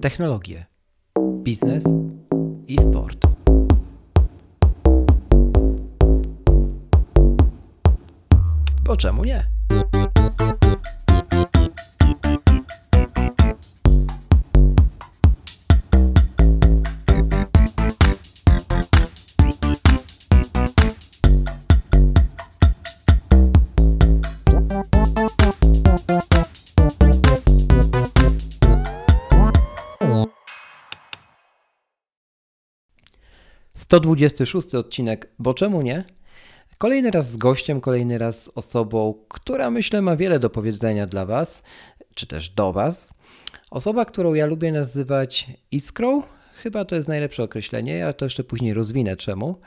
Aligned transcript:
technologie, 0.00 0.66
biznes 1.42 1.84
i 2.66 2.78
sport. 2.78 3.18
Bo 8.84 8.96
czemu 8.96 9.24
nie? 9.24 9.57
Sto 33.98 34.02
dwudziesty 34.02 34.46
szósty 34.46 34.78
odcinek, 34.78 35.30
bo 35.38 35.54
czemu 35.54 35.82
nie? 35.82 36.04
Kolejny 36.78 37.10
raz 37.10 37.30
z 37.30 37.36
gościem, 37.36 37.80
kolejny 37.80 38.18
raz 38.18 38.44
z 38.44 38.50
osobą, 38.54 39.14
która 39.28 39.70
myślę 39.70 40.02
ma 40.02 40.16
wiele 40.16 40.38
do 40.38 40.50
powiedzenia 40.50 41.06
dla 41.06 41.26
Was, 41.26 41.62
czy 42.14 42.26
też 42.26 42.50
do 42.50 42.72
Was. 42.72 43.14
Osoba, 43.70 44.04
którą 44.04 44.34
ja 44.34 44.46
lubię 44.46 44.72
nazywać 44.72 45.46
iskrą, 45.70 46.22
chyba 46.62 46.84
to 46.84 46.96
jest 46.96 47.08
najlepsze 47.08 47.42
określenie, 47.42 47.92
ja 47.92 48.12
to 48.12 48.26
jeszcze 48.26 48.44
później 48.44 48.74
rozwinę 48.74 49.16
czemu. 49.16 49.60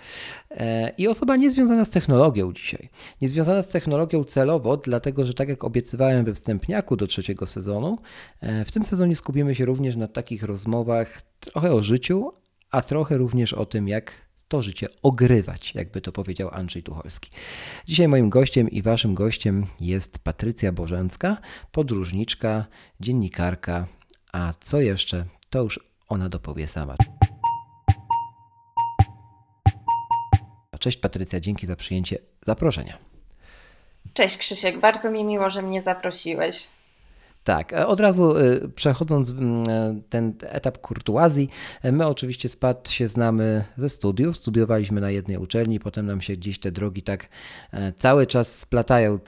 E, 0.51 0.91
I 0.97 1.07
osoba 1.07 1.35
niezwiązana 1.35 1.85
z 1.85 1.89
technologią 1.89 2.53
dzisiaj. 2.53 2.89
Niezwiązana 3.21 3.61
z 3.61 3.67
technologią 3.67 4.23
celowo, 4.23 4.77
dlatego 4.77 5.25
że 5.25 5.33
tak 5.33 5.49
jak 5.49 5.63
obiecywałem 5.63 6.25
we 6.25 6.33
wstępniaku 6.33 6.95
do 6.95 7.07
trzeciego 7.07 7.45
sezonu, 7.45 7.97
e, 8.41 8.65
w 8.65 8.71
tym 8.71 8.85
sezonie 8.85 9.15
skupimy 9.15 9.55
się 9.55 9.65
również 9.65 9.95
na 9.95 10.07
takich 10.07 10.43
rozmowach 10.43 11.21
trochę 11.39 11.73
o 11.73 11.83
życiu, 11.83 12.31
a 12.71 12.81
trochę 12.81 13.17
również 13.17 13.53
o 13.53 13.65
tym, 13.65 13.87
jak 13.87 14.11
to 14.51 14.61
życie 14.61 14.87
ogrywać, 15.03 15.75
jakby 15.75 16.01
to 16.01 16.11
powiedział 16.11 16.49
Andrzej 16.53 16.83
Tucholski. 16.83 17.31
Dzisiaj 17.85 18.07
moim 18.07 18.29
gościem 18.29 18.69
i 18.69 18.81
waszym 18.81 19.13
gościem 19.13 19.65
jest 19.79 20.19
Patrycja 20.19 20.71
Bożęcka, 20.71 21.37
podróżniczka, 21.71 22.65
dziennikarka, 22.99 23.87
a 24.31 24.53
co 24.59 24.81
jeszcze, 24.81 25.25
to 25.49 25.63
już 25.63 25.79
ona 26.09 26.29
dopowie 26.29 26.67
sama. 26.67 26.95
Cześć 30.79 30.97
Patrycja, 30.97 31.39
dzięki 31.39 31.65
za 31.65 31.75
przyjęcie 31.75 32.17
zaproszenia. 32.45 32.97
Cześć 34.13 34.37
Krzysiek, 34.37 34.79
bardzo 34.79 35.11
mi 35.11 35.23
miło, 35.23 35.49
że 35.49 35.61
mnie 35.61 35.81
zaprosiłeś. 35.81 36.67
Tak, 37.43 37.73
od 37.87 37.99
razu 37.99 38.37
y, 38.37 38.69
przechodząc 38.75 39.29
mm, 39.29 40.01
ten 40.09 40.33
etap 40.41 40.77
kurtuazji, 40.77 41.49
my 41.83 42.07
oczywiście 42.07 42.49
z 42.49 42.57
się 42.89 43.07
znamy 43.07 43.63
ze 43.77 43.89
studiów, 43.89 44.37
studiowaliśmy 44.37 45.01
na 45.01 45.11
jednej 45.11 45.37
uczelni, 45.37 45.79
potem 45.79 46.05
nam 46.05 46.21
się 46.21 46.37
gdzieś 46.37 46.59
te 46.59 46.71
drogi 46.71 47.01
tak 47.01 47.29
e, 47.71 47.91
cały 47.93 48.27
czas 48.27 48.59
splatają. 48.59 49.19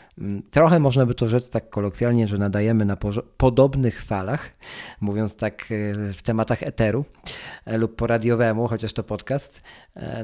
Trochę 0.52 0.80
można 0.80 1.06
by 1.06 1.16
to 1.16 1.28
rzec 1.28 1.50
tak 1.50 1.70
kolokwialnie, 1.70 2.28
że 2.28 2.38
nadajemy 2.38 2.86
na 2.86 2.98
podobnych 3.38 4.04
falach, 4.04 4.50
mówiąc 5.02 5.36
tak 5.36 5.62
e, 5.62 5.66
w 6.14 6.22
tematach 6.22 6.64
eteru 6.64 7.06
e, 7.66 7.78
lub 7.78 7.96
po 7.96 8.08
radiowemu, 8.08 8.68
chociaż 8.68 8.94
to 8.94 9.04
podcast. 9.04 9.62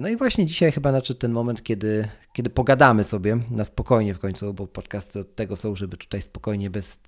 No 0.01 0.09
i 0.09 0.17
właśnie 0.17 0.45
dzisiaj 0.45 0.71
chyba 0.71 0.91
nadszedł 0.91 1.19
ten 1.19 1.31
moment, 1.31 1.63
kiedy, 1.63 2.07
kiedy 2.33 2.49
pogadamy 2.49 3.03
sobie 3.03 3.37
na 3.51 3.63
spokojnie 3.63 4.13
w 4.13 4.19
końcu, 4.19 4.53
bo 4.53 4.67
podcasty 4.67 5.19
od 5.19 5.35
tego 5.35 5.55
są, 5.55 5.75
żeby 5.75 5.97
tutaj 5.97 6.21
spokojnie, 6.21 6.69
bez 6.69 6.99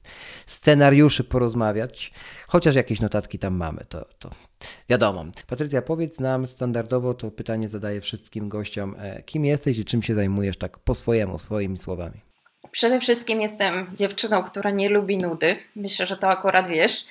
scenariuszy 0.71 1.23
porozmawiać, 1.23 2.11
chociaż 2.47 2.75
jakieś 2.75 3.01
notatki 3.01 3.39
tam 3.39 3.53
mamy, 3.53 3.85
to, 3.89 4.05
to 4.19 4.29
wiadomo. 4.89 5.25
Patrycja, 5.47 5.81
powiedz 5.81 6.19
nam 6.19 6.47
standardowo, 6.47 7.13
to 7.13 7.31
pytanie 7.31 7.69
zadaję 7.69 8.01
wszystkim 8.01 8.49
gościom, 8.49 8.95
e, 8.99 9.23
kim 9.23 9.45
jesteś 9.45 9.77
i 9.77 9.85
czym 9.85 10.01
się 10.01 10.15
zajmujesz 10.15 10.57
tak 10.57 10.79
po 10.79 10.95
swojemu, 10.95 11.37
swoimi 11.37 11.77
słowami? 11.77 12.21
Przede 12.71 12.99
wszystkim 12.99 13.41
jestem 13.41 13.87
dziewczyną, 13.95 14.43
która 14.43 14.69
nie 14.69 14.89
lubi 14.89 15.17
nudy. 15.17 15.55
Myślę, 15.75 16.05
że 16.05 16.17
to 16.17 16.27
akurat 16.27 16.67
wiesz. 16.67 17.05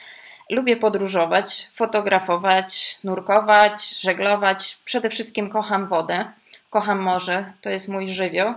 Lubię 0.50 0.76
podróżować, 0.76 1.68
fotografować, 1.74 2.98
nurkować, 3.04 4.00
żeglować. 4.00 4.78
Przede 4.84 5.10
wszystkim 5.10 5.48
kocham 5.48 5.86
wodę, 5.88 6.24
kocham 6.70 6.98
morze, 6.98 7.52
to 7.60 7.70
jest 7.70 7.88
mój 7.88 8.08
żywioł. 8.08 8.54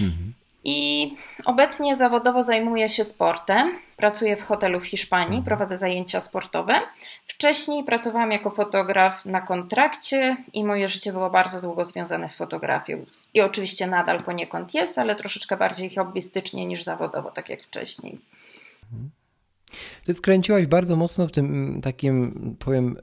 Mhm. 0.00 0.34
I 0.64 1.10
obecnie 1.44 1.96
zawodowo 1.96 2.42
zajmuję 2.42 2.88
się 2.88 3.04
sportem. 3.04 3.78
Pracuję 3.96 4.36
w 4.36 4.42
hotelu 4.42 4.80
w 4.80 4.86
Hiszpanii, 4.86 5.38
mhm. 5.38 5.44
prowadzę 5.44 5.78
zajęcia 5.78 6.20
sportowe. 6.20 6.74
Wcześniej 7.26 7.84
pracowałam 7.84 8.32
jako 8.32 8.50
fotograf 8.50 9.26
na 9.26 9.40
kontrakcie 9.40 10.36
i 10.52 10.64
moje 10.64 10.88
życie 10.88 11.12
było 11.12 11.30
bardzo 11.30 11.60
długo 11.60 11.84
związane 11.84 12.28
z 12.28 12.34
fotografią. 12.34 13.04
I 13.34 13.40
oczywiście 13.40 13.86
nadal 13.86 14.20
poniekąd 14.20 14.74
jest, 14.74 14.98
ale 14.98 15.14
troszeczkę 15.14 15.56
bardziej 15.56 15.94
hobbystycznie 15.94 16.66
niż 16.66 16.82
zawodowo, 16.82 17.30
tak 17.30 17.48
jak 17.48 17.62
wcześniej. 17.62 18.18
Ty 20.06 20.14
skręciłaś 20.14 20.66
bardzo 20.66 20.96
mocno 20.96 21.26
w 21.26 21.32
tym 21.32 21.80
takim, 21.82 22.56
powiem, 22.58 22.96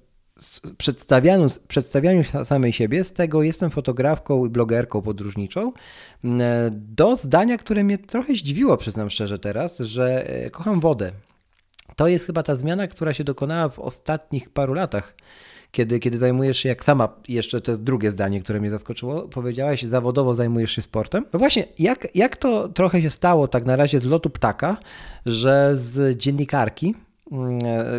przedstawianiu, 0.77 1.47
przedstawianiu 1.67 2.23
samej 2.43 2.73
siebie, 2.73 3.03
z 3.03 3.13
tego 3.13 3.43
jestem 3.43 3.69
fotografką 3.69 4.45
i 4.45 4.49
blogerką 4.49 5.01
podróżniczą, 5.01 5.71
do 6.71 7.15
zdania, 7.15 7.57
które 7.57 7.83
mnie 7.83 7.97
trochę 7.97 8.33
zdziwiło, 8.33 8.77
przyznam 8.77 9.09
szczerze 9.09 9.39
teraz, 9.39 9.79
że 9.79 10.29
e, 10.29 10.49
kocham 10.49 10.79
wodę. 10.79 11.11
To 11.95 12.07
jest 12.07 12.25
chyba 12.25 12.43
ta 12.43 12.55
zmiana, 12.55 12.87
która 12.87 13.13
się 13.13 13.23
dokonała 13.23 13.69
w 13.69 13.79
ostatnich 13.79 14.49
paru 14.49 14.73
latach, 14.73 15.15
kiedy, 15.71 15.99
kiedy 15.99 16.17
zajmujesz 16.17 16.57
się, 16.57 16.69
jak 16.69 16.83
sama, 16.83 17.09
jeszcze 17.27 17.61
to 17.61 17.71
jest 17.71 17.83
drugie 17.83 18.11
zdanie, 18.11 18.41
które 18.41 18.59
mnie 18.59 18.69
zaskoczyło, 18.69 19.21
powiedziałaś, 19.21 19.83
zawodowo 19.83 20.35
zajmujesz 20.35 20.71
się 20.71 20.81
sportem. 20.81 21.25
No 21.33 21.39
właśnie, 21.39 21.67
jak, 21.79 22.07
jak 22.15 22.37
to 22.37 22.69
trochę 22.69 23.01
się 23.01 23.09
stało 23.09 23.47
tak 23.47 23.65
na 23.65 23.75
razie 23.75 23.99
z 23.99 24.05
lotu 24.05 24.29
ptaka, 24.29 24.77
że 25.25 25.71
z 25.73 26.17
dziennikarki, 26.17 26.93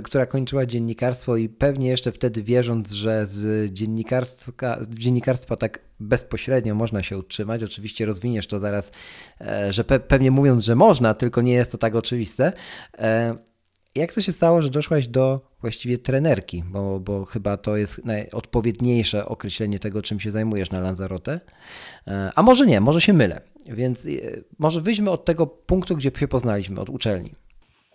która 0.04 0.26
kończyła 0.26 0.66
dziennikarstwo 0.66 1.36
i 1.36 1.48
pewnie 1.48 1.88
jeszcze 1.88 2.12
wtedy 2.12 2.42
wierząc, 2.42 2.92
że 2.92 3.26
z 3.26 3.72
dziennikarstwa, 3.72 4.78
dziennikarstwa 4.88 5.56
tak 5.56 5.80
bezpośrednio 6.00 6.74
można 6.74 7.02
się 7.02 7.18
utrzymać. 7.18 7.62
Oczywiście 7.62 8.06
rozwiniesz 8.06 8.46
to 8.46 8.58
zaraz, 8.58 8.90
e, 9.40 9.72
że 9.72 9.84
pe 9.84 10.00
pewnie 10.00 10.30
mówiąc, 10.30 10.64
że 10.64 10.74
można, 10.76 11.14
tylko 11.14 11.42
nie 11.42 11.52
jest 11.52 11.72
to 11.72 11.78
tak 11.78 11.94
oczywiste. 11.94 12.52
E, 12.98 13.36
jak 13.94 14.14
to 14.14 14.20
się 14.20 14.32
stało, 14.32 14.62
że 14.62 14.70
doszłaś 14.70 15.08
do 15.08 15.40
właściwie 15.60 15.98
trenerki, 15.98 16.64
bo, 16.70 17.00
bo 17.00 17.24
chyba 17.24 17.56
to 17.56 17.76
jest 17.76 18.04
najodpowiedniejsze 18.04 19.26
określenie 19.26 19.78
tego, 19.78 20.02
czym 20.02 20.20
się 20.20 20.30
zajmujesz 20.30 20.70
na 20.70 20.80
Lanzarote. 20.80 21.40
A 22.34 22.42
może 22.42 22.66
nie, 22.66 22.80
może 22.80 23.00
się 23.00 23.12
mylę. 23.12 23.40
Więc 23.66 24.06
może 24.58 24.80
wyjdźmy 24.80 25.10
od 25.10 25.24
tego 25.24 25.46
punktu, 25.46 25.96
gdzie 25.96 26.10
się 26.18 26.28
poznaliśmy, 26.28 26.80
od 26.80 26.90
uczelni. 26.90 27.34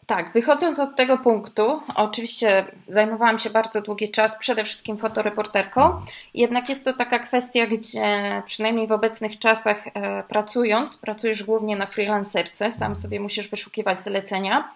Tak, 0.08 0.32
wychodząc 0.32 0.80
od 0.80 0.96
tego 0.96 1.18
punktu, 1.18 1.82
oczywiście 1.96 2.66
zajmowałam 2.88 3.40
się 3.40 3.50
bardzo 3.50 3.82
długi 3.82 4.12
czas 4.12 4.40
przede 4.40 4.64
wszystkim 4.64 4.98
fotoreporterką, 4.98 6.02
jednak 6.34 6.70
jest 6.70 6.86
to 6.86 6.94
taka 6.94 7.20
kwestia, 7.20 7.68
gdzie 7.68 8.42
przynajmniej 8.46 8.88
w 8.88 8.92
obecnych 8.92 9.40
czasach 9.40 9.88
e, 9.88 10.24
pracując, 10.24 10.98
pracujesz 10.98 11.44
głównie 11.44 11.78
na 11.78 11.86
freelancerce, 11.86 12.72
sam 12.72 12.96
sobie 12.96 13.20
musisz 13.20 13.50
wyszukiwać 13.50 14.02
zlecenia. 14.02 14.70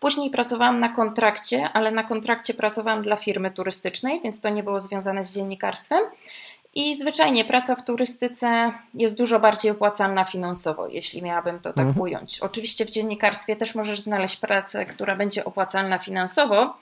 Później 0.00 0.30
pracowałam 0.30 0.80
na 0.80 0.88
kontrakcie, 0.88 1.68
ale 1.72 1.90
na 1.90 2.04
kontrakcie 2.04 2.54
pracowałam 2.54 3.02
dla 3.02 3.16
firmy 3.16 3.50
turystycznej, 3.50 4.20
więc 4.24 4.40
to 4.40 4.48
nie 4.48 4.62
było 4.62 4.80
związane 4.80 5.24
z 5.24 5.34
dziennikarstwem. 5.34 6.00
I 6.74 6.96
zwyczajnie 6.96 7.44
praca 7.44 7.76
w 7.76 7.84
turystyce 7.84 8.72
jest 8.94 9.18
dużo 9.18 9.40
bardziej 9.40 9.70
opłacalna 9.72 10.24
finansowo, 10.24 10.88
jeśli 10.88 11.22
miałabym 11.22 11.58
to 11.58 11.72
tak 11.72 11.86
mhm. 11.86 12.02
ująć. 12.02 12.40
Oczywiście 12.40 12.84
w 12.84 12.90
dziennikarstwie 12.90 13.56
też 13.56 13.74
możesz 13.74 14.00
znaleźć 14.00 14.36
pracę, 14.36 14.86
która 14.86 15.16
będzie 15.16 15.44
opłacalna 15.44 15.98
finansowo, 15.98 16.76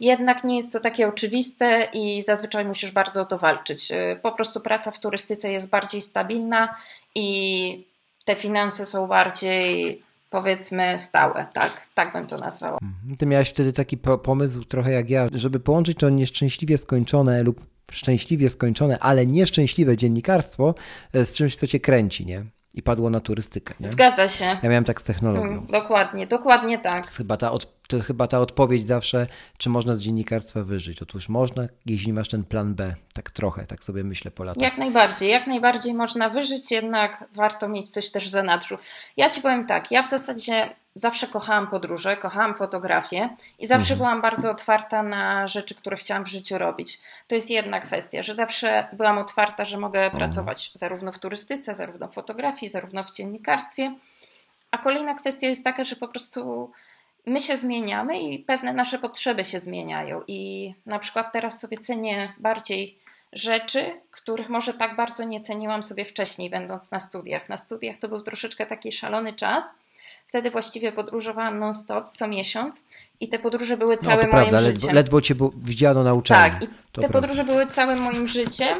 jednak 0.00 0.44
nie 0.44 0.56
jest 0.56 0.72
to 0.72 0.80
takie 0.80 1.08
oczywiste 1.08 1.88
i 1.92 2.22
zazwyczaj 2.22 2.64
musisz 2.64 2.90
bardzo 2.90 3.20
o 3.20 3.24
to 3.24 3.38
walczyć. 3.38 3.90
Y, 3.90 4.18
po 4.22 4.32
prostu 4.32 4.60
praca 4.60 4.90
w 4.90 5.00
turystyce 5.00 5.52
jest 5.52 5.70
bardziej 5.70 6.02
stabilna 6.02 6.76
i 7.14 7.84
te 8.24 8.36
finanse 8.36 8.86
są 8.86 9.06
bardziej 9.06 10.02
powiedzmy 10.30 10.98
stałe, 10.98 11.46
tak, 11.52 11.86
tak 11.94 12.12
bym 12.12 12.26
to 12.26 12.38
nazwała. 12.38 12.78
Mhm. 12.82 13.16
Ty 13.16 13.26
miałeś 13.26 13.50
wtedy 13.50 13.72
taki 13.72 13.96
pomysł 14.22 14.64
trochę 14.64 14.92
jak 14.92 15.10
ja, 15.10 15.26
żeby 15.34 15.60
połączyć 15.60 15.98
to 15.98 16.08
nieszczęśliwie 16.08 16.78
skończone 16.78 17.42
lub 17.42 17.75
szczęśliwie 17.92 18.48
skończone, 18.48 18.98
ale 18.98 19.26
nieszczęśliwe 19.26 19.96
dziennikarstwo 19.96 20.74
e, 21.12 21.24
z 21.24 21.34
czymś, 21.34 21.56
co 21.56 21.66
cię 21.66 21.80
kręci, 21.80 22.26
nie? 22.26 22.44
I 22.74 22.82
padło 22.82 23.10
na 23.10 23.20
turystykę. 23.20 23.74
Nie? 23.80 23.88
Zgadza 23.88 24.28
się. 24.28 24.44
Ja 24.44 24.68
miałem 24.68 24.84
tak 24.84 25.00
z 25.00 25.04
technologią. 25.04 25.44
Mm, 25.44 25.66
dokładnie, 25.66 26.26
dokładnie 26.26 26.78
tak. 26.78 27.06
To 27.06 27.12
chyba, 27.12 27.36
ta 27.36 27.52
od, 27.52 27.86
to 27.88 28.00
chyba 28.00 28.26
ta 28.26 28.40
odpowiedź 28.40 28.86
zawsze, 28.86 29.26
czy 29.58 29.70
można 29.70 29.94
z 29.94 30.00
dziennikarstwa 30.00 30.62
wyżyć. 30.62 31.02
Otóż 31.02 31.28
można, 31.28 31.68
jeśli 31.86 32.12
masz 32.12 32.28
ten 32.28 32.44
plan 32.44 32.74
B, 32.74 32.94
tak 33.14 33.30
trochę, 33.30 33.66
tak 33.66 33.84
sobie 33.84 34.04
myślę 34.04 34.30
po 34.30 34.44
latach. 34.44 34.62
Jak 34.62 34.78
najbardziej, 34.78 35.30
jak 35.30 35.46
najbardziej 35.46 35.94
można 35.94 36.28
wyżyć, 36.28 36.70
jednak 36.70 37.24
warto 37.34 37.68
mieć 37.68 37.90
coś 37.90 38.10
też 38.10 38.26
w 38.26 38.30
zanadrzu. 38.30 38.78
Ja 39.16 39.30
Ci 39.30 39.40
powiem 39.40 39.66
tak, 39.66 39.90
ja 39.90 40.02
w 40.02 40.08
zasadzie 40.08 40.70
zawsze 40.96 41.26
kochałam 41.26 41.66
podróże, 41.66 42.16
kochałam 42.16 42.54
fotografię 42.54 43.28
i 43.58 43.66
zawsze 43.66 43.92
mhm. 43.92 43.98
byłam 43.98 44.22
bardzo 44.22 44.50
otwarta 44.50 45.02
na 45.02 45.48
rzeczy, 45.48 45.74
które 45.74 45.96
chciałam 45.96 46.24
w 46.24 46.28
życiu 46.28 46.58
robić. 46.58 46.98
To 47.28 47.34
jest 47.34 47.50
jedna 47.50 47.80
kwestia, 47.80 48.22
że 48.22 48.34
zawsze 48.34 48.88
byłam 48.92 49.18
otwarta, 49.18 49.64
że 49.64 49.78
mogę 49.78 50.04
mhm. 50.04 50.18
pracować 50.18 50.70
zarówno 50.74 51.12
w 51.12 51.18
turystyce, 51.18 51.74
zarówno 51.74 52.08
w 52.08 52.14
fotografii, 52.14 52.70
zarówno 52.70 53.04
w 53.04 53.10
dziennikarstwie. 53.10 53.94
A 54.70 54.78
kolejna 54.78 55.14
kwestia 55.14 55.48
jest 55.48 55.64
taka, 55.64 55.84
że 55.84 55.96
po 55.96 56.08
prostu 56.08 56.70
my 57.26 57.40
się 57.40 57.56
zmieniamy 57.56 58.20
i 58.20 58.38
pewne 58.38 58.72
nasze 58.72 58.98
potrzeby 58.98 59.44
się 59.44 59.60
zmieniają. 59.60 60.22
I 60.26 60.74
na 60.86 60.98
przykład 60.98 61.32
teraz 61.32 61.60
sobie 61.60 61.78
cenię 61.78 62.32
bardziej 62.38 62.98
rzeczy, 63.32 64.00
których 64.10 64.48
może 64.48 64.74
tak 64.74 64.96
bardzo 64.96 65.24
nie 65.24 65.40
ceniłam 65.40 65.82
sobie 65.82 66.04
wcześniej, 66.04 66.50
będąc 66.50 66.90
na 66.90 67.00
studiach. 67.00 67.48
Na 67.48 67.56
studiach 67.56 67.96
to 67.96 68.08
był 68.08 68.20
troszeczkę 68.20 68.66
taki 68.66 68.92
szalony 68.92 69.32
czas. 69.32 69.64
Wtedy 70.26 70.50
właściwie 70.50 70.92
podróżowałam 70.92 71.58
non-stop 71.58 72.10
co 72.10 72.28
miesiąc 72.28 72.88
i 73.20 73.28
te 73.28 73.38
podróże 73.38 73.76
były 73.76 73.96
całym 73.96 74.26
no, 74.26 74.36
moim 74.36 74.48
prawda, 74.48 74.70
życiem. 74.70 74.94
Ledwo 74.94 75.20
cię 75.20 75.34
widziano 75.56 76.04
na 76.04 76.14
uczelni. 76.14 76.50
Tak, 76.50 76.62
i 76.62 76.66
to 76.66 76.72
te 77.00 77.08
prawda. 77.08 77.20
podróże 77.20 77.44
były 77.44 77.66
całym 77.66 77.98
moim 77.98 78.28
życiem. 78.28 78.78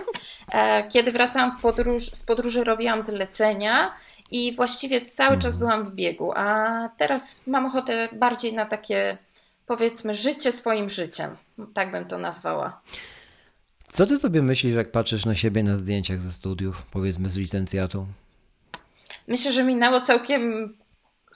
E, 0.53 0.89
kiedy 0.89 1.13
wracałam 1.13 1.59
podróż, 1.59 2.11
z 2.11 2.23
podróży, 2.23 2.65
robiłam 2.65 3.03
zlecenia 3.03 3.93
i 4.31 4.57
właściwie 4.57 5.01
cały 5.01 5.35
mhm. 5.35 5.41
czas 5.41 5.59
byłam 5.59 5.85
w 5.85 5.95
biegu. 5.95 6.33
A 6.37 6.89
teraz 6.97 7.47
mam 7.47 7.67
ochotę 7.67 8.09
bardziej 8.13 8.53
na 8.53 8.67
takie, 8.67 9.19
powiedzmy, 9.67 10.15
życie 10.15 10.53
swoim 10.53 10.89
życiem. 10.89 11.37
Tak 11.75 11.91
bym 11.91 12.05
to 12.05 12.19
nazwała. 12.19 12.81
Co 13.89 14.07
ty 14.07 14.19
sobie 14.19 14.43
myślisz, 14.43 14.75
jak 14.75 14.91
patrzysz 14.91 15.27
na 15.27 15.35
siebie 15.35 15.63
na 15.63 15.77
zdjęciach 15.77 16.23
ze 16.23 16.33
studiów, 16.33 16.83
powiedzmy 16.91 17.29
z 17.29 17.37
licencjatą? 17.37 18.07
Myślę, 19.29 19.53
że 19.53 19.65
minęło 19.65 20.01
całkiem 20.01 20.75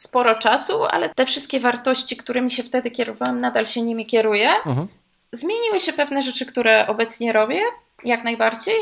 sporo 0.00 0.34
czasu, 0.34 0.84
ale 0.84 1.08
te 1.08 1.26
wszystkie 1.26 1.60
wartości, 1.60 2.16
którymi 2.16 2.50
się 2.50 2.62
wtedy 2.62 2.90
kierowałam, 2.90 3.40
nadal 3.40 3.66
się 3.66 3.82
nimi 3.82 4.06
kieruję. 4.06 4.50
Uh-huh. 4.66 4.86
Zmieniły 5.32 5.80
się 5.80 5.92
pewne 5.92 6.22
rzeczy, 6.22 6.46
które 6.46 6.86
obecnie 6.86 7.32
robię, 7.32 7.62
jak 8.04 8.24
najbardziej, 8.24 8.74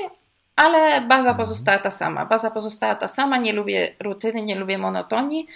ale 0.57 1.01
baza 1.01 1.35
pozostała 1.35 1.79
ta 1.79 1.91
sama. 1.91 2.27
Baza 2.27 2.51
pozostała 2.51 2.95
ta 2.95 3.09
sama, 3.09 3.37
nie 3.37 3.53
lubię 3.53 3.95
rutyny, 4.01 4.43
nie 4.43 4.55
lubię 4.55 4.79
monotonii. 4.79 5.47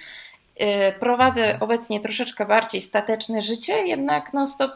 Yy, 0.61 0.67
prowadzę 1.01 1.59
obecnie 1.61 2.01
troszeczkę 2.01 2.47
bardziej 2.47 2.81
stateczne 2.81 3.43
życie, 3.43 3.87
jednak 3.87 4.33
non-stop 4.33 4.71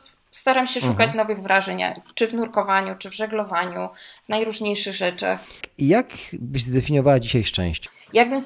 staram 0.47 0.67
się 0.67 0.81
szukać 0.81 1.07
mhm. 1.07 1.17
nowych 1.17 1.43
wrażeń, 1.43 1.83
czy 2.15 2.27
w 2.27 2.35
nurkowaniu, 2.35 2.95
czy 2.99 3.11
w 3.11 3.15
żeglowaniu, 3.15 3.89
w 4.25 4.29
najróżniejszych 4.29 4.95
rzeczach. 4.95 5.41
I 5.79 5.89
jak 5.89 6.07
byś 6.33 6.63
zdefiniowała 6.63 7.21
dzisiaj 7.21 7.45
szczęście? 7.45 7.89
Jakbym 8.13 8.41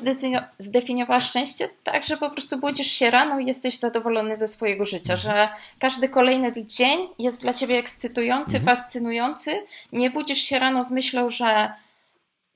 zdefiniowała 0.58 1.20
szczęście? 1.20 1.68
Tak, 1.84 2.04
że 2.04 2.16
po 2.16 2.30
prostu 2.30 2.60
budzisz 2.60 2.86
się 2.86 3.10
rano 3.10 3.40
i 3.40 3.46
jesteś 3.46 3.78
zadowolony 3.78 4.36
ze 4.36 4.48
swojego 4.48 4.86
życia, 4.86 5.14
mhm. 5.14 5.20
że 5.20 5.48
każdy 5.78 6.08
kolejny 6.08 6.52
dzień 6.66 6.98
jest 7.18 7.42
dla 7.42 7.54
ciebie 7.54 7.78
ekscytujący, 7.78 8.56
mhm. 8.56 8.64
fascynujący. 8.64 9.50
Nie 9.92 10.10
budzisz 10.10 10.38
się 10.38 10.58
rano 10.58 10.82
z 10.82 10.90
myślą, 10.90 11.28
że 11.28 11.72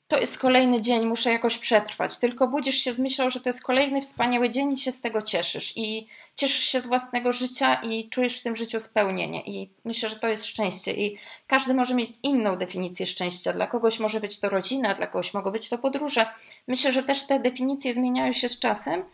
to 0.09 0.19
jest 0.19 0.39
kolejny 0.39 0.81
dzień, 0.81 1.07
muszę 1.07 1.33
jakoś 1.33 1.59
przetrwać. 1.59 2.19
Tylko 2.19 2.49
budzisz 2.49 2.75
się 2.75 2.93
z 2.93 2.99
myślą, 2.99 3.31
że 3.31 3.41
to 3.41 3.49
jest 3.49 3.63
kolejny 3.63 4.03
wspaniały 4.03 4.51
dzień 4.51 4.73
i 4.73 4.77
się 4.77 4.93
z 4.93 5.01
tego 5.01 5.23
cieszysz. 5.23 5.73
I 5.77 6.07
cieszysz 6.37 6.65
się 6.65 6.81
z 6.81 6.87
własnego 6.87 7.33
życia 7.33 7.75
i 7.75 8.09
czujesz 8.09 8.41
w 8.41 8.43
tym 8.43 8.57
życiu 8.57 8.81
spełnienie. 8.81 9.43
I 9.47 9.71
myślę, 9.85 10.09
że 10.09 10.17
to 10.17 10.29
jest 10.29 10.47
szczęście. 10.47 10.95
I 10.95 11.19
każdy 11.47 11.75
może 11.75 11.95
mieć 11.95 12.11
inną 12.23 12.57
definicję 12.57 13.07
szczęścia. 13.07 13.53
Dla 13.53 13.67
kogoś 13.67 14.01
może 14.01 14.21
być 14.21 14.41
to 14.41 14.49
rodzina, 14.49 14.95
dla 14.95 15.07
kogoś 15.07 15.35
mogą 15.35 15.51
być 15.51 15.69
to 15.69 15.79
podróże. 15.79 16.27
Myślę, 16.69 16.93
że 16.93 17.03
też 17.03 17.27
te 17.27 17.41
definicje 17.41 17.95
zmieniają 17.95 18.33
się 18.33 18.49
z 18.49 18.59
czasem, 18.59 19.05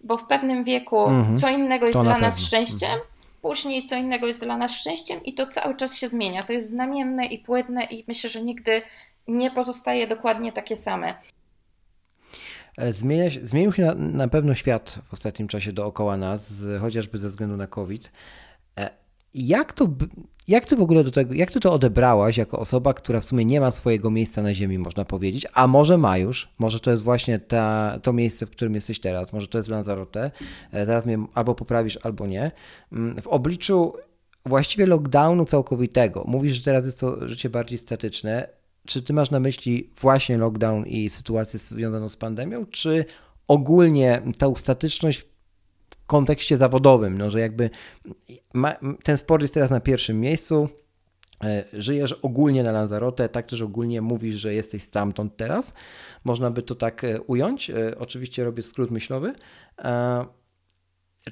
bo 0.00 0.16
w 0.16 0.26
pewnym 0.26 0.64
wieku 0.64 1.04
mhm. 1.06 1.38
co 1.38 1.48
innego 1.48 1.86
jest 1.86 2.02
dla 2.02 2.18
nas 2.18 2.40
szczęściem. 2.40 2.90
Mhm. 2.90 3.10
Później 3.42 3.84
co 3.84 3.96
innego 3.96 4.26
jest 4.26 4.42
dla 4.42 4.56
nas 4.56 4.72
szczęściem 4.72 5.24
i 5.24 5.34
to 5.34 5.46
cały 5.46 5.76
czas 5.76 5.96
się 5.96 6.08
zmienia. 6.08 6.42
To 6.42 6.52
jest 6.52 6.68
znamienne 6.68 7.26
i 7.26 7.38
płynne 7.38 7.84
i 7.84 8.04
myślę, 8.08 8.30
że 8.30 8.42
nigdy 8.42 8.82
nie 9.28 9.50
pozostaje 9.50 10.06
dokładnie 10.06 10.52
takie 10.52 10.76
same. 10.76 11.14
E, 12.76 12.92
zmienia, 12.92 13.30
zmienił 13.42 13.72
się 13.72 13.84
na, 13.84 13.94
na, 13.94 14.28
pewno 14.28 14.54
świat 14.54 14.98
w 15.08 15.12
ostatnim 15.12 15.48
czasie 15.48 15.72
dookoła 15.72 16.16
nas, 16.16 16.64
chociażby 16.80 17.18
ze 17.18 17.28
względu 17.28 17.56
na 17.56 17.66
COVID. 17.66 18.12
E, 18.78 18.90
jak 19.34 19.72
to, 19.72 19.88
jak 20.48 20.64
ty 20.64 20.76
w 20.76 20.82
ogóle 20.82 21.04
do 21.04 21.10
tego, 21.10 21.34
jak 21.34 21.50
ty 21.50 21.60
to 21.60 21.72
odebrałaś 21.72 22.36
jako 22.36 22.58
osoba, 22.58 22.94
która 22.94 23.20
w 23.20 23.24
sumie 23.24 23.44
nie 23.44 23.60
ma 23.60 23.70
swojego 23.70 24.10
miejsca 24.10 24.42
na 24.42 24.54
ziemi, 24.54 24.78
można 24.78 25.04
powiedzieć, 25.04 25.46
a 25.54 25.66
może 25.66 25.98
ma 25.98 26.18
już, 26.18 26.48
może 26.58 26.80
to 26.80 26.90
jest 26.90 27.02
właśnie 27.02 27.38
ta, 27.38 27.98
to 28.02 28.12
miejsce, 28.12 28.46
w 28.46 28.50
którym 28.50 28.74
jesteś 28.74 29.00
teraz, 29.00 29.32
może 29.32 29.48
to 29.48 29.58
jest 29.58 29.68
Lanzarote, 29.68 30.30
e, 30.72 30.86
zaraz 30.86 31.06
mnie 31.06 31.18
albo 31.34 31.54
poprawisz, 31.54 31.98
albo 32.02 32.26
nie. 32.26 32.50
Mm, 32.92 33.22
w 33.22 33.26
obliczu 33.26 33.92
właściwie 34.46 34.86
lockdownu 34.86 35.44
całkowitego, 35.44 36.24
mówisz, 36.26 36.56
że 36.56 36.62
teraz 36.62 36.86
jest 36.86 37.00
to 37.00 37.28
życie 37.28 37.50
bardziej 37.50 37.78
statyczne, 37.78 38.59
czy 38.86 39.02
ty 39.02 39.12
masz 39.12 39.30
na 39.30 39.40
myśli 39.40 39.90
właśnie 40.00 40.38
lockdown 40.38 40.86
i 40.86 41.10
sytuację 41.10 41.58
związaną 41.58 42.08
z 42.08 42.16
pandemią, 42.16 42.66
czy 42.66 43.04
ogólnie 43.48 44.22
ta 44.38 44.54
statyczność 44.54 45.18
w 45.18 45.26
kontekście 46.06 46.56
zawodowym, 46.56 47.18
no, 47.18 47.30
że 47.30 47.40
jakby 47.40 47.70
ma, 48.54 48.74
ten 49.04 49.16
sport 49.16 49.42
jest 49.42 49.54
teraz 49.54 49.70
na 49.70 49.80
pierwszym 49.80 50.20
miejscu, 50.20 50.68
e, 51.44 51.64
żyjesz 51.72 52.12
ogólnie 52.12 52.62
na 52.62 52.72
Lanzarote, 52.72 53.28
tak 53.28 53.46
też 53.46 53.62
ogólnie 53.62 54.00
mówisz, 54.00 54.34
że 54.34 54.54
jesteś 54.54 54.82
stamtąd 54.82 55.36
teraz. 55.36 55.74
Można 56.24 56.50
by 56.50 56.62
to 56.62 56.74
tak 56.74 57.04
e, 57.04 57.20
ująć. 57.20 57.70
E, 57.70 57.98
oczywiście 57.98 58.44
robię 58.44 58.62
skrót 58.62 58.90
myślowy. 58.90 59.34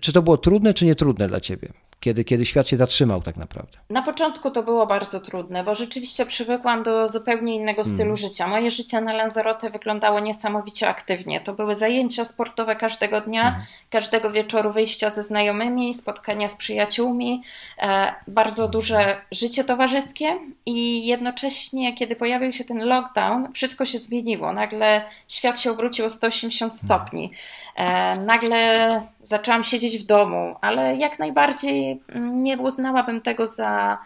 Czy 0.00 0.12
to 0.12 0.22
było 0.22 0.36
trudne, 0.36 0.74
czy 0.74 0.86
nie 0.86 0.94
trudne 0.94 1.28
dla 1.28 1.40
ciebie? 1.40 1.72
Kiedy, 2.00 2.24
kiedy 2.24 2.46
świat 2.46 2.68
się 2.68 2.76
zatrzymał 2.76 3.22
tak 3.22 3.36
naprawdę? 3.36 3.78
Na 3.90 4.02
początku 4.02 4.50
to 4.50 4.62
było 4.62 4.86
bardzo 4.86 5.20
trudne, 5.20 5.64
bo 5.64 5.74
rzeczywiście 5.74 6.26
przywykłam 6.26 6.82
do 6.82 7.08
zupełnie 7.08 7.54
innego 7.54 7.84
stylu 7.84 8.02
mm. 8.02 8.16
życia. 8.16 8.48
Moje 8.48 8.70
życie 8.70 9.00
na 9.00 9.12
Lanzarote 9.12 9.70
wyglądało 9.70 10.20
niesamowicie 10.20 10.88
aktywnie. 10.88 11.40
To 11.40 11.52
były 11.54 11.74
zajęcia 11.74 12.24
sportowe 12.24 12.76
każdego 12.76 13.20
dnia, 13.20 13.48
mm. 13.48 13.60
każdego 13.90 14.30
wieczoru 14.30 14.72
wyjścia 14.72 15.10
ze 15.10 15.22
znajomymi, 15.22 15.94
spotkania 15.94 16.48
z 16.48 16.56
przyjaciółmi, 16.56 17.42
e, 17.78 18.14
bardzo 18.28 18.68
duże 18.68 19.20
życie 19.32 19.64
towarzyskie 19.64 20.38
i 20.66 21.06
jednocześnie, 21.06 21.94
kiedy 21.94 22.16
pojawił 22.16 22.52
się 22.52 22.64
ten 22.64 22.84
lockdown, 22.84 23.52
wszystko 23.52 23.84
się 23.84 23.98
zmieniło. 23.98 24.52
Nagle 24.52 25.04
świat 25.28 25.60
się 25.60 25.70
obrócił 25.70 26.06
o 26.06 26.10
180 26.10 26.74
stopni. 26.74 27.32
E, 27.76 28.16
nagle 28.16 28.88
zaczęłam 29.28 29.64
siedzieć 29.64 29.98
w 29.98 30.06
domu, 30.06 30.56
ale 30.60 30.96
jak 30.96 31.18
najbardziej 31.18 32.02
nie 32.32 32.58
uznałabym 32.58 33.20
tego 33.20 33.46
za 33.46 33.98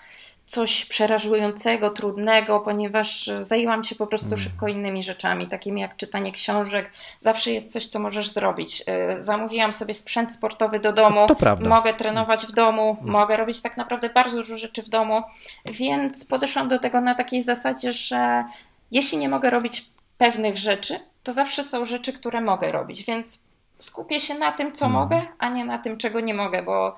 coś 0.46 0.84
przerażającego, 0.84 1.90
trudnego, 1.90 2.60
ponieważ 2.60 3.30
zajęłam 3.40 3.84
się 3.84 3.94
po 3.94 4.06
prostu 4.06 4.26
mm. 4.26 4.38
szybko 4.38 4.68
innymi 4.68 5.02
rzeczami, 5.02 5.46
takimi 5.48 5.80
jak 5.80 5.96
czytanie 5.96 6.32
książek. 6.32 6.90
Zawsze 7.18 7.50
jest 7.50 7.72
coś, 7.72 7.86
co 7.86 7.98
możesz 7.98 8.30
zrobić. 8.30 8.84
E, 8.86 9.22
zamówiłam 9.22 9.72
sobie 9.72 9.94
sprzęt 9.94 10.32
sportowy 10.32 10.78
do 10.78 10.92
domu, 10.92 11.26
mogę 11.60 11.94
trenować 11.94 12.46
w 12.46 12.52
domu, 12.52 12.96
mm. 13.00 13.12
mogę 13.12 13.36
robić 13.36 13.62
tak 13.62 13.76
naprawdę 13.76 14.10
bardzo 14.10 14.36
dużo 14.36 14.56
rzeczy 14.58 14.82
w 14.82 14.88
domu, 14.88 15.22
więc 15.64 16.24
podeszłam 16.24 16.68
do 16.68 16.78
tego 16.78 17.00
na 17.00 17.14
takiej 17.14 17.42
zasadzie, 17.42 17.92
że 17.92 18.44
jeśli 18.90 19.18
nie 19.18 19.28
mogę 19.28 19.50
robić 19.50 19.84
pewnych 20.18 20.58
rzeczy, 20.58 21.00
to 21.22 21.32
zawsze 21.32 21.64
są 21.64 21.86
rzeczy, 21.86 22.12
które 22.12 22.40
mogę 22.40 22.72
robić, 22.72 23.04
więc 23.04 23.44
skupię 23.82 24.20
się 24.20 24.38
na 24.38 24.52
tym, 24.52 24.72
co 24.72 24.86
mhm. 24.86 25.02
mogę, 25.02 25.26
a 25.38 25.48
nie 25.48 25.64
na 25.64 25.78
tym, 25.78 25.98
czego 25.98 26.20
nie 26.20 26.34
mogę, 26.34 26.62
bo 26.62 26.96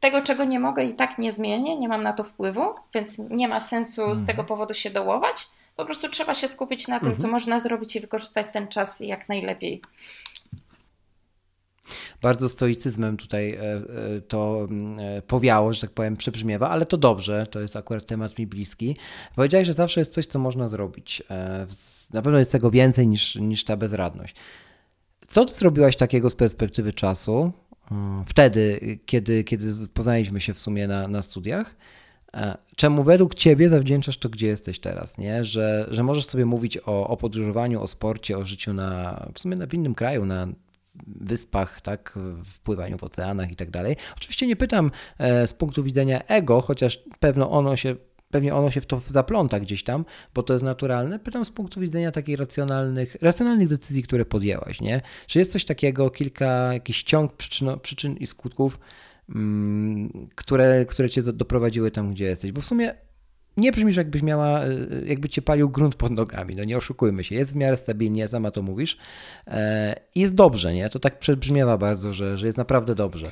tego, 0.00 0.22
czego 0.22 0.44
nie 0.44 0.60
mogę 0.60 0.84
i 0.84 0.94
tak 0.94 1.18
nie 1.18 1.32
zmienię, 1.32 1.78
nie 1.78 1.88
mam 1.88 2.02
na 2.02 2.12
to 2.12 2.24
wpływu, 2.24 2.74
więc 2.94 3.18
nie 3.18 3.48
ma 3.48 3.60
sensu 3.60 4.02
z 4.14 4.20
mhm. 4.20 4.26
tego 4.26 4.44
powodu 4.44 4.74
się 4.74 4.90
dołować. 4.90 5.48
Po 5.76 5.84
prostu 5.84 6.08
trzeba 6.08 6.34
się 6.34 6.48
skupić 6.48 6.88
na 6.88 7.00
tym, 7.00 7.08
co 7.08 7.14
mhm. 7.14 7.30
można 7.32 7.58
zrobić 7.58 7.96
i 7.96 8.00
wykorzystać 8.00 8.46
ten 8.52 8.68
czas 8.68 9.00
jak 9.00 9.28
najlepiej. 9.28 9.82
Bardzo 12.22 12.48
stoicyzmem 12.48 13.16
tutaj 13.16 13.52
e, 13.52 13.60
e, 13.60 14.20
to 14.28 14.68
e, 15.00 15.22
powiało, 15.22 15.72
że 15.72 15.80
tak 15.80 15.90
powiem, 15.90 16.16
przebrzmiewa, 16.16 16.70
ale 16.70 16.86
to 16.86 16.96
dobrze, 16.96 17.46
to 17.50 17.60
jest 17.60 17.76
akurat 17.76 18.06
temat 18.06 18.38
mi 18.38 18.46
bliski. 18.46 18.96
Powiedziałeś, 19.36 19.66
że 19.66 19.74
zawsze 19.74 20.00
jest 20.00 20.12
coś, 20.12 20.26
co 20.26 20.38
można 20.38 20.68
zrobić. 20.68 21.22
Na 22.12 22.22
pewno 22.22 22.38
jest 22.38 22.52
tego 22.52 22.70
więcej 22.70 23.08
niż, 23.08 23.36
niż 23.36 23.64
ta 23.64 23.76
bezradność. 23.76 24.34
Co 25.26 25.44
ty 25.44 25.54
zrobiłaś 25.54 25.96
takiego 25.96 26.30
z 26.30 26.34
perspektywy 26.34 26.92
czasu, 26.92 27.52
mm, 27.90 28.24
wtedy, 28.26 28.80
kiedy, 29.06 29.44
kiedy 29.44 29.88
poznaliśmy 29.94 30.40
się 30.40 30.54
w 30.54 30.62
sumie 30.62 30.86
na, 30.86 31.08
na 31.08 31.22
studiach, 31.22 31.76
e, 32.34 32.56
czemu 32.76 33.02
według 33.02 33.34
ciebie 33.34 33.68
zawdzięczasz 33.68 34.18
to, 34.18 34.28
gdzie 34.28 34.46
jesteś 34.46 34.80
teraz, 34.80 35.18
nie? 35.18 35.44
Że, 35.44 35.86
że 35.90 36.02
możesz 36.02 36.26
sobie 36.26 36.46
mówić 36.46 36.78
o, 36.78 37.08
o 37.08 37.16
podróżowaniu, 37.16 37.82
o 37.82 37.86
sporcie, 37.86 38.38
o 38.38 38.44
życiu 38.44 38.72
na, 38.72 39.26
w 39.34 39.40
sumie 39.40 39.56
na 39.56 39.66
w 39.66 39.74
innym 39.74 39.94
kraju, 39.94 40.26
na 40.26 40.48
wyspach, 41.06 41.80
tak, 41.80 42.12
w 42.44 42.60
pływaniu 42.60 42.98
w 42.98 43.04
oceanach 43.04 43.52
i 43.52 43.56
tak 43.56 43.70
dalej. 43.70 43.96
Oczywiście 44.16 44.46
nie 44.46 44.56
pytam 44.56 44.90
e, 45.18 45.46
z 45.46 45.54
punktu 45.54 45.82
widzenia 45.82 46.22
ego, 46.26 46.60
chociaż 46.60 47.02
pewno 47.20 47.50
ono 47.50 47.76
się 47.76 47.96
pewnie 48.34 48.54
ono 48.54 48.70
się 48.70 48.80
w 48.80 48.86
to 48.86 49.00
zapląta 49.06 49.60
gdzieś 49.60 49.84
tam, 49.84 50.04
bo 50.34 50.42
to 50.42 50.52
jest 50.52 50.64
naturalne. 50.64 51.18
Pytam 51.18 51.44
z 51.44 51.50
punktu 51.50 51.80
widzenia 51.80 52.12
takich 52.12 52.38
racjonalnych, 52.38 53.16
racjonalnych 53.20 53.68
decyzji, 53.68 54.02
które 54.02 54.24
podjęłaś, 54.24 54.80
nie? 54.80 55.00
Czy 55.26 55.38
jest 55.38 55.52
coś 55.52 55.64
takiego, 55.64 56.10
kilka, 56.10 56.72
jakiś 56.72 57.02
ciąg 57.02 57.32
przyczyn, 57.32 57.68
przyczyn 57.82 58.16
i 58.16 58.26
skutków, 58.26 58.78
mm, 59.28 60.28
które, 60.34 60.84
które 60.84 61.10
cię 61.10 61.22
doprowadziły 61.22 61.90
tam, 61.90 62.12
gdzie 62.12 62.24
jesteś? 62.24 62.52
Bo 62.52 62.60
w 62.60 62.66
sumie 62.66 62.94
nie 63.56 63.72
brzmisz, 63.72 63.96
jakbyś 63.96 64.22
miała, 64.22 64.60
e, 64.60 64.66
jakby 65.06 65.28
cię 65.28 65.42
palił 65.42 65.70
grunt 65.70 65.94
pod 65.94 66.12
nogami. 66.12 66.56
No 66.56 66.64
nie 66.64 66.76
oszukujmy 66.76 67.24
się, 67.24 67.34
jest 67.34 67.52
w 67.52 67.56
miarę 67.56 67.76
stabilnie, 67.76 68.28
sama 68.28 68.50
to 68.50 68.62
mówisz. 68.62 68.96
E, 69.46 69.94
jest 70.14 70.34
dobrze, 70.34 70.74
nie? 70.74 70.88
To 70.88 70.98
tak 70.98 71.18
przebrzmiewa 71.18 71.78
bardzo, 71.78 72.12
że, 72.12 72.38
że 72.38 72.46
jest 72.46 72.58
naprawdę 72.58 72.94
dobrze. 72.94 73.26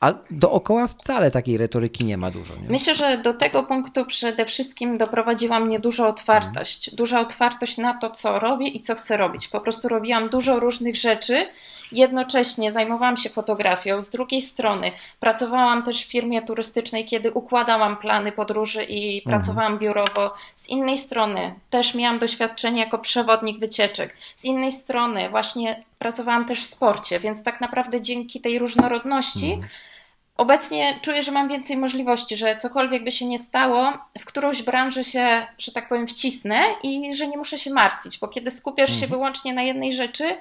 A 0.00 0.12
dookoła 0.30 0.88
wcale 0.88 1.30
takiej 1.30 1.56
retoryki 1.56 2.04
nie 2.04 2.16
ma 2.16 2.30
dużo. 2.30 2.56
Nie? 2.56 2.68
Myślę, 2.68 2.94
że 2.94 3.18
do 3.18 3.34
tego 3.34 3.62
punktu 3.62 4.06
przede 4.06 4.46
wszystkim 4.46 4.98
doprowadziła 4.98 5.60
mnie 5.60 5.78
duża 5.78 6.08
otwartość. 6.08 6.94
Duża 6.94 7.20
otwartość 7.20 7.78
na 7.78 7.98
to, 7.98 8.10
co 8.10 8.38
robię 8.38 8.68
i 8.68 8.80
co 8.80 8.94
chcę 8.94 9.16
robić. 9.16 9.48
Po 9.48 9.60
prostu 9.60 9.88
robiłam 9.88 10.28
dużo 10.28 10.60
różnych 10.60 10.96
rzeczy 10.96 11.46
jednocześnie 11.94 12.72
zajmowałam 12.72 13.16
się 13.16 13.28
fotografią, 13.28 14.00
z 14.00 14.10
drugiej 14.10 14.42
strony 14.42 14.92
pracowałam 15.20 15.82
też 15.82 16.06
w 16.06 16.10
firmie 16.10 16.42
turystycznej, 16.42 17.06
kiedy 17.06 17.32
układałam 17.32 17.96
plany 17.96 18.32
podróży 18.32 18.84
i 18.84 19.18
mhm. 19.18 19.36
pracowałam 19.36 19.78
biurowo. 19.78 20.34
Z 20.56 20.68
innej 20.68 20.98
strony 20.98 21.54
też 21.70 21.94
miałam 21.94 22.18
doświadczenie 22.18 22.80
jako 22.80 22.98
przewodnik 22.98 23.58
wycieczek. 23.58 24.16
Z 24.36 24.44
innej 24.44 24.72
strony 24.72 25.30
właśnie 25.30 25.84
pracowałam 25.98 26.44
też 26.44 26.62
w 26.62 26.70
sporcie, 26.70 27.20
więc 27.20 27.42
tak 27.42 27.60
naprawdę 27.60 28.00
dzięki 28.00 28.40
tej 28.40 28.58
różnorodności. 28.58 29.52
Mhm. 29.52 29.68
Obecnie 30.36 30.98
czuję, 31.02 31.22
że 31.22 31.32
mam 31.32 31.48
więcej 31.48 31.76
możliwości, 31.76 32.36
że 32.36 32.56
cokolwiek 32.56 33.04
by 33.04 33.12
się 33.12 33.26
nie 33.26 33.38
stało, 33.38 33.92
w 34.18 34.24
którąś 34.24 34.62
branżę 34.62 35.04
się, 35.04 35.46
że 35.58 35.72
tak 35.72 35.88
powiem, 35.88 36.06
wcisnę 36.06 36.62
i 36.82 37.14
że 37.14 37.28
nie 37.28 37.36
muszę 37.36 37.58
się 37.58 37.70
martwić, 37.70 38.18
bo 38.18 38.28
kiedy 38.28 38.50
skupiasz 38.50 38.90
się 38.90 38.94
mhm. 38.94 39.10
wyłącznie 39.10 39.54
na 39.54 39.62
jednej 39.62 39.92
rzeczy, 39.92 40.36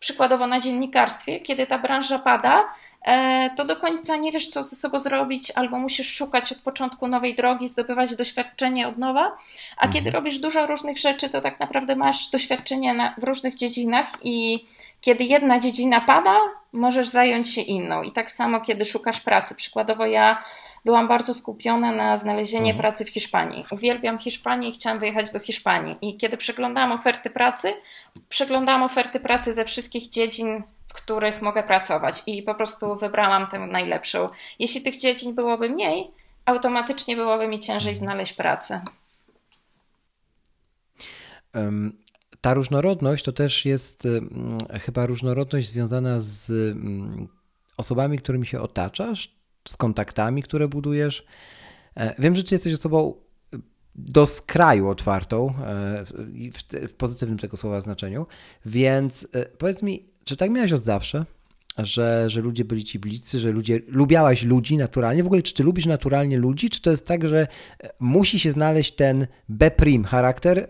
przykładowo 0.00 0.46
na 0.46 0.60
dziennikarstwie, 0.60 1.40
kiedy 1.40 1.66
ta 1.66 1.78
branża 1.78 2.18
pada, 2.18 2.68
e, 3.02 3.50
to 3.56 3.64
do 3.64 3.76
końca 3.76 4.16
nie 4.16 4.32
wiesz, 4.32 4.48
co 4.48 4.62
ze 4.62 4.76
sobą 4.76 4.98
zrobić, 4.98 5.52
albo 5.54 5.78
musisz 5.78 6.14
szukać 6.14 6.52
od 6.52 6.58
początku 6.58 7.08
nowej 7.08 7.34
drogi, 7.34 7.68
zdobywać 7.68 8.16
doświadczenie 8.16 8.88
od 8.88 8.98
nowa. 8.98 9.36
A 9.76 9.86
mhm. 9.86 9.92
kiedy 9.92 10.10
robisz 10.10 10.38
dużo 10.38 10.66
różnych 10.66 10.98
rzeczy, 10.98 11.28
to 11.28 11.40
tak 11.40 11.60
naprawdę 11.60 11.96
masz 11.96 12.28
doświadczenie 12.30 12.94
na, 12.94 13.14
w 13.18 13.24
różnych 13.24 13.54
dziedzinach 13.54 14.06
i 14.22 14.64
kiedy 15.00 15.24
jedna 15.24 15.60
dziedzina 15.60 16.00
pada, 16.00 16.36
możesz 16.72 17.08
zająć 17.08 17.54
się 17.54 17.60
inną. 17.60 18.02
I 18.02 18.12
tak 18.12 18.30
samo, 18.30 18.60
kiedy 18.60 18.84
szukasz 18.84 19.20
pracy. 19.20 19.54
Przykładowo 19.54 20.06
ja 20.06 20.42
byłam 20.84 21.08
bardzo 21.08 21.34
skupiona 21.34 21.92
na 21.92 22.16
znalezienie 22.16 22.70
mhm. 22.70 22.78
pracy 22.78 23.04
w 23.04 23.08
Hiszpanii. 23.08 23.64
Uwielbiam 23.70 24.18
Hiszpanię 24.18 24.68
i 24.68 24.72
chciałam 24.72 24.98
wyjechać 24.98 25.32
do 25.32 25.40
Hiszpanii. 25.40 25.96
I 26.02 26.16
kiedy 26.16 26.36
przeglądałam 26.36 26.92
oferty 26.92 27.30
pracy, 27.30 27.72
przeglądałam 28.28 28.82
oferty 28.82 29.20
pracy 29.20 29.52
ze 29.52 29.64
wszystkich 29.64 30.08
dziedzin, 30.08 30.62
w 30.88 30.92
których 30.92 31.42
mogę 31.42 31.62
pracować 31.62 32.22
i 32.26 32.42
po 32.42 32.54
prostu 32.54 32.96
wybrałam 32.96 33.46
tę 33.46 33.58
najlepszą. 33.58 34.28
Jeśli 34.58 34.82
tych 34.82 35.00
dziedzin 35.00 35.34
byłoby 35.34 35.70
mniej, 35.70 36.10
automatycznie 36.44 37.16
byłoby 37.16 37.48
mi 37.48 37.60
ciężej 37.60 37.92
mhm. 37.92 37.96
znaleźć 37.96 38.32
pracę. 38.32 38.82
Ta 42.40 42.54
różnorodność 42.54 43.24
to 43.24 43.32
też 43.32 43.64
jest 43.64 44.08
chyba 44.80 45.06
różnorodność 45.06 45.68
związana 45.68 46.16
z 46.20 46.52
osobami, 47.76 48.18
którymi 48.18 48.46
się 48.46 48.60
otaczasz, 48.60 49.39
z 49.68 49.76
kontaktami, 49.76 50.42
które 50.42 50.68
budujesz. 50.68 51.24
E, 51.96 52.14
wiem, 52.18 52.36
że 52.36 52.44
ty 52.44 52.54
jesteś 52.54 52.74
osobą 52.74 53.14
do 53.94 54.26
skraju 54.26 54.88
otwartą 54.88 55.48
e, 55.48 56.04
w 56.88 56.92
pozytywnym 56.98 57.38
tego 57.38 57.56
słowa 57.56 57.80
znaczeniu, 57.80 58.26
więc 58.66 59.28
e, 59.32 59.46
powiedz 59.46 59.82
mi, 59.82 60.06
czy 60.24 60.36
tak 60.36 60.50
miałeś 60.50 60.72
od 60.72 60.82
zawsze? 60.82 61.24
Że, 61.78 62.30
że 62.30 62.40
ludzie 62.40 62.64
byli 62.64 62.84
ci 62.84 62.98
bliscy, 62.98 63.40
że 63.40 63.50
ludzie, 63.50 63.80
lubiałaś 63.86 64.42
ludzi 64.42 64.76
naturalnie. 64.76 65.22
W 65.22 65.26
ogóle, 65.26 65.42
czy 65.42 65.54
ty 65.54 65.62
lubisz 65.62 65.86
naturalnie 65.86 66.38
ludzi, 66.38 66.70
czy 66.70 66.82
to 66.82 66.90
jest 66.90 67.06
tak, 67.06 67.28
że 67.28 67.46
musi 68.00 68.40
się 68.40 68.52
znaleźć 68.52 68.94
ten 68.94 69.26
B-prim 69.48 70.04
charakter, 70.04 70.68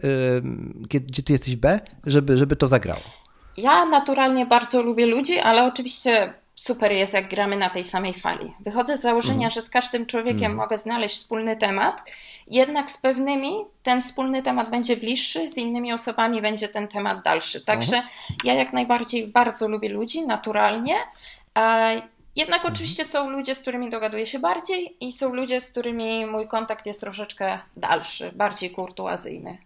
gdzie 0.83 1.23
ty 1.23 1.33
jesteś 1.33 1.57
B, 1.57 1.81
żeby, 2.07 2.37
żeby 2.37 2.57
to 2.57 2.67
zagrało? 2.67 3.03
Ja 3.57 3.87
naturalnie 3.87 4.47
bardzo 4.47 4.83
lubię 4.83 5.07
ludzi, 5.07 5.39
ale 5.39 5.65
oczywiście 5.65 6.33
super 6.61 6.93
jest, 6.93 7.15
jak 7.15 7.29
gramy 7.29 7.57
na 7.57 7.71
tej 7.71 7.85
samej 7.85 8.15
fali. 8.15 8.53
Wychodzę 8.61 8.97
z 8.97 9.01
założenia, 9.01 9.47
mm. 9.47 9.51
że 9.51 9.63
z 9.63 9.71
każdym 9.71 10.07
człowiekiem 10.07 10.45
mm. 10.45 10.57
mogę 10.57 10.79
znaleźć 10.79 11.17
wspólny 11.17 11.57
temat, 11.57 12.13
jednak 12.47 12.91
z 12.91 12.99
pewnymi 12.99 13.65
ten 13.83 14.03
wspólny 14.03 14.43
temat 14.43 14.71
będzie 14.71 14.97
bliższy, 14.97 15.49
z 15.49 15.57
innymi 15.57 15.93
osobami 15.93 16.43
będzie 16.43 16.69
ten 16.69 16.89
temat 16.89 17.25
dalszy. 17.25 17.61
Także 17.61 17.97
mm. 17.97 18.09
ja 18.45 18.55
jak 18.55 18.73
najbardziej 18.73 19.27
bardzo 19.27 19.69
lubię 19.69 19.89
ludzi, 19.89 20.27
naturalnie. 20.27 20.95
Jednak 22.37 22.59
mhm. 22.59 22.75
oczywiście 22.75 23.05
są 23.05 23.31
ludzie, 23.31 23.55
z 23.55 23.59
którymi 23.59 23.91
dogaduję 23.91 24.27
się 24.27 24.39
bardziej 24.39 24.97
i 25.01 25.13
są 25.13 25.35
ludzie, 25.35 25.61
z 25.61 25.71
którymi 25.71 26.27
mój 26.27 26.49
kontakt 26.49 26.87
jest 26.87 27.01
troszeczkę 27.01 27.59
dalszy, 27.77 28.33
bardziej 28.33 28.71
kurtuazyjny. 28.71 29.59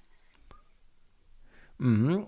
Mhm. 1.80 2.24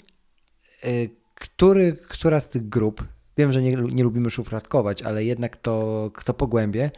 Y, 0.84 1.10
który, 1.34 1.96
która 2.08 2.40
z 2.40 2.48
tych 2.48 2.68
grup 2.68 3.15
Wiem, 3.36 3.52
że 3.52 3.62
nie, 3.62 3.70
nie 3.70 4.04
lubimy 4.04 4.30
szufladkować, 4.30 5.02
ale 5.02 5.24
jednak 5.24 5.56
to, 5.56 6.10
kto 6.14 6.34
pogłębie, 6.34 6.90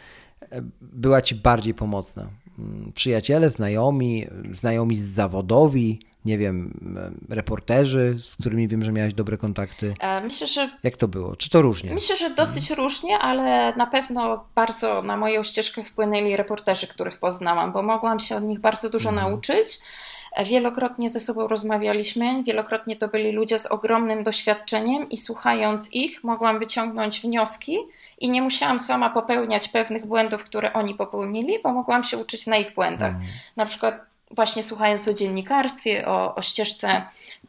była 0.80 1.23
ci 1.23 1.35
bardziej 1.35 1.75
pomocna. 1.75 2.28
Mm, 2.59 2.92
przyjaciele, 2.95 3.50
znajomi, 3.50 4.26
znajomi 4.52 4.97
zawodowi, 4.97 6.00
nie 6.25 6.38
wiem, 6.38 6.80
reporterzy, 7.28 8.18
z 8.23 8.37
którymi 8.37 8.68
wiem, 8.68 8.85
że 8.85 8.92
miałaś 8.92 9.14
dobre 9.14 9.37
kontakty. 9.37 9.95
E, 10.00 10.21
myślę, 10.21 10.47
że. 10.47 10.71
Jak 10.83 10.97
to 10.97 11.09
było? 11.09 11.37
Czy 11.37 11.50
to 11.50 11.62
różnie? 11.62 11.95
Myślę, 11.95 12.16
że 12.16 12.30
dosyć 12.30 12.68
hmm. 12.68 12.85
różnie, 12.85 13.18
ale 13.18 13.76
na 13.76 13.87
pewno 13.87 14.45
bardzo 14.54 15.02
na 15.02 15.16
moją 15.16 15.42
ścieżkę 15.42 15.85
wpłynęli 15.85 16.37
reporterzy, 16.37 16.87
których 16.87 17.18
poznałam, 17.18 17.73
bo 17.73 17.83
mogłam 17.83 18.21
się 18.21 18.37
od 18.37 18.45
nich 18.45 18.61
bardzo 18.61 18.90
dużo 18.90 19.11
hmm. 19.11 19.30
nauczyć. 19.30 19.80
Wielokrotnie 20.44 21.11
ze 21.11 21.20
sobą 21.20 21.49
rozmawialiśmy, 21.49 22.42
wielokrotnie 22.42 22.97
to 22.97 23.08
byli 23.08 23.32
ludzie 23.32 23.58
z 23.58 23.66
ogromnym 23.66 24.23
doświadczeniem 24.23 25.08
i 25.11 25.18
słuchając 25.18 25.94
ich, 25.94 26.25
mogłam 26.25 26.58
wyciągnąć 26.58 27.20
wnioski 27.20 27.78
i 28.18 28.30
nie 28.30 28.42
musiałam 28.42 28.78
sama 28.78 29.11
popełniać 29.11 29.68
pewnych 29.68 30.06
błędów, 30.06 30.44
które 30.44 30.73
oni 30.73 30.94
popełnili, 30.94 31.58
bo 31.62 31.73
mogłam 31.73 32.04
się 32.04 32.18
uczyć 32.18 32.47
na 32.47 32.56
ich 32.56 32.75
błędach. 32.75 33.11
Mhm. 33.11 33.30
Na 33.56 33.66
przykład 33.66 34.00
właśnie 34.30 34.62
słuchając 34.62 35.08
o 35.08 35.14
dziennikarstwie, 35.14 36.08
o, 36.08 36.35
o 36.35 36.42
ścieżce 36.42 37.06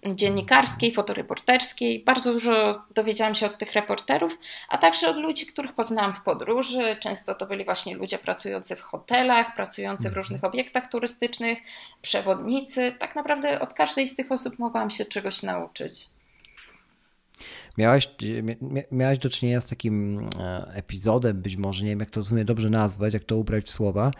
dziennikarskiej, 0.07 0.93
fotoreporterskiej. 0.93 2.03
Bardzo 2.03 2.33
dużo 2.33 2.81
dowiedziałam 2.95 3.35
się 3.35 3.45
od 3.45 3.57
tych 3.57 3.73
reporterów, 3.73 4.39
a 4.69 4.77
także 4.77 5.09
od 5.09 5.17
ludzi, 5.17 5.45
których 5.45 5.73
poznałam 5.73 6.13
w 6.13 6.21
podróży. 6.21 6.97
Często 6.99 7.35
to 7.35 7.45
byli 7.45 7.65
właśnie 7.65 7.95
ludzie 7.95 8.17
pracujący 8.17 8.75
w 8.75 8.81
hotelach, 8.81 9.55
pracujący 9.55 10.03
w 10.03 10.07
mhm. 10.07 10.23
różnych 10.23 10.43
obiektach 10.43 10.89
turystycznych, 10.89 11.59
przewodnicy. 12.01 12.95
Tak 12.99 13.15
naprawdę 13.15 13.59
od 13.59 13.73
każdej 13.73 14.07
z 14.07 14.15
tych 14.15 14.31
osób 14.31 14.59
mogłam 14.59 14.89
się 14.89 15.05
czegoś 15.05 15.43
nauczyć. 15.43 15.93
Miałaś, 17.77 18.09
miałaś 18.91 19.17
do 19.17 19.29
czynienia 19.29 19.61
z 19.61 19.69
takim 19.69 20.29
e, 20.39 20.71
epizodem, 20.73 21.41
być 21.41 21.57
może, 21.57 21.83
nie 21.83 21.89
wiem 21.89 21.99
jak 21.99 22.09
to 22.09 22.21
w 22.21 22.27
sumie 22.27 22.45
dobrze 22.45 22.69
nazwać, 22.69 23.13
jak 23.13 23.23
to 23.23 23.37
ubrać 23.37 23.65
w 23.65 23.71
słowa, 23.71 24.11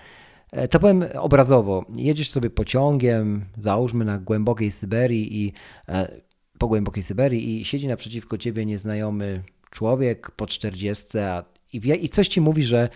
to 0.70 0.80
powiem 0.80 1.06
obrazowo. 1.20 1.86
Jedziesz 1.96 2.32
sobie 2.32 2.50
pociągiem, 2.50 3.46
załóżmy 3.58 4.06
na 4.06 4.18
głębokiej 4.18 4.72
Syberii 4.72 5.46
i 5.46 5.54
e, 5.90 6.22
po 6.58 6.68
głębokiej 6.68 7.04
Syberii 7.04 7.62
i 7.62 7.66
siedzi 7.66 7.88
naprzeciwko 7.88 8.38
ciebie 8.38 8.66
nieznajomy 8.66 9.44
człowiek 9.72 10.32
po 10.32 10.48
40 10.48 11.20
a, 11.20 11.44
i, 11.74 11.80
wie, 11.80 11.96
i 11.96 12.10
coś 12.10 12.28
ci 12.28 12.42
mówi, 12.42 12.64
że 12.64 12.90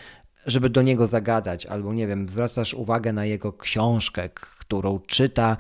żeby 0.46 0.70
do 0.70 0.82
niego 0.82 1.08
zagadać, 1.08 1.66
albo 1.66 1.94
nie 1.94 2.08
wiem, 2.08 2.30
zwracasz 2.30 2.74
uwagę 2.74 3.14
na 3.14 3.26
jego 3.26 3.54
książkę, 3.54 4.30
którą 4.66 5.00
czyta 5.00 5.58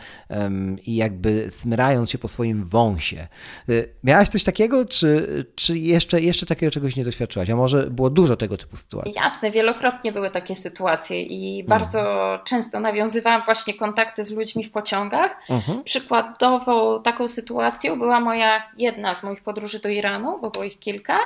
i 0.85 0.95
jakby 0.95 1.49
smyrając 1.49 2.11
się 2.11 2.17
po 2.17 2.27
swoim 2.27 2.63
wąsie. 2.63 3.27
Y, 3.69 3.89
miałaś 4.03 4.29
coś 4.29 4.43
takiego, 4.43 4.85
czy, 4.85 5.45
czy 5.55 5.77
jeszcze, 5.77 6.21
jeszcze 6.21 6.45
takiego 6.45 6.71
czegoś 6.71 6.95
nie 6.95 7.03
doświadczyłaś? 7.03 7.49
A 7.49 7.55
może 7.55 7.89
było 7.89 8.09
dużo 8.09 8.35
tego 8.35 8.57
typu 8.57 8.75
sytuacji? 8.75 9.13
Jasne, 9.15 9.51
wielokrotnie 9.51 10.11
były 10.11 10.29
takie 10.29 10.55
sytuacje 10.55 11.21
i 11.21 11.61
mhm. 11.61 11.79
bardzo 11.79 11.99
mhm. 11.99 12.39
często 12.43 12.79
nawiązywałam 12.79 13.41
właśnie 13.45 13.73
kontakty 13.73 14.23
z 14.23 14.31
ludźmi 14.31 14.63
w 14.63 14.71
pociągach. 14.71 15.35
Mhm. 15.49 15.83
Przykładową 15.83 17.01
taką 17.01 17.27
sytuacją 17.27 17.99
była 17.99 18.19
moja 18.19 18.63
jedna 18.77 19.15
z 19.15 19.23
moich 19.23 19.41
podróży 19.41 19.79
do 19.79 19.89
Iranu, 19.89 20.39
bo 20.41 20.49
było 20.49 20.63
ich 20.63 20.79
kilka, 20.79 21.17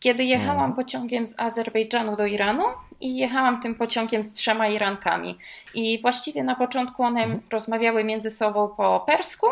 kiedy 0.00 0.24
jechałam 0.24 0.70
mhm. 0.70 0.72
pociągiem 0.72 1.26
z 1.26 1.40
Azerbejdżanu 1.40 2.16
do 2.16 2.26
Iranu 2.26 2.62
i 3.00 3.16
jechałam 3.16 3.60
tym 3.60 3.74
pociągiem 3.74 4.22
z 4.22 4.32
trzema 4.32 4.68
Irankami. 4.68 5.38
I 5.74 6.02
właściwie 6.02 6.44
na 6.44 6.54
początku 6.54 7.02
one 7.02 7.22
mhm. 7.22 7.40
rozmawiały 7.50 8.04
między 8.04 8.30
sobą 8.30 8.68
po 8.76 9.00
persku, 9.06 9.46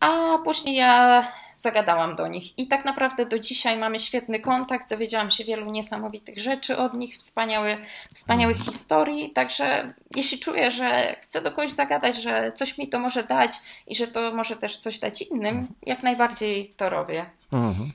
a 0.00 0.38
później 0.44 0.76
ja 0.76 1.22
zagadałam 1.56 2.16
do 2.16 2.28
nich. 2.28 2.58
I 2.58 2.68
tak 2.68 2.84
naprawdę 2.84 3.26
do 3.26 3.38
dzisiaj 3.38 3.76
mamy 3.76 4.00
świetny 4.00 4.40
kontakt, 4.40 4.90
dowiedziałam 4.90 5.30
się 5.30 5.44
wielu 5.44 5.70
niesamowitych 5.70 6.38
rzeczy 6.38 6.76
od 6.76 6.94
nich, 6.94 7.16
wspaniałe, 7.16 7.76
wspaniałych 8.14 8.56
historii. 8.56 9.30
Także 9.30 9.88
jeśli 10.16 10.38
czuję, 10.38 10.70
że 10.70 11.16
chcę 11.20 11.42
do 11.42 11.50
kogoś 11.50 11.72
zagadać, 11.72 12.16
że 12.16 12.52
coś 12.54 12.78
mi 12.78 12.88
to 12.88 12.98
może 12.98 13.22
dać 13.22 13.52
i 13.86 13.96
że 13.96 14.06
to 14.06 14.34
może 14.34 14.56
też 14.56 14.76
coś 14.76 14.98
dać 14.98 15.22
innym, 15.22 15.66
jak 15.82 16.02
najbardziej 16.02 16.74
to 16.76 16.90
robię. 16.90 17.26
Mhm. 17.52 17.92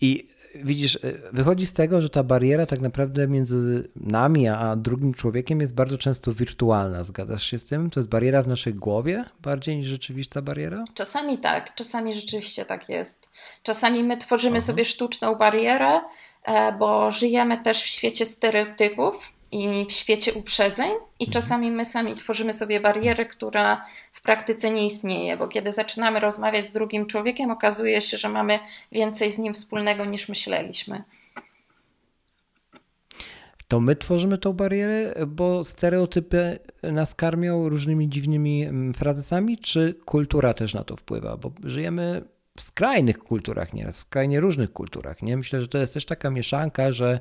I 0.00 0.29
widzisz, 0.54 0.94
y, 0.94 1.22
wychodzi 1.32 1.66
z 1.66 1.72
tego, 1.72 2.02
że 2.02 2.10
ta 2.10 2.22
bariera 2.22 2.66
tak 2.66 2.80
naprawdę 2.80 3.28
między 3.28 3.88
nami 3.96 4.48
a 4.48 4.76
drugim 4.76 5.14
człowiekiem 5.14 5.60
jest 5.60 5.74
bardzo 5.74 5.98
często 5.98 6.34
wirtualna. 6.34 7.04
Zgadzasz 7.04 7.42
się 7.42 7.58
z 7.58 7.66
tym? 7.66 7.90
To 7.90 8.00
jest 8.00 8.10
bariera 8.10 8.42
w 8.42 8.48
naszej 8.48 8.74
głowie 8.74 9.24
bardziej 9.42 9.76
niż 9.76 9.88
rzeczywista 9.88 10.42
bariera? 10.42 10.84
Czasami 10.94 11.38
tak, 11.38 11.74
czasami 11.74 12.14
rzeczywiście 12.14 12.64
tak 12.64 12.88
jest. 12.88 13.30
Czasami 13.62 14.04
my 14.04 14.16
tworzymy 14.16 14.56
Aha. 14.56 14.66
sobie 14.66 14.84
sztuczną 14.84 15.34
barierę, 15.34 16.00
e, 16.44 16.72
bo 16.72 17.10
żyjemy 17.10 17.62
też 17.62 17.82
w 17.82 17.86
świecie 17.86 18.26
stereotypów 18.26 19.39
i 19.52 19.86
w 19.88 19.92
świecie 19.92 20.32
uprzedzeń, 20.32 20.90
i 21.18 21.24
mhm. 21.26 21.32
czasami 21.32 21.70
my 21.70 21.84
sami 21.84 22.14
tworzymy 22.14 22.54
sobie 22.54 22.80
barierę, 22.80 23.26
która 23.26 23.84
w 24.12 24.22
praktyce 24.22 24.70
nie 24.70 24.86
istnieje, 24.86 25.36
bo 25.36 25.48
kiedy 25.48 25.72
zaczynamy 25.72 26.20
rozmawiać 26.20 26.68
z 26.68 26.72
drugim 26.72 27.06
człowiekiem, 27.06 27.50
okazuje 27.50 28.00
się, 28.00 28.16
że 28.16 28.28
mamy 28.28 28.58
więcej 28.92 29.32
z 29.32 29.38
nim 29.38 29.54
wspólnego 29.54 30.04
niż 30.04 30.28
myśleliśmy. 30.28 31.02
To 33.68 33.80
my 33.80 33.96
tworzymy 33.96 34.38
tą 34.38 34.52
barierę, 34.52 35.14
bo 35.26 35.64
stereotypy 35.64 36.58
nas 36.82 37.14
karmią 37.14 37.68
różnymi 37.68 38.08
dziwnymi 38.08 38.62
mm, 38.62 38.94
frazesami, 38.94 39.58
czy 39.58 39.94
kultura 40.04 40.54
też 40.54 40.74
na 40.74 40.84
to 40.84 40.96
wpływa? 40.96 41.36
Bo 41.36 41.52
żyjemy 41.64 42.22
w 42.56 42.62
skrajnych 42.62 43.18
kulturach 43.18 43.72
nieraz, 43.72 43.96
w 43.96 43.98
skrajnie 43.98 44.40
różnych 44.40 44.72
kulturach. 44.72 45.22
Nie? 45.22 45.36
Myślę, 45.36 45.60
że 45.60 45.68
to 45.68 45.78
jest 45.78 45.94
też 45.94 46.04
taka 46.04 46.30
mieszanka, 46.30 46.92
że 46.92 47.20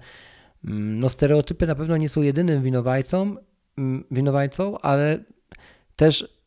no 0.63 1.09
stereotypy 1.09 1.67
na 1.67 1.75
pewno 1.75 1.97
nie 1.97 2.09
są 2.09 2.21
jedynym 2.21 2.63
winowajcą, 2.63 3.35
mm, 3.77 4.03
winowajcą, 4.11 4.77
ale 4.77 5.23
też 5.95 6.39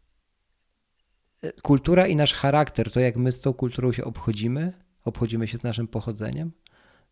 e, 1.42 1.52
kultura 1.52 2.06
i 2.06 2.16
nasz 2.16 2.34
charakter, 2.34 2.92
to 2.92 3.00
jak 3.00 3.16
my 3.16 3.32
z 3.32 3.40
tą 3.40 3.52
kulturą 3.52 3.92
się 3.92 4.04
obchodzimy, 4.04 4.72
obchodzimy 5.04 5.48
się 5.48 5.58
z 5.58 5.62
naszym 5.62 5.88
pochodzeniem, 5.88 6.52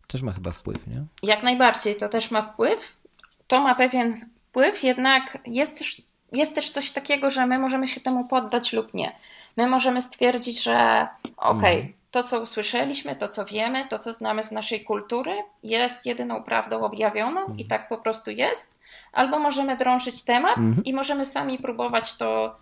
też 0.06 0.22
ma 0.22 0.32
chyba 0.32 0.50
wpływ, 0.50 0.86
nie? 0.86 1.04
Jak 1.22 1.42
najbardziej, 1.42 1.96
to 1.96 2.08
też 2.08 2.30
ma 2.30 2.42
wpływ. 2.42 2.96
To 3.46 3.60
ma 3.60 3.74
pewien 3.74 4.30
wpływ, 4.50 4.82
jednak 4.84 5.38
jest 5.46 5.84
jest 6.32 6.54
też 6.54 6.70
coś 6.70 6.90
takiego, 6.90 7.30
że 7.30 7.46
my 7.46 7.58
możemy 7.58 7.88
się 7.88 8.00
temu 8.00 8.28
poddać 8.28 8.72
lub 8.72 8.94
nie. 8.94 9.12
My 9.56 9.66
możemy 9.66 10.02
stwierdzić, 10.02 10.62
że 10.62 11.08
okej, 11.36 11.36
okay, 11.36 11.72
mhm 11.72 12.00
to, 12.10 12.22
co 12.22 12.40
usłyszeliśmy, 12.40 13.16
to, 13.16 13.28
co 13.28 13.44
wiemy, 13.44 13.88
to, 13.88 13.98
co 13.98 14.12
znamy 14.12 14.42
z 14.42 14.52
naszej 14.52 14.84
kultury, 14.84 15.42
jest 15.62 16.06
jedyną 16.06 16.42
prawdą 16.42 16.82
objawioną 16.82 17.40
i 17.58 17.64
tak 17.64 17.88
po 17.88 17.98
prostu 17.98 18.30
jest. 18.30 18.78
Albo 19.12 19.38
możemy 19.38 19.76
drążyć 19.76 20.24
temat 20.24 20.56
mhm. 20.56 20.84
i 20.84 20.94
możemy 20.94 21.24
sami 21.24 21.58
próbować 21.58 22.14
to 22.16 22.56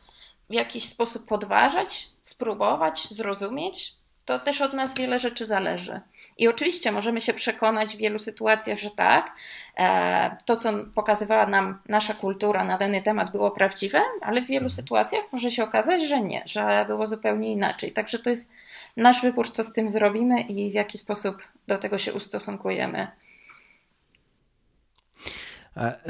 w 0.50 0.54
jakiś 0.54 0.88
sposób 0.88 1.26
podważać, 1.26 2.10
spróbować, 2.20 3.08
zrozumieć. 3.08 3.97
To 4.28 4.38
też 4.38 4.60
od 4.60 4.72
nas 4.72 4.94
wiele 4.94 5.18
rzeczy 5.18 5.46
zależy. 5.46 6.00
I 6.38 6.48
oczywiście 6.48 6.92
możemy 6.92 7.20
się 7.20 7.32
przekonać 7.32 7.94
w 7.94 7.98
wielu 7.98 8.18
sytuacjach, 8.18 8.78
że 8.78 8.90
tak, 8.90 9.36
e, 9.76 10.36
to 10.44 10.56
co 10.56 10.72
pokazywała 10.94 11.46
nam 11.46 11.78
nasza 11.88 12.14
kultura 12.14 12.64
na 12.64 12.78
dany 12.78 13.02
temat 13.02 13.32
było 13.32 13.50
prawdziwe, 13.50 14.00
ale 14.20 14.42
w 14.42 14.46
wielu 14.46 14.66
mhm. 14.66 14.70
sytuacjach 14.70 15.22
może 15.32 15.50
się 15.50 15.64
okazać, 15.64 16.02
że 16.08 16.20
nie, 16.20 16.42
że 16.46 16.84
było 16.86 17.06
zupełnie 17.06 17.52
inaczej. 17.52 17.92
Także 17.92 18.18
to 18.18 18.30
jest 18.30 18.52
nasz 18.96 19.22
wybór, 19.22 19.52
co 19.52 19.64
z 19.64 19.72
tym 19.72 19.90
zrobimy 19.90 20.40
i 20.40 20.70
w 20.70 20.74
jaki 20.74 20.98
sposób 20.98 21.42
do 21.66 21.78
tego 21.78 21.98
się 21.98 22.12
ustosunkujemy. 22.12 23.06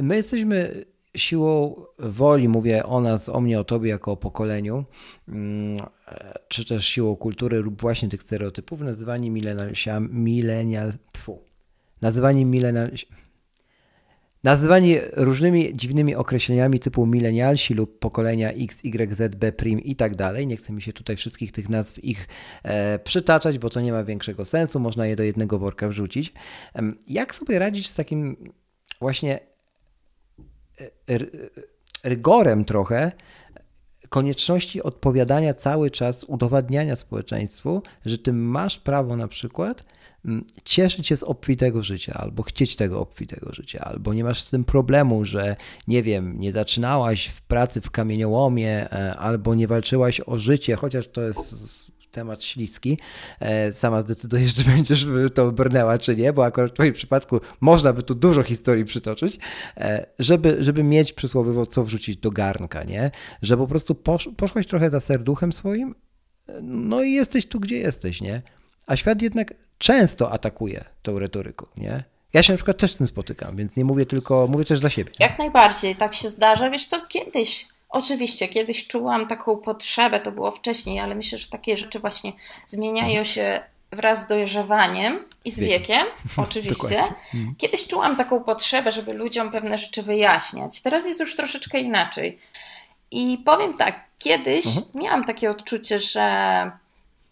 My 0.03 0.17
jesteśmy 0.17 0.85
siłą 1.19 1.83
woli, 1.99 2.49
mówię 2.49 2.85
o 2.85 3.01
nas, 3.01 3.29
o 3.29 3.41
mnie, 3.41 3.61
o 3.61 3.65
tobie 3.65 3.91
jako 3.91 4.13
o 4.13 4.17
pokoleniu, 4.17 4.85
mm, 5.29 5.83
czy 6.49 6.65
też 6.65 6.87
siłą 6.87 7.17
kultury 7.17 7.59
lub 7.59 7.81
właśnie 7.81 8.09
tych 8.09 8.23
stereotypów, 8.23 8.81
nazywani 8.81 9.31
milenial, 10.11 10.93
tfu, 11.13 11.43
nazywani 12.01 12.45
milenialsiami, 12.45 13.19
Nazywani 14.45 14.97
różnymi 15.13 15.77
dziwnymi 15.77 16.15
określeniami 16.15 16.81
typu 16.81 17.07
milenialsi 17.07 17.75
lub 17.75 17.99
pokolenia 17.99 18.53
X, 18.53 18.85
Y, 18.85 19.15
Z, 19.15 19.35
B, 19.35 19.53
prim 19.53 19.81
i 19.81 19.97
tak 19.97 20.17
dalej. 20.17 20.47
Nie 20.47 20.57
chcę 20.57 20.73
mi 20.73 20.83
się 20.83 20.93
tutaj 20.93 21.17
wszystkich 21.17 21.53
tych 21.53 21.69
nazw 21.69 22.05
ich 22.05 22.29
e, 22.63 22.99
przytaczać, 22.99 23.59
bo 23.59 23.71
to 23.71 23.81
nie 23.81 23.93
ma 23.93 24.05
większego 24.05 24.45
sensu. 24.45 24.81
Można 24.81 25.07
je 25.07 25.17
do 25.17 25.23
jednego 25.23 25.59
worka 25.59 25.89
wrzucić. 25.89 26.33
Jak 27.09 27.35
sobie 27.35 27.59
radzić 27.59 27.89
z 27.89 27.95
takim 27.95 28.53
właśnie 29.01 29.41
rygorem 32.05 32.65
trochę 32.65 33.13
konieczności 34.09 34.83
odpowiadania 34.83 35.55
cały 35.55 35.91
czas, 35.91 36.25
udowadniania 36.25 36.97
społeczeństwu, 36.97 37.83
że 38.07 38.19
ty 38.19 38.33
masz 38.33 38.79
prawo 38.79 39.17
na 39.17 39.29
przykład 39.29 39.85
cieszyć 40.65 41.07
się 41.07 41.17
z 41.17 41.23
obfitego 41.23 41.83
życia, 41.83 42.15
albo 42.15 42.43
chcieć 42.43 42.77
tego 42.77 43.01
obfitego 43.01 43.53
życia, 43.53 43.81
albo 43.85 44.15
nie 44.15 44.25
masz 44.25 44.43
z 44.43 44.51
tym 44.51 44.65
problemu, 44.65 45.25
że 45.25 45.57
nie 45.89 46.03
wiem, 46.03 46.41
nie 46.41 46.53
zaczynałaś 46.53 47.27
w 47.27 47.43
pracy 47.43 47.81
w 47.81 47.91
kamieniołomie, 47.91 48.91
e, 48.93 49.17
albo 49.17 49.55
nie 49.55 49.69
walczyłaś 49.69 50.21
o 50.27 50.37
życie, 50.37 50.77
chociaż 50.77 51.09
to 51.09 51.23
jest 51.23 51.98
temat 52.11 52.45
śliski. 52.45 52.99
E, 53.41 53.73
sama 53.73 54.03
zdecydujesz, 54.03 54.55
czy 54.57 54.65
będziesz 54.65 55.07
to 55.35 55.53
brnęła, 55.53 55.99
czy 55.99 56.17
nie, 56.17 56.33
bo 56.33 56.45
akurat 56.45 56.71
w 56.71 56.75
Twoim 56.75 56.93
przypadku 56.93 57.41
można 57.61 57.93
by 57.93 58.03
tu 58.03 58.15
dużo 58.15 58.43
historii 58.43 58.85
przytoczyć, 58.85 59.39
e, 59.77 60.07
żeby, 60.19 60.57
żeby 60.61 60.83
mieć 60.83 61.13
przysłowiowo 61.13 61.67
co 61.67 61.85
wrzucić 61.85 62.17
do 62.17 62.31
garnka, 62.31 62.85
nie? 62.85 63.11
Że 63.43 63.57
po 63.57 63.67
prostu 63.67 63.95
posz, 63.95 64.29
poszłaś 64.37 64.67
trochę 64.67 64.91
za 64.91 65.01
serduchem 65.01 65.53
swoim, 65.53 65.95
no 66.63 67.03
i 67.03 67.13
jesteś 67.13 67.47
tu, 67.47 67.61
gdzie 67.61 67.79
jesteś, 67.79 68.21
nie? 68.21 68.43
A 68.87 68.97
świat 68.97 69.23
jednak 69.23 69.55
często 69.79 70.33
atakuje 70.33 70.85
tą 71.03 71.19
retoryką, 71.19 71.67
nie? 71.77 72.05
Ja 72.33 72.43
się 72.43 72.53
na 72.53 72.57
przykład 72.57 72.79
też 72.79 72.95
z 72.95 72.99
tym 72.99 73.07
spotykam, 73.07 73.57
więc 73.57 73.77
nie 73.77 73.85
mówię 73.85 74.07
tylko, 74.07 74.47
mówię 74.47 74.65
też 74.65 74.79
za 74.81 74.91
siebie. 74.91 75.13
Jak 75.19 75.39
najbardziej, 75.39 75.97
tak 75.97 76.15
się 76.15 76.29
zdarza. 76.29 76.71
Wiesz 76.71 76.87
co, 76.87 77.07
kiedyś, 77.07 77.69
oczywiście, 77.89 78.49
kiedyś 78.49 78.87
czułam 78.87 79.27
taką 79.27 79.57
potrzebę, 79.57 80.21
to 80.21 80.33
było 80.33 80.51
wcześniej, 80.51 81.01
ale 81.01 81.15
myślę, 81.15 81.39
że 81.39 81.49
takie 81.49 81.77
rzeczy 81.77 81.99
właśnie 81.99 82.33
zmieniają 82.67 83.25
się 83.25 83.61
wraz 83.93 84.25
z 84.25 84.27
dojrzewaniem 84.27 85.25
i 85.45 85.51
z 85.51 85.61
wiekiem, 85.61 86.07
oczywiście. 86.37 86.99
Mhm. 86.99 87.55
Kiedyś 87.59 87.87
czułam 87.87 88.17
taką 88.17 88.45
potrzebę, 88.45 88.93
żeby 88.93 89.13
ludziom 89.13 89.51
pewne 89.51 89.79
rzeczy 89.79 90.03
wyjaśniać. 90.03 90.83
Teraz 90.83 91.07
jest 91.07 91.21
już 91.21 91.37
troszeczkę 91.37 91.81
inaczej. 91.81 92.39
I 93.11 93.39
powiem 93.45 93.75
tak, 93.75 94.05
kiedyś 94.19 94.67
mhm. 94.67 94.87
miałam 94.95 95.25
takie 95.25 95.51
odczucie, 95.51 95.99
że 95.99 96.71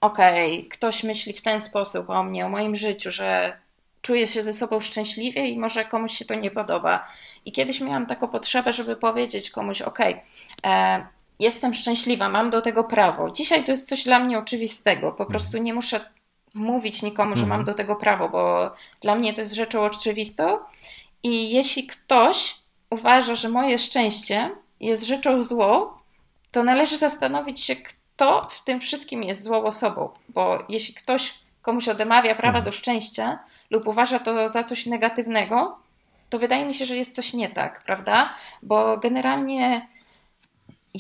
okej, 0.00 0.58
okay, 0.58 0.70
ktoś 0.70 1.04
myśli 1.04 1.32
w 1.32 1.42
ten 1.42 1.60
sposób 1.60 2.10
o 2.10 2.22
mnie, 2.22 2.46
o 2.46 2.48
moim 2.48 2.76
życiu, 2.76 3.10
że 3.10 3.58
czuję 4.02 4.26
się 4.26 4.42
ze 4.42 4.52
sobą 4.52 4.80
szczęśliwie 4.80 5.48
i 5.48 5.58
może 5.58 5.84
komuś 5.84 6.18
się 6.18 6.24
to 6.24 6.34
nie 6.34 6.50
podoba. 6.50 7.06
I 7.44 7.52
kiedyś 7.52 7.80
miałam 7.80 8.06
taką 8.06 8.28
potrzebę, 8.28 8.72
żeby 8.72 8.96
powiedzieć 8.96 9.50
komuś, 9.50 9.82
okej, 9.82 10.14
okay, 10.14 10.24
e, 10.66 11.07
jestem 11.40 11.74
szczęśliwa, 11.74 12.29
mam 12.29 12.50
do 12.50 12.62
tego 12.62 12.85
prawo. 12.85 13.31
Dzisiaj 13.31 13.64
to 13.64 13.70
jest 13.70 13.88
coś 13.88 14.05
dla 14.05 14.18
mnie 14.18 14.38
oczywistego, 14.38 15.12
po 15.12 15.26
prostu 15.26 15.59
nie 15.59 15.74
muszę 15.74 16.00
mówić 16.55 17.02
nikomu, 17.02 17.37
że 17.37 17.42
mam 17.42 17.61
mhm. 17.61 17.64
do 17.64 17.74
tego 17.74 17.96
prawo, 17.96 18.29
bo 18.29 18.74
dla 19.00 19.14
mnie 19.14 19.35
to 19.35 19.40
jest 19.40 19.55
rzeczą 19.55 19.85
oczywistą. 19.85 20.59
I 21.22 21.50
jeśli 21.50 21.87
ktoś 21.87 22.55
uważa, 22.90 23.37
że 23.37 23.48
moje 23.48 23.79
szczęście 23.79 24.50
jest 24.81 25.02
rzeczą 25.02 25.42
złą, 25.42 25.88
to 26.50 26.64
należy 26.64 26.96
zastanowić 26.96 27.61
się, 27.61 27.76
to 28.16 28.48
w 28.50 28.64
tym 28.64 28.81
wszystkim 28.81 29.22
jest 29.22 29.42
złą 29.42 29.64
osobą, 29.64 30.09
bo 30.29 30.64
jeśli 30.68 30.94
ktoś 30.94 31.35
komuś 31.62 31.88
odemawia 31.88 32.35
prawa 32.35 32.59
mhm. 32.59 32.64
do 32.64 32.72
szczęścia 32.72 33.38
lub 33.70 33.87
uważa 33.87 34.18
to 34.18 34.48
za 34.48 34.64
coś 34.64 34.87
negatywnego, 34.87 35.79
to 36.31 36.38
wydaje 36.38 36.64
mi 36.64 36.74
się, 36.74 36.87
że 36.87 36.96
jest 36.96 37.14
coś 37.14 37.33
nie 37.33 37.48
tak, 37.48 37.83
prawda? 37.83 38.35
Bo 38.62 38.98
generalnie 38.98 39.87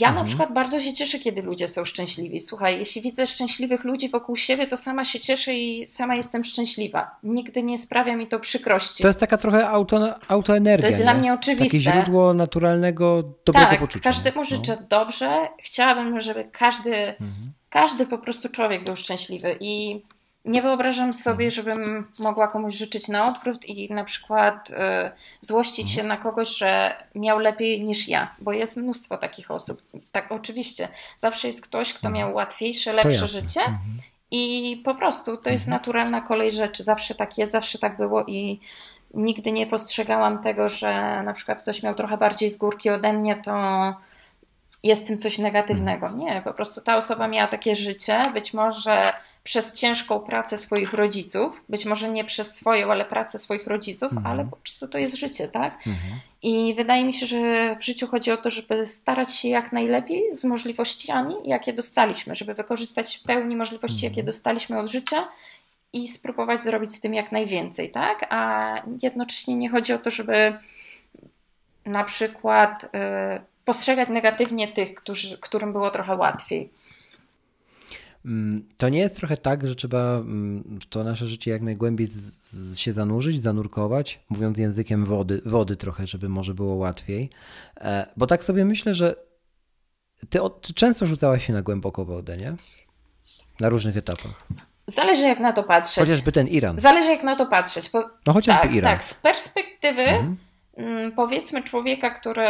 ja 0.00 0.08
mhm. 0.08 0.14
na 0.14 0.24
przykład 0.24 0.52
bardzo 0.52 0.80
się 0.80 0.94
cieszę, 0.94 1.18
kiedy 1.18 1.42
ludzie 1.42 1.68
są 1.68 1.84
szczęśliwi. 1.84 2.40
Słuchaj, 2.40 2.78
jeśli 2.78 3.02
widzę 3.02 3.26
szczęśliwych 3.26 3.84
ludzi 3.84 4.08
wokół 4.08 4.36
siebie, 4.36 4.66
to 4.66 4.76
sama 4.76 5.04
się 5.04 5.20
cieszę 5.20 5.54
i 5.54 5.86
sama 5.86 6.14
jestem 6.14 6.44
szczęśliwa. 6.44 7.16
Nigdy 7.22 7.62
nie 7.62 7.78
sprawia 7.78 8.16
mi 8.16 8.26
to 8.26 8.40
przykrości. 8.40 9.02
To 9.02 9.08
jest 9.08 9.20
taka 9.20 9.36
trochę 9.36 9.68
auto, 9.68 10.14
autoenergia. 10.28 10.82
To 10.82 10.86
jest 10.86 10.98
nie? 10.98 11.04
dla 11.04 11.14
mnie 11.14 11.34
oczywiste. 11.34 11.78
Takie 11.78 11.80
źródło 11.80 12.34
naturalnego 12.34 13.22
dobrego 13.46 13.70
tak, 13.70 13.80
poczucia. 13.80 14.10
każdemu 14.10 14.44
życzę 14.44 14.76
no. 14.80 14.86
dobrze. 14.88 15.48
Chciałabym, 15.62 16.20
żeby 16.20 16.48
każdy, 16.52 16.94
mhm. 16.94 17.52
każdy 17.70 18.06
po 18.06 18.18
prostu 18.18 18.48
człowiek 18.48 18.84
był 18.84 18.96
szczęśliwy 18.96 19.56
i 19.60 20.02
nie 20.46 20.62
wyobrażam 20.62 21.12
sobie, 21.12 21.50
żebym 21.50 22.06
mogła 22.18 22.48
komuś 22.48 22.74
życzyć 22.74 23.08
na 23.08 23.24
odwrót 23.24 23.64
i 23.64 23.94
na 23.94 24.04
przykład 24.04 24.70
y, 24.70 24.74
złościć 25.40 25.90
się 25.90 26.02
na 26.02 26.16
kogoś, 26.16 26.56
że 26.56 26.96
miał 27.14 27.38
lepiej 27.38 27.84
niż 27.84 28.08
ja, 28.08 28.30
bo 28.42 28.52
jest 28.52 28.76
mnóstwo 28.76 29.18
takich 29.18 29.50
osób. 29.50 29.82
Tak, 30.12 30.32
oczywiście. 30.32 30.88
Zawsze 31.16 31.46
jest 31.46 31.66
ktoś, 31.66 31.92
kto 31.92 32.10
miał 32.10 32.34
łatwiejsze, 32.34 32.92
lepsze 32.92 33.28
życie. 33.28 33.60
Mhm. 33.60 33.98
I 34.30 34.82
po 34.84 34.94
prostu 34.94 35.36
to 35.36 35.50
jest 35.50 35.66
mhm. 35.66 35.80
naturalna 35.80 36.20
kolej 36.20 36.52
rzeczy. 36.52 36.82
Zawsze 36.82 37.14
tak 37.14 37.38
jest, 37.38 37.52
zawsze 37.52 37.78
tak 37.78 37.96
było 37.96 38.24
i 38.24 38.60
nigdy 39.14 39.52
nie 39.52 39.66
postrzegałam 39.66 40.38
tego, 40.38 40.68
że 40.68 41.22
na 41.22 41.32
przykład 41.32 41.62
ktoś 41.62 41.82
miał 41.82 41.94
trochę 41.94 42.16
bardziej 42.16 42.50
z 42.50 42.56
górki 42.56 42.90
ode 42.90 43.12
mnie, 43.12 43.36
to 43.36 43.52
jest 44.82 45.06
tym 45.06 45.18
coś 45.18 45.38
negatywnego. 45.38 46.06
Mhm. 46.06 46.18
Nie, 46.18 46.42
po 46.42 46.52
prostu 46.52 46.80
ta 46.80 46.96
osoba 46.96 47.28
miała 47.28 47.48
takie 47.48 47.76
życie, 47.76 48.30
być 48.34 48.54
może 48.54 49.12
przez 49.44 49.74
ciężką 49.74 50.20
pracę 50.20 50.58
swoich 50.58 50.92
rodziców, 50.92 51.62
być 51.68 51.84
może 51.84 52.10
nie 52.10 52.24
przez 52.24 52.54
swoją, 52.54 52.92
ale 52.92 53.04
pracę 53.04 53.38
swoich 53.38 53.66
rodziców, 53.66 54.12
mhm. 54.12 54.26
ale 54.26 54.44
po 54.44 54.56
prostu 54.56 54.88
to 54.88 54.98
jest 54.98 55.16
życie, 55.16 55.48
tak? 55.48 55.74
Mhm. 55.74 56.20
I 56.42 56.74
wydaje 56.74 57.04
mi 57.04 57.14
się, 57.14 57.26
że 57.26 57.76
w 57.76 57.84
życiu 57.84 58.06
chodzi 58.06 58.32
o 58.32 58.36
to, 58.36 58.50
żeby 58.50 58.86
starać 58.86 59.34
się 59.34 59.48
jak 59.48 59.72
najlepiej 59.72 60.34
z 60.34 60.44
możliwościami, 60.44 61.34
jakie 61.44 61.72
dostaliśmy, 61.72 62.34
żeby 62.34 62.54
wykorzystać 62.54 63.16
w 63.16 63.22
pełni 63.22 63.56
możliwości, 63.56 64.04
jakie 64.04 64.20
mhm. 64.20 64.26
dostaliśmy 64.26 64.78
od 64.78 64.86
życia 64.86 65.28
i 65.92 66.08
spróbować 66.08 66.64
zrobić 66.64 66.94
z 66.94 67.00
tym 67.00 67.14
jak 67.14 67.32
najwięcej, 67.32 67.90
tak? 67.90 68.26
A 68.30 68.72
jednocześnie 69.02 69.56
nie 69.56 69.70
chodzi 69.70 69.92
o 69.92 69.98
to, 69.98 70.10
żeby 70.10 70.58
na 71.86 72.04
przykład 72.04 72.84
y, 72.84 72.88
postrzegać 73.66 74.08
negatywnie 74.08 74.68
tych, 74.68 74.94
którzy, 74.94 75.38
którym 75.38 75.72
było 75.72 75.90
trochę 75.90 76.16
łatwiej. 76.16 76.70
Mm, 78.24 78.68
to 78.76 78.88
nie 78.88 78.98
jest 78.98 79.16
trochę 79.16 79.36
tak, 79.36 79.66
że 79.66 79.74
trzeba 79.74 80.16
mm, 80.16 80.78
to 80.90 81.04
nasze 81.04 81.26
życie 81.26 81.50
jak 81.50 81.62
najgłębiej 81.62 82.08
się 82.76 82.92
zanurzyć, 82.92 83.42
zanurkować, 83.42 84.20
mówiąc 84.28 84.58
językiem 84.58 85.04
wody, 85.04 85.42
wody 85.44 85.76
trochę, 85.76 86.06
żeby 86.06 86.28
może 86.28 86.54
było 86.54 86.74
łatwiej. 86.74 87.30
E, 87.80 88.06
bo 88.16 88.26
tak 88.26 88.44
sobie 88.44 88.64
myślę, 88.64 88.94
że 88.94 89.14
ty, 90.30 90.38
ty 90.62 90.74
często 90.74 91.06
rzucałaś 91.06 91.46
się 91.46 91.52
na 91.52 91.62
głęboko 91.62 92.04
wodę, 92.04 92.36
nie? 92.36 92.54
Na 93.60 93.68
różnych 93.68 93.96
etapach. 93.96 94.46
Zależy 94.86 95.22
jak 95.22 95.40
na 95.40 95.52
to 95.52 95.62
patrzeć. 95.62 96.04
Chociażby 96.04 96.32
ten 96.32 96.48
Iran. 96.48 96.78
Zależy 96.78 97.10
jak 97.10 97.22
na 97.22 97.36
to 97.36 97.46
patrzeć. 97.46 97.90
Bo, 97.90 98.10
no 98.26 98.32
chociażby 98.32 98.62
tak, 98.62 98.74
Iran. 98.74 98.94
Tak, 98.94 99.04
z 99.04 99.14
perspektywy 99.14 100.02
mhm. 100.02 100.36
Mm, 100.76 101.12
powiedzmy 101.12 101.62
człowieka, 101.62 102.10
który 102.10 102.46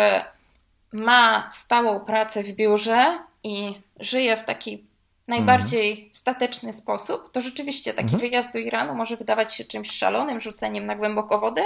ma 0.93 1.49
stałą 1.53 2.01
pracę 2.01 2.43
w 2.43 2.53
biurze 2.53 3.19
i 3.43 3.75
żyje 4.01 4.37
w 4.37 4.45
taki 4.45 4.85
najbardziej 5.29 5.91
mhm. 5.91 6.15
stateczny 6.15 6.73
sposób, 6.73 7.33
to 7.33 7.41
rzeczywiście 7.41 7.95
taki 7.95 8.15
mhm. 8.15 8.21
wyjazd 8.21 8.53
do 8.53 8.59
Iranu 8.59 8.95
może 8.95 9.17
wydawać 9.17 9.55
się 9.55 9.65
czymś 9.65 9.91
szalonym, 9.91 10.41
rzuceniem 10.41 10.87
na 10.87 10.97
głębokowodę, 10.97 11.63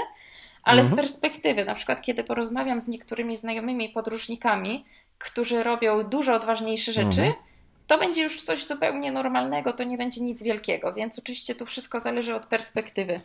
ale 0.62 0.80
mhm. 0.80 0.94
z 0.94 1.00
perspektywy, 1.00 1.64
na 1.64 1.74
przykład 1.74 2.02
kiedy 2.02 2.24
porozmawiam 2.24 2.80
z 2.80 2.88
niektórymi 2.88 3.36
znajomymi 3.36 3.88
podróżnikami, 3.88 4.84
którzy 5.18 5.62
robią 5.62 6.04
dużo 6.04 6.34
odważniejsze 6.34 6.92
rzeczy, 6.92 7.20
mhm. 7.20 7.34
to 7.86 7.98
będzie 7.98 8.22
już 8.22 8.42
coś 8.42 8.66
zupełnie 8.66 9.12
normalnego, 9.12 9.72
to 9.72 9.84
nie 9.84 9.98
będzie 9.98 10.20
nic 10.20 10.42
wielkiego, 10.42 10.92
więc 10.92 11.18
oczywiście 11.18 11.54
tu 11.54 11.66
wszystko 11.66 12.00
zależy 12.00 12.34
od 12.34 12.46
perspektywy. 12.46 13.20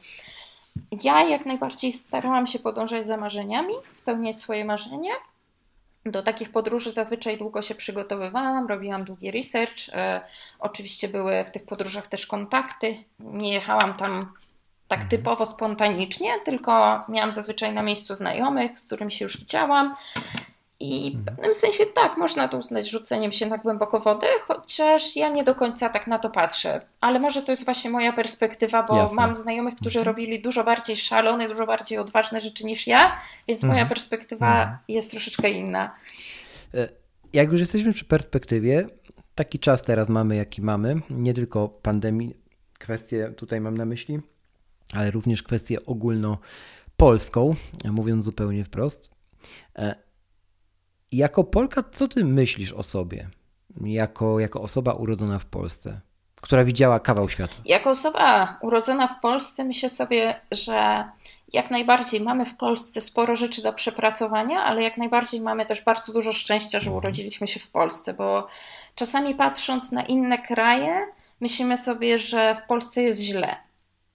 Ja 1.04 1.24
jak 1.24 1.46
najbardziej 1.46 1.92
starałam 1.92 2.48
się 2.48 2.60
podążać 2.60 3.06
za 3.06 3.18
marzeniami, 3.18 3.74
spełniać 3.92 4.36
swoje 4.36 4.66
marzenia, 4.66 5.14
do 6.06 6.24
takich 6.24 6.52
podróży 6.52 6.92
zazwyczaj 6.92 7.38
długo 7.38 7.62
się 7.62 7.76
przygotowywałam, 7.76 8.68
robiłam 8.68 9.04
długi 9.04 9.32
research. 9.32 9.90
E, 9.94 10.22
oczywiście 10.60 11.08
były 11.08 11.44
w 11.44 11.52
tych 11.52 11.66
podróżach 11.66 12.08
też 12.08 12.28
kontakty. 12.28 13.04
Nie 13.20 13.54
jechałam 13.54 13.94
tam 13.94 14.34
tak 14.88 15.00
mhm. 15.02 15.10
typowo 15.10 15.46
spontanicznie, 15.46 16.40
tylko 16.46 17.02
miałam 17.10 17.32
zazwyczaj 17.32 17.74
na 17.74 17.84
miejscu 17.84 18.16
znajomych, 18.16 18.80
z 18.80 18.86
którymi 18.86 19.12
się 19.12 19.26
już 19.26 19.38
widziałam. 19.38 19.96
I 20.80 21.12
w 21.12 21.16
mhm. 21.16 21.26
pewnym 21.26 21.56
sensie 21.56 21.86
tak, 21.86 22.18
można 22.18 22.48
to 22.48 22.58
uznać 22.58 22.90
rzuceniem 22.90 23.32
się 23.32 23.46
na 23.46 23.58
głęboko 23.58 24.00
wodę, 24.00 24.28
chociaż 24.42 25.16
ja 25.16 25.30
nie 25.30 25.44
do 25.44 25.56
końca 25.56 25.90
tak 25.90 26.08
na 26.08 26.20
to 26.20 26.30
patrzę. 26.30 26.82
Ale 27.02 27.20
może 27.20 27.42
to 27.42 27.52
jest 27.52 27.66
właśnie 27.66 27.90
moja 27.90 28.14
perspektywa, 28.14 28.84
bo 28.84 28.98
Jasne. 28.98 29.16
mam 29.16 29.36
znajomych, 29.36 29.76
którzy 29.76 30.00
mhm. 30.00 30.16
robili 30.16 30.42
dużo 30.42 30.64
bardziej 30.64 30.98
szalone, 30.98 31.48
dużo 31.48 31.66
bardziej 31.66 31.98
odważne 31.98 32.42
rzeczy 32.42 32.66
niż 32.66 32.88
ja, 32.88 33.18
więc 33.48 33.64
mhm. 33.64 33.74
moja 33.74 33.90
perspektywa 33.90 34.62
mhm. 34.62 34.78
jest 34.88 35.12
troszeczkę 35.12 35.50
inna. 35.50 35.96
E, 36.74 36.90
jak 37.34 37.52
już 37.52 37.60
jesteśmy 37.62 37.94
przy 37.94 38.06
perspektywie, 38.06 38.88
taki 39.36 39.60
czas 39.60 39.82
teraz 39.82 40.10
mamy, 40.10 40.36
jaki 40.36 40.62
mamy, 40.62 40.96
nie 41.10 41.34
tylko 41.34 41.70
pandemii, 41.70 42.36
kwestie 42.80 43.34
tutaj 43.38 43.62
mam 43.62 43.78
na 43.78 43.86
myśli, 43.86 44.20
ale 44.94 45.12
również 45.12 45.44
kwestię 45.44 45.86
ogólnopolską, 45.86 47.56
mówiąc 47.86 48.24
zupełnie 48.24 48.64
wprost. 48.64 49.12
Jako 51.12 51.44
Polka, 51.44 51.84
co 51.92 52.08
ty 52.08 52.26
myślisz 52.26 52.72
o 52.72 52.84
sobie? 52.84 53.30
Jako, 53.82 54.40
jako 54.40 54.62
osoba 54.62 54.94
urodzona 54.94 55.40
w 55.40 55.46
Polsce, 55.46 56.02
która 56.42 56.64
widziała 56.64 57.00
kawał 57.00 57.30
świata? 57.30 57.54
Jako 57.66 57.90
osoba 57.90 58.58
urodzona 58.62 59.08
w 59.08 59.20
Polsce 59.20 59.64
myślę 59.64 59.90
sobie, 59.90 60.42
że 60.52 61.06
jak 61.54 61.72
najbardziej 61.72 62.22
mamy 62.22 62.46
w 62.46 62.56
Polsce 62.56 63.02
sporo 63.02 63.36
rzeczy 63.36 63.62
do 63.62 63.74
przepracowania, 63.74 64.64
ale 64.64 64.84
jak 64.84 64.98
najbardziej 64.98 65.42
mamy 65.42 65.66
też 65.66 65.84
bardzo 65.84 66.14
dużo 66.14 66.34
szczęścia, 66.34 66.80
że 66.80 66.90
mhm. 66.90 66.98
urodziliśmy 66.98 67.48
się 67.48 67.60
w 67.60 67.70
Polsce, 67.70 68.14
bo 68.14 68.48
czasami 68.96 69.36
patrząc 69.36 69.92
na 69.92 70.04
inne 70.04 70.38
kraje, 70.38 71.04
myślimy 71.42 71.78
sobie, 71.78 72.18
że 72.18 72.56
w 72.56 72.68
Polsce 72.68 73.04
jest 73.04 73.22
źle, 73.22 73.56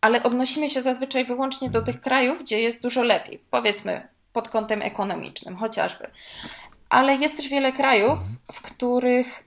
ale 0.00 0.22
odnosimy 0.22 0.70
się 0.70 0.82
zazwyczaj 0.82 1.24
wyłącznie 1.24 1.70
do 1.70 1.78
mhm. 1.78 1.94
tych 1.94 2.02
krajów, 2.02 2.40
gdzie 2.40 2.60
jest 2.60 2.82
dużo 2.82 3.02
lepiej. 3.02 3.44
Powiedzmy 3.50 4.08
pod 4.32 4.48
kątem 4.48 4.82
ekonomicznym 4.82 5.56
chociażby 5.56 6.10
ale 6.90 7.16
jest 7.16 7.36
też 7.36 7.48
wiele 7.48 7.72
krajów, 7.72 8.18
w 8.52 8.62
których 8.62 9.44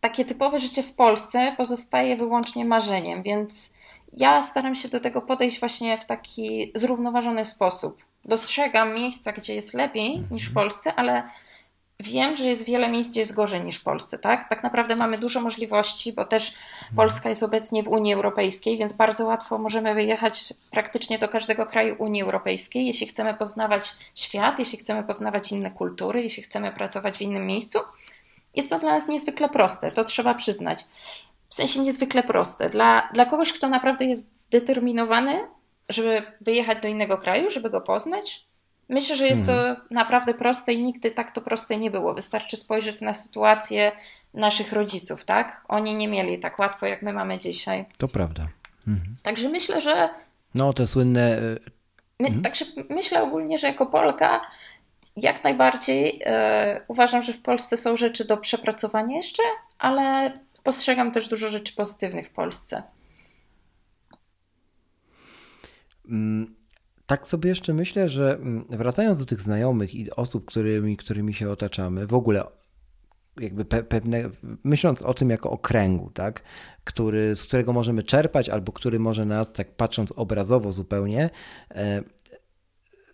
takie 0.00 0.24
typowe 0.24 0.60
życie 0.60 0.82
w 0.82 0.92
Polsce 0.92 1.54
pozostaje 1.56 2.16
wyłącznie 2.16 2.64
marzeniem, 2.64 3.22
więc 3.22 3.72
ja 4.12 4.42
staram 4.42 4.74
się 4.74 4.88
do 4.88 5.00
tego 5.00 5.22
podejść 5.22 5.60
właśnie 5.60 5.98
w 5.98 6.04
taki 6.04 6.72
zrównoważony 6.74 7.44
sposób. 7.44 8.02
Dostrzegam 8.24 8.94
miejsca, 8.94 9.32
gdzie 9.32 9.54
jest 9.54 9.74
lepiej 9.74 10.24
niż 10.30 10.48
w 10.48 10.54
Polsce, 10.54 10.94
ale 10.94 11.22
wiem, 12.02 12.36
że 12.36 12.46
jest 12.46 12.64
wiele 12.64 12.88
miejsc, 12.88 13.10
gdzie 13.10 13.20
jest 13.20 13.34
gorzej 13.34 13.64
niż 13.64 13.76
w 13.76 13.82
Polsce, 13.82 14.18
tak? 14.18 14.48
Tak 14.48 14.62
naprawdę 14.62 14.96
mamy 14.96 15.18
dużo 15.18 15.40
możliwości, 15.40 16.12
bo 16.12 16.24
też 16.24 16.54
Polska 16.96 17.28
jest 17.28 17.42
obecnie 17.42 17.82
w 17.82 17.88
Unii 17.88 18.14
Europejskiej, 18.14 18.78
więc 18.78 18.92
bardzo 18.92 19.26
łatwo 19.26 19.58
możemy 19.58 19.94
wyjechać 19.94 20.54
praktycznie 20.70 21.18
do 21.18 21.28
każdego 21.28 21.66
kraju 21.66 21.96
Unii 21.98 22.22
Europejskiej, 22.22 22.86
jeśli 22.86 23.06
chcemy 23.06 23.34
poznawać 23.34 23.92
świat, 24.14 24.58
jeśli 24.58 24.78
chcemy 24.78 25.02
poznawać 25.02 25.52
inne 25.52 25.70
kultury, 25.70 26.22
jeśli 26.22 26.42
chcemy 26.42 26.72
pracować 26.72 27.18
w 27.18 27.22
innym 27.22 27.46
miejscu. 27.46 27.78
Jest 28.54 28.70
to 28.70 28.78
dla 28.78 28.92
nas 28.92 29.08
niezwykle 29.08 29.48
proste, 29.48 29.90
to 29.90 30.04
trzeba 30.04 30.34
przyznać. 30.34 30.84
W 31.48 31.54
sensie 31.54 31.80
niezwykle 31.80 32.22
proste. 32.22 32.68
Dla, 32.68 33.08
dla 33.14 33.26
kogoś, 33.26 33.52
kto 33.52 33.68
naprawdę 33.68 34.04
jest 34.04 34.36
zdeterminowany, 34.42 35.40
żeby 35.88 36.22
wyjechać 36.40 36.82
do 36.82 36.88
innego 36.88 37.18
kraju, 37.18 37.50
żeby 37.50 37.70
go 37.70 37.80
poznać, 37.80 38.46
Myślę, 38.88 39.16
że 39.16 39.26
jest 39.26 39.46
to 39.46 39.52
mhm. 39.52 39.76
naprawdę 39.90 40.34
proste 40.34 40.72
i 40.72 40.82
nigdy 40.82 41.10
tak 41.10 41.30
to 41.30 41.40
proste 41.40 41.76
nie 41.76 41.90
było. 41.90 42.14
Wystarczy 42.14 42.56
spojrzeć 42.56 43.00
na 43.00 43.14
sytuację 43.14 43.92
naszych 44.34 44.72
rodziców, 44.72 45.24
tak? 45.24 45.64
Oni 45.68 45.94
nie 45.94 46.08
mieli 46.08 46.38
tak 46.38 46.58
łatwo, 46.58 46.86
jak 46.86 47.02
my 47.02 47.12
mamy 47.12 47.38
dzisiaj. 47.38 47.84
To 47.98 48.08
prawda. 48.08 48.48
Mhm. 48.88 49.16
Także 49.22 49.48
myślę, 49.48 49.80
że. 49.80 50.08
No, 50.54 50.72
te 50.72 50.86
słynne. 50.86 51.38
E, 51.38 51.56
My, 52.20 52.28
mhm. 52.28 52.42
Także 52.42 52.64
myślę 52.90 53.22
ogólnie, 53.22 53.58
że 53.58 53.66
jako 53.66 53.86
Polka 53.86 54.40
jak 55.16 55.44
najbardziej 55.44 56.22
e, 56.24 56.80
uważam, 56.88 57.22
że 57.22 57.32
w 57.32 57.42
Polsce 57.42 57.76
są 57.76 57.96
rzeczy 57.96 58.24
do 58.24 58.36
przepracowania 58.36 59.16
jeszcze, 59.16 59.42
ale 59.78 60.32
postrzegam 60.62 61.12
też 61.12 61.28
dużo 61.28 61.48
rzeczy 61.48 61.74
pozytywnych 61.74 62.28
w 62.28 62.32
Polsce. 62.32 62.82
Mm, 66.08 66.54
tak 67.12 67.28
sobie 67.28 67.48
jeszcze 67.48 67.74
myślę, 67.74 68.08
że 68.08 68.34
mm, 68.34 68.64
wracając 68.70 69.18
do 69.18 69.24
tych 69.24 69.40
znajomych 69.40 69.94
i 69.94 70.10
osób, 70.10 70.44
którymi, 70.44 70.96
którymi 70.96 71.34
się 71.34 71.50
otaczamy, 71.50 72.06
w 72.06 72.14
ogóle 72.14 72.44
jakby 73.40 73.64
pe 73.64 73.82
pewne, 73.82 74.30
myśląc 74.64 75.02
o 75.02 75.14
tym 75.14 75.30
jako 75.30 75.50
o 75.50 75.58
kręgu, 75.58 76.10
tak, 76.10 76.42
który, 76.84 77.36
z 77.36 77.42
którego 77.42 77.72
możemy 77.72 78.02
czerpać, 78.02 78.48
albo 78.48 78.72
który 78.72 78.98
może 78.98 79.24
nas, 79.24 79.52
tak 79.52 79.76
patrząc 79.76 80.12
obrazowo 80.12 80.72
zupełnie, 80.72 81.30
e, 81.70 82.02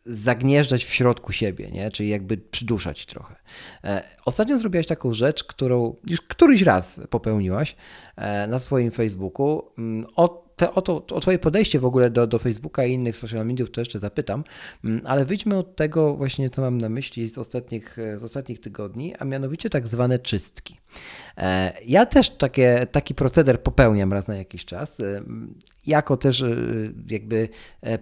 zagnieżdżać 0.07 0.85
w 0.85 0.95
środku 0.95 1.33
siebie, 1.33 1.71
nie? 1.71 1.91
czyli 1.91 2.09
jakby 2.09 2.37
przyduszać 2.37 3.07
trochę. 3.07 3.37
E, 3.85 4.03
ostatnio 4.25 4.59
zrobiłaś 4.59 4.87
taką 4.87 5.13
rzecz, 5.13 5.45
którą 5.45 5.97
już 6.09 6.21
któryś 6.21 6.63
raz 6.63 7.01
popełniłaś 7.11 7.77
e, 8.17 8.47
na 8.47 8.59
swoim 8.59 8.91
Facebooku. 8.91 9.63
Mm, 9.79 10.07
o 10.17 10.48
te, 10.59 10.75
o, 10.75 10.83
to, 10.83 11.05
o 11.17 11.21
Twoje 11.21 11.39
podejście 11.39 11.81
w 11.81 11.85
ogóle 11.85 12.11
do, 12.11 12.27
do 12.27 12.39
Facebooka 12.39 12.85
i 12.85 12.93
innych 12.93 13.17
social 13.17 13.47
mediów 13.47 13.71
to 13.71 13.81
jeszcze 13.81 13.99
zapytam, 13.99 14.45
mm, 14.85 15.01
ale 15.05 15.25
wyjdźmy 15.25 15.57
od 15.57 15.77
tego 15.77 16.15
właśnie, 16.15 16.51
co 16.51 16.63
mam 16.63 16.79
na 16.79 16.89
myśli 16.89 17.29
z 17.29 17.39
ostatnich, 17.39 17.97
z 18.17 18.25
ostatnich 18.25 18.61
tygodni, 18.61 19.15
a 19.19 19.25
mianowicie 19.25 19.71
tak 19.71 19.89
zwane 19.89 20.19
czystki. 20.19 20.79
E, 21.37 21.73
ja 21.87 22.07
też 22.07 22.31
takie, 22.31 22.87
taki 22.93 23.15
proceder 23.15 23.63
popełniam 23.63 24.13
raz 24.13 24.29
na 24.29 24.37
jakiś 24.37 24.65
czas, 24.65 25.01
e, 25.01 25.23
jako 25.87 26.17
też 26.17 26.43
e, 26.43 26.57
jakby 27.09 27.49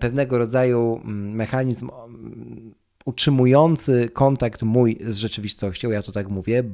pewnego 0.01 0.39
rodzaju 0.39 1.01
mm, 1.05 1.35
mechanizm 1.35 1.91
utrzymujący 3.07 4.09
kontakt 4.13 4.63
mój 4.63 4.99
z 5.07 5.17
rzeczywistością, 5.17 5.91
ja 5.91 6.03
to 6.03 6.13
tak 6.13 6.29
mówię, 6.29 6.65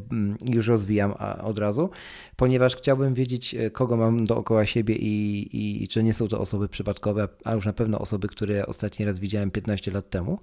już 0.53 0.69
rozwijam 0.69 1.13
od 1.43 1.59
razu, 1.59 1.91
ponieważ 2.37 2.77
chciałbym 2.77 3.15
wiedzieć, 3.15 3.55
e, 3.55 3.71
kogo 3.71 3.97
mam 3.97 4.25
dookoła 4.25 4.67
siebie 4.67 4.97
i, 4.97 5.83
i 5.85 5.89
czy 5.89 6.03
nie 6.03 6.15
są 6.15 6.29
to 6.29 6.41
osoby 6.41 6.69
przypadkowe, 6.69 7.29
a 7.45 7.53
już 7.53 7.67
na 7.67 7.73
pewno 7.73 7.99
osoby, 7.99 8.29
które 8.29 8.67
ostatni 8.67 9.05
raz 9.05 9.19
widziałem 9.19 9.51
15 9.51 9.91
lat 9.91 10.11
temu. 10.11 10.39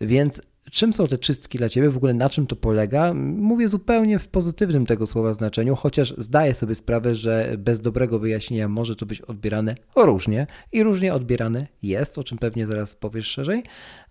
Więc 0.00 0.42
Czym 0.70 0.92
są 0.92 1.06
te 1.06 1.18
czystki 1.18 1.58
dla 1.58 1.68
Ciebie? 1.68 1.90
W 1.90 1.96
ogóle 1.96 2.14
na 2.14 2.30
czym 2.30 2.46
to 2.46 2.56
polega? 2.56 3.14
Mówię 3.14 3.68
zupełnie 3.68 4.18
w 4.18 4.28
pozytywnym 4.28 4.86
tego 4.86 5.06
słowa 5.06 5.32
znaczeniu, 5.32 5.76
chociaż 5.76 6.14
zdaję 6.18 6.54
sobie 6.54 6.74
sprawę, 6.74 7.14
że 7.14 7.54
bez 7.58 7.80
dobrego 7.80 8.18
wyjaśnienia 8.18 8.68
może 8.68 8.96
to 8.96 9.06
być 9.06 9.20
odbierane 9.20 9.74
różnie 9.96 10.46
i 10.72 10.82
różnie 10.82 11.14
odbierane 11.14 11.66
jest, 11.82 12.18
o 12.18 12.24
czym 12.24 12.38
pewnie 12.38 12.66
zaraz 12.66 12.94
powiesz 12.94 13.26
szerzej. 13.26 13.62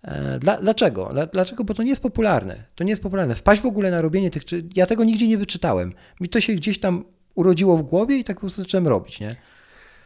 E, 0.02 0.38
dla, 0.38 0.60
dlaczego? 0.60 1.10
Dlaczego? 1.32 1.64
Bo 1.64 1.74
to 1.74 1.82
nie 1.82 1.90
jest 1.90 2.02
popularne. 2.02 2.64
To 2.74 2.84
nie 2.84 2.90
jest 2.90 3.02
popularne. 3.02 3.34
Wpaść 3.34 3.62
w 3.62 3.66
ogóle 3.66 3.90
na 3.90 4.02
robienie 4.02 4.30
tych... 4.30 4.42
Ja 4.76 4.86
tego 4.86 5.04
nigdzie 5.04 5.28
nie 5.28 5.38
wyczytałem. 5.38 5.92
Mi 6.20 6.28
to 6.28 6.40
się 6.40 6.52
gdzieś 6.52 6.80
tam 6.80 7.04
urodziło 7.34 7.76
w 7.76 7.82
głowie 7.82 8.16
i 8.16 8.24
tak 8.24 8.36
po 8.36 8.40
prostu 8.40 8.62
zacząłem 8.62 8.88
robić, 8.88 9.20
nie? 9.20 9.36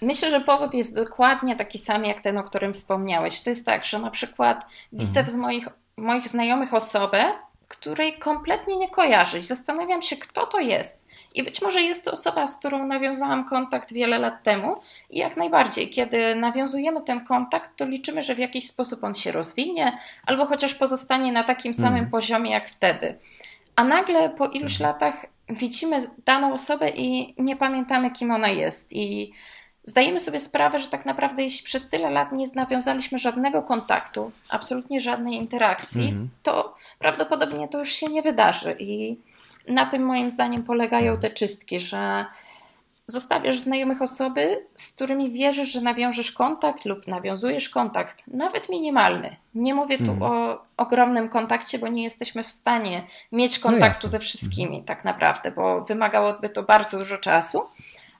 Myślę, 0.03 0.31
że 0.31 0.41
powód 0.41 0.75
jest 0.75 0.97
dokładnie 0.97 1.57
taki 1.57 1.79
sam 1.79 2.05
jak 2.05 2.21
ten, 2.21 2.39
o 2.39 2.43
którym 2.43 2.73
wspomniałeś. 2.73 3.43
To 3.43 3.51
jest 3.51 3.67
tak, 3.67 3.85
że 3.85 3.99
na 3.99 4.11
przykład 4.11 4.67
widzę 4.93 5.21
mhm. 5.21 5.37
z 5.37 5.37
moich 5.37 5.69
moich 5.99 6.29
znajomych 6.29 6.75
osobę, 6.75 7.33
której 7.69 8.19
kompletnie 8.19 8.77
nie 8.77 8.89
kojarzę 8.89 9.39
i 9.39 9.45
zastanawiam 9.45 10.03
się, 10.03 10.17
kto 10.17 10.47
to 10.47 10.61
jest. 10.61 11.09
I 11.35 11.43
być 11.43 11.63
może 11.63 11.83
jest 11.83 12.05
to 12.05 12.13
osoba, 12.13 12.47
z 12.47 12.59
którą 12.59 12.87
nawiązałam 12.87 13.45
kontakt 13.45 13.93
wiele 13.93 14.19
lat 14.19 14.43
temu, 14.43 14.75
i 15.11 15.19
jak 15.19 15.37
najbardziej, 15.37 15.91
kiedy 15.91 16.35
nawiązujemy 16.35 17.03
ten 17.03 17.25
kontakt, 17.25 17.77
to 17.77 17.85
liczymy, 17.85 18.23
że 18.23 18.35
w 18.35 18.39
jakiś 18.39 18.69
sposób 18.69 19.05
on 19.05 19.15
się 19.15 19.33
rozwinie, 19.33 19.99
albo 20.27 20.47
chociaż 20.47 20.75
pozostanie 20.75 21.33
na 21.33 21.45
takim 21.45 21.75
samym 21.75 21.99
mm. 21.99 22.11
poziomie 22.11 22.51
jak 22.51 22.69
wtedy. 22.69 23.19
A 23.77 23.85
nagle 23.85 24.31
po 24.31 24.47
iluś 24.47 24.81
mm. 24.81 24.93
latach 24.93 25.27
widzimy 25.49 25.99
daną 26.25 26.53
osobę 26.53 26.91
i 26.91 27.35
nie 27.39 27.57
pamiętamy, 27.57 28.11
kim 28.11 28.31
ona 28.31 28.49
jest. 28.49 28.93
I 28.93 29.33
zdajemy 29.89 30.21
sobie 30.21 30.41
sprawę, 30.41 30.79
że 30.79 30.89
tak 30.89 31.07
naprawdę, 31.07 31.43
jeśli 31.43 31.65
przez 31.65 31.89
tyle 31.89 32.11
lat 32.11 32.33
nie 32.33 32.47
nawiązaliśmy 32.55 33.19
żadnego 33.19 33.63
kontaktu, 33.63 34.33
absolutnie 34.49 35.01
żadnej 35.01 35.35
interakcji, 35.35 36.09
mhm. 36.09 36.29
to 36.43 36.75
prawdopodobnie 36.99 37.69
to 37.69 37.79
już 37.79 37.89
się 37.89 38.07
nie 38.07 38.23
wydarzy. 38.23 38.75
I 38.79 39.17
na 39.69 39.87
tym 39.87 40.03
moim 40.03 40.31
zdaniem 40.31 40.63
polegają 40.63 41.13
mhm. 41.13 41.21
te 41.21 41.31
czystki, 41.31 41.81
że 41.81 42.25
zostawiasz 43.07 43.61
znajomych 43.61 44.03
osoby, 44.03 44.67
z 44.77 44.95
którymi 44.95 45.31
wierzysz, 45.31 45.69
że 45.69 45.81
nawiążesz 45.81 46.33
kontakt 46.33 46.85
lub 46.85 47.07
nawiązujesz 47.07 47.69
kontakt, 47.69 48.27
nawet 48.27 48.69
minimalny. 48.69 49.37
Nie 49.55 49.75
mówię 49.75 49.99
tu 49.99 50.11
mhm. 50.11 50.23
o 50.23 50.59
ogromnym 50.77 51.29
kontakcie, 51.29 51.79
bo 51.79 51.89
nie 51.89 52.03
jesteśmy 52.03 52.45
w 52.45 52.51
stanie 52.51 53.07
mieć 53.33 53.65
no 53.65 53.71
kontaktu 53.71 54.01
no 54.03 54.09
ze 54.09 54.19
wszystkimi, 54.19 54.79
mhm. 54.79 54.85
tak 54.85 55.05
naprawdę, 55.05 55.51
bo 55.51 55.85
wymagałoby 55.85 56.49
to 56.49 56.63
bardzo 56.63 56.99
dużo 56.99 57.19
czasu. 57.19 57.63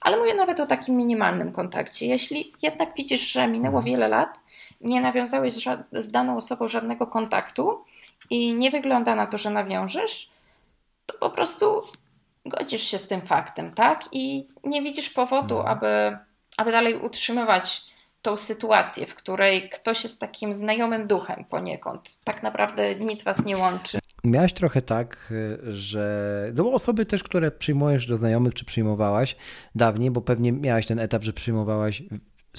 Ale 0.01 0.17
mówię 0.17 0.35
nawet 0.35 0.61
o 0.61 0.67
takim 0.67 0.97
minimalnym 0.97 1.53
kontakcie. 1.53 2.07
Jeśli 2.07 2.53
jednak 2.63 2.95
widzisz, 2.97 3.33
że 3.33 3.49
minęło 3.49 3.79
mhm. 3.79 3.85
wiele 3.85 4.09
lat, 4.09 4.41
nie 4.81 5.01
nawiązałeś 5.01 5.55
z 5.93 6.11
daną 6.11 6.37
osobą 6.37 6.69
żadnego 6.69 7.07
kontaktu 7.07 7.85
i 8.31 8.55
nie 8.55 8.71
wygląda 8.71 9.15
na 9.15 9.27
to, 9.27 9.39
że 9.39 9.51
nawiążesz, 9.51 10.31
to 11.07 11.19
po 11.19 11.31
prostu 11.31 11.83
godzisz 12.47 12.83
się 12.83 12.99
z 12.99 13.09
tym 13.09 13.27
faktem, 13.27 13.75
tak? 13.75 14.05
I 14.13 14.49
nie 14.65 14.83
widzisz 14.83 15.11
powodu, 15.11 15.59
mhm. 15.59 15.79
aby, 15.79 16.19
aby 16.57 16.73
dalej 16.73 16.97
utrzymywać 16.97 17.81
tą 18.23 18.37
sytuację, 18.37 19.07
w 19.07 19.15
której 19.15 19.71
ktoś 19.71 20.03
jest 20.03 20.21
takim 20.21 20.55
znajomym 20.55 21.07
duchem 21.07 21.45
poniekąd. 21.45 22.25
Tak 22.25 22.43
naprawdę 22.43 22.95
nic 22.95 23.23
was 23.25 23.45
nie 23.45 23.57
łączy. 23.57 23.99
Miałaś 24.25 24.53
trochę 24.53 24.83
tak, 24.83 25.33
że. 25.63 26.53
No 26.55 26.73
osoby 26.73 27.07
też, 27.07 27.23
które 27.23 27.51
przyjmujesz 27.51 28.07
do 28.07 28.17
znajomych, 28.17 28.55
czy 28.55 28.65
przyjmowałaś 28.65 29.37
dawniej, 29.75 30.11
bo 30.11 30.21
pewnie 30.21 30.53
miałaś 30.53 30.87
ten 30.87 30.99
etap, 30.99 31.23
że 31.23 31.33
przyjmowałaś 31.33 32.03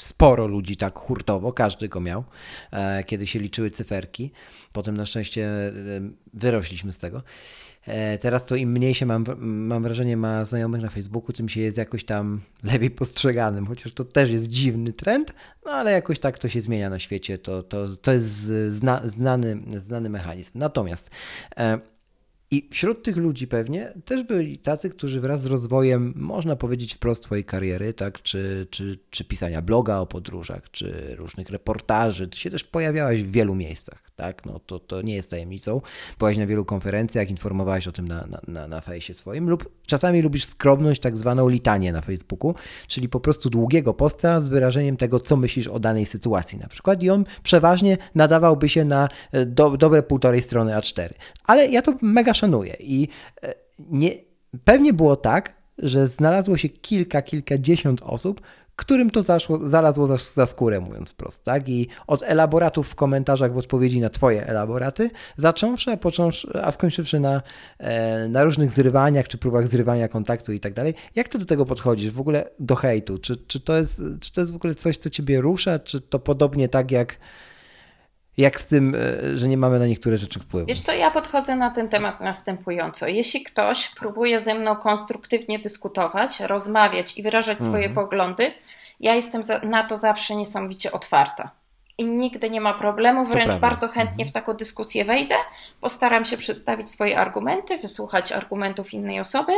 sporo 0.02 0.48
ludzi 0.48 0.78
tak 0.78 1.00
hurtowo, 1.00 1.54
każdy 1.54 1.90
go 1.90 2.00
miał, 2.00 2.24
e, 2.72 3.04
kiedy 3.04 3.28
się 3.28 3.40
liczyły 3.40 3.72
cyferki. 3.72 4.32
Potem 4.74 4.98
na 4.98 5.06
szczęście 5.06 5.46
e, 5.48 5.72
wyrośliśmy 6.34 6.92
z 6.92 6.98
tego. 6.98 7.24
E, 7.86 8.18
teraz 8.18 8.46
to 8.46 8.56
im 8.56 8.72
mniej 8.72 8.96
się 8.96 9.06
mam, 9.06 9.26
mam 9.40 9.84
wrażenie 9.84 10.18
ma 10.18 10.46
znajomych 10.46 10.82
na 10.82 10.90
Facebooku, 10.90 11.34
tym 11.34 11.50
się 11.50 11.62
jest 11.62 11.78
jakoś 11.78 12.04
tam 12.06 12.42
lepiej 12.64 12.92
postrzeganym, 12.92 13.68
chociaż 13.68 13.94
to 13.94 14.06
też 14.06 14.32
jest 14.32 14.48
dziwny 14.48 14.94
trend, 14.94 15.34
no 15.66 15.72
ale 15.72 15.92
jakoś 15.92 16.20
tak 16.20 16.40
to 16.40 16.50
się 16.50 16.62
zmienia 16.62 16.90
na 16.90 17.00
świecie, 17.00 17.38
to, 17.38 17.64
to, 17.64 17.88
to 18.02 18.12
jest 18.12 18.52
zna, 18.68 19.02
znany, 19.04 19.58
znany 19.86 20.10
mechanizm. 20.10 20.52
Natomiast 20.56 21.12
i 22.52 22.68
wśród 22.72 23.04
tych 23.04 23.18
ludzi 23.18 23.48
pewnie 23.48 23.94
też 24.06 24.24
byli 24.24 24.58
tacy, 24.58 24.90
którzy 24.90 25.22
wraz 25.22 25.42
z 25.42 25.46
rozwojem, 25.46 26.14
można 26.16 26.56
powiedzieć 26.56 26.94
wprost 26.94 27.24
swojej 27.24 27.46
kariery, 27.46 27.94
tak, 27.94 28.22
czy, 28.22 28.68
czy, 28.70 29.00
czy 29.10 29.26
pisania 29.26 29.62
bloga 29.62 29.98
o 29.98 30.06
podróżach, 30.06 30.72
czy 30.72 31.16
różnych 31.16 31.50
reportaży, 31.50 32.28
ty 32.28 32.38
się 32.38 32.50
też 32.50 32.64
pojawiałaś 32.64 33.24
w 33.24 33.32
wielu 33.32 33.56
miejscach 33.56 34.09
tak? 34.20 34.46
No 34.46 34.60
to, 34.60 34.80
to 34.80 35.02
nie 35.02 35.16
jest 35.16 35.30
tajemnicą. 35.30 35.82
Byłaś 36.20 36.38
na 36.38 36.48
wielu 36.48 36.66
konferencjach, 36.66 37.30
informowałeś 37.30 37.88
o 37.88 37.92
tym 37.92 38.08
na, 38.08 38.26
na, 38.28 38.42
na, 38.48 38.68
na 38.68 38.82
fejsie 38.82 39.14
swoim 39.14 39.50
lub 39.50 39.70
czasami 39.86 40.22
lubisz 40.22 40.46
skromność, 40.46 41.02
tak 41.02 41.18
zwaną 41.18 41.50
litanię 41.50 41.94
na 41.94 42.02
Facebooku, 42.02 42.56
czyli 42.88 43.10
po 43.10 43.20
prostu 43.20 43.50
długiego 43.50 43.94
posta 43.94 44.42
z 44.42 44.50
wyrażeniem 44.50 44.98
tego, 44.98 45.20
co 45.20 45.36
myślisz 45.36 45.68
o 45.68 45.80
danej 45.80 46.06
sytuacji 46.06 46.60
na 46.60 46.68
przykład 46.68 47.04
i 47.04 47.10
on 47.10 47.26
przeważnie 47.44 47.98
nadawałby 48.16 48.70
się 48.70 48.86
na 48.86 49.10
e, 49.32 49.46
do, 49.46 49.78
dobre 49.78 50.04
półtorej 50.04 50.42
strony 50.42 50.72
A4. 50.72 51.10
Ale 51.44 51.68
ja 51.68 51.82
to 51.82 51.92
mega 52.02 52.34
szanuję 52.34 52.76
i 52.80 53.08
e, 53.44 53.54
nie, 53.80 54.12
pewnie 54.64 54.94
było 54.94 55.16
tak, 55.16 55.59
że 55.80 56.08
znalazło 56.08 56.58
się 56.58 56.70
kilka, 56.70 57.22
kilkadziesiąt 57.22 58.02
osób, 58.04 58.42
którym 58.80 59.10
to 59.10 59.22
zaszło, 59.22 59.68
zalazło 59.68 60.08
za, 60.08 60.18
za 60.18 60.46
skórę, 60.46 60.80
mówiąc 60.80 61.12
wprost, 61.12 61.44
tak? 61.44 61.70
I 61.70 61.88
od 62.08 62.24
elaboratów 62.24 62.90
w 62.90 62.96
komentarzach 62.96 63.54
w 63.54 63.58
odpowiedzi 63.58 64.00
na 64.00 64.10
Twoje 64.10 64.48
elaboraty, 64.48 65.10
zacząwszy, 65.38 65.92
a, 65.92 65.98
począwszy, 65.98 66.64
a 66.64 66.72
skończywszy 66.72 67.20
na, 67.20 67.42
e, 67.78 68.28
na 68.28 68.44
różnych 68.44 68.72
zrywaniach, 68.72 69.28
czy 69.28 69.38
próbach 69.38 69.68
zrywania 69.68 70.08
kontaktu 70.08 70.54
i 70.54 70.60
tak 70.60 70.74
dalej. 70.74 70.94
Jak 71.16 71.28
Ty 71.28 71.40
do 71.40 71.46
tego 71.46 71.66
podchodzisz, 71.66 72.12
w 72.12 72.20
ogóle 72.20 72.50
do 72.60 72.76
hejtu? 72.76 73.18
Czy, 73.18 73.38
czy, 73.38 73.60
to 73.60 73.78
jest, 73.78 74.02
czy 74.20 74.32
to 74.34 74.42
jest 74.42 74.54
w 74.54 74.56
ogóle 74.56 74.76
coś, 74.76 74.98
co 74.98 75.10
Ciebie 75.10 75.42
rusza, 75.42 75.80
czy 75.80 76.02
to 76.02 76.20
podobnie 76.20 76.70
tak 76.70 76.92
jak 76.92 77.18
jak 78.40 78.62
z 78.62 78.68
tym, 78.68 78.96
e, 78.96 79.38
że 79.38 79.48
nie 79.48 79.58
mamy 79.58 79.80
na 79.80 79.88
niektóre 79.88 80.18
rzeczy 80.18 80.40
wpływu? 80.40 80.68
Wiesz 80.68 80.82
to 80.82 80.94
ja 80.94 81.12
podchodzę 81.12 81.56
na 81.56 81.70
ten 81.70 81.90
temat 81.90 82.22
następująco. 82.22 83.08
Jeśli 83.08 83.44
ktoś 83.44 83.90
próbuje 83.90 84.40
ze 84.40 84.54
mną 84.54 84.76
konstruktywnie 84.76 85.60
dyskutować, 85.60 86.40
rozmawiać 86.40 87.18
i 87.18 87.24
wyrażać 87.24 87.62
swoje 87.62 87.88
mhm. 87.88 87.94
poglądy, 87.94 88.52
ja 89.00 89.16
jestem 89.16 89.42
na 89.64 89.84
to 89.84 89.98
zawsze 89.98 90.36
niesamowicie 90.36 90.92
otwarta. 90.92 91.52
I 91.98 92.06
nigdy 92.06 92.50
nie 92.50 92.62
ma 92.62 92.74
problemu, 92.74 93.26
wręcz 93.26 93.56
bardzo 93.56 93.88
chętnie 93.88 94.24
mhm. 94.24 94.30
w 94.30 94.32
taką 94.32 94.54
dyskusję 94.54 95.06
wejdę. 95.06 95.36
Postaram 95.82 96.26
się 96.26 96.38
przedstawić 96.38 96.90
swoje 96.90 97.20
argumenty, 97.20 97.78
wysłuchać 97.78 98.32
argumentów 98.32 98.94
innej 98.94 99.20
osoby, 99.20 99.52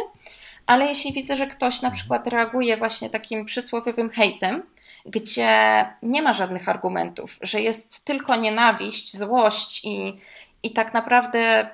ale 0.66 0.86
jeśli 0.86 1.14
widzę, 1.14 1.36
że 1.36 1.48
ktoś 1.48 1.82
na 1.82 1.88
mhm. 1.88 1.94
przykład 1.94 2.28
reaguje 2.28 2.78
właśnie 2.78 3.10
takim 3.10 3.46
przysłowiowym 3.46 4.10
hejtem, 4.10 4.64
gdzie 5.06 5.86
nie 6.02 6.22
ma 6.22 6.34
żadnych 6.34 6.70
argumentów, 6.70 7.38
że 7.42 7.62
jest 7.62 8.06
tylko 8.06 8.36
nienawiść, 8.36 9.18
złość 9.18 9.86
i, 9.86 10.20
i 10.64 10.72
tak 10.72 10.94
naprawdę 10.94 11.70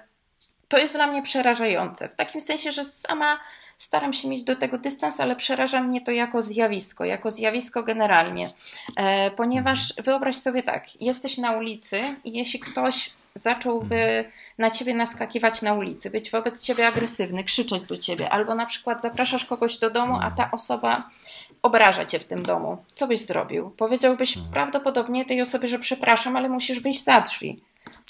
to 0.68 0.78
jest 0.78 0.96
dla 0.96 1.08
mnie 1.08 1.22
przerażające. 1.22 2.10
W 2.10 2.16
takim 2.16 2.42
sensie, 2.42 2.72
że 2.72 2.84
sama 2.84 3.40
staram 3.78 4.14
się 4.14 4.30
mieć 4.30 4.44
do 4.44 4.56
tego 4.56 4.78
dystans, 4.78 5.20
ale 5.20 5.36
przeraża 5.36 5.82
mnie 5.82 6.02
to 6.02 6.12
jako 6.12 6.42
zjawisko, 6.42 7.06
jako 7.06 7.32
zjawisko 7.32 7.84
generalnie. 7.84 8.50
E, 8.96 9.32
ponieważ 9.32 9.94
wyobraź 10.04 10.36
sobie 10.36 10.64
tak, 10.64 11.02
jesteś 11.02 11.38
na 11.38 11.52
ulicy 11.52 12.02
i 12.24 12.38
jeśli 12.38 12.60
ktoś 12.60 13.12
zacząłby 13.38 14.32
na 14.58 14.72
ciebie 14.72 14.94
naskakiwać 14.94 15.62
na 15.62 15.74
ulicy, 15.74 16.10
być 16.10 16.32
wobec 16.32 16.62
ciebie 16.62 16.88
agresywny, 16.88 17.44
krzyczeć 17.44 17.84
do 17.84 17.98
ciebie, 17.98 18.30
albo 18.30 18.56
na 18.56 18.66
przykład 18.66 19.02
zapraszasz 19.02 19.46
kogoś 19.46 19.78
do 19.78 19.90
domu, 19.90 20.20
a 20.22 20.32
ta 20.32 20.52
osoba 20.52 21.10
obraża 21.62 22.06
cię 22.06 22.20
w 22.20 22.26
tym 22.26 22.44
domu. 22.44 22.78
Co 22.96 23.08
byś 23.08 23.20
zrobił? 23.20 23.70
Powiedziałbyś 23.70 24.34
hmm. 24.34 24.54
prawdopodobnie 24.54 25.26
tej 25.26 25.42
osobie, 25.42 25.68
że 25.68 25.80
przepraszam, 25.80 26.36
ale 26.36 26.50
musisz 26.50 26.80
wyjść 26.80 27.04
za 27.04 27.22
drzwi. 27.22 27.62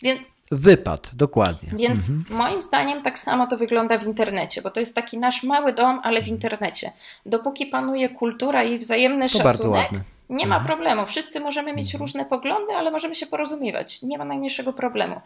Więc, 0.02 0.34
Wypad, 0.52 1.10
dokładnie. 1.14 1.70
Więc 1.76 2.10
mhm. 2.10 2.38
moim 2.38 2.62
zdaniem 2.62 3.02
tak 3.02 3.20
samo 3.20 3.48
to 3.48 3.58
wygląda 3.58 3.98
w 3.98 4.04
internecie, 4.04 4.62
bo 4.62 4.72
to 4.72 4.80
jest 4.80 4.96
taki 4.96 5.18
nasz 5.18 5.44
mały 5.44 5.74
dom, 5.74 6.02
ale 6.04 6.22
w 6.22 6.28
internecie. 6.28 6.92
Dopóki 7.26 7.66
panuje 7.66 8.10
kultura 8.10 8.64
i 8.64 8.80
wzajemny 8.80 9.30
to 9.30 9.38
szacunek, 9.38 9.90
Nie 10.30 10.48
ma 10.48 10.60
problemu. 10.60 11.06
Wszyscy 11.06 11.40
możemy 11.40 11.74
mieć 11.74 11.94
różne 11.94 12.26
poglądy, 12.26 12.74
ale 12.74 12.92
możemy 12.92 13.16
się 13.16 13.28
porozumiewać. 13.28 14.02
Nie 14.02 14.18
ma 14.18 14.26
najmniejszego 14.26 14.74
problemu. 14.74 15.22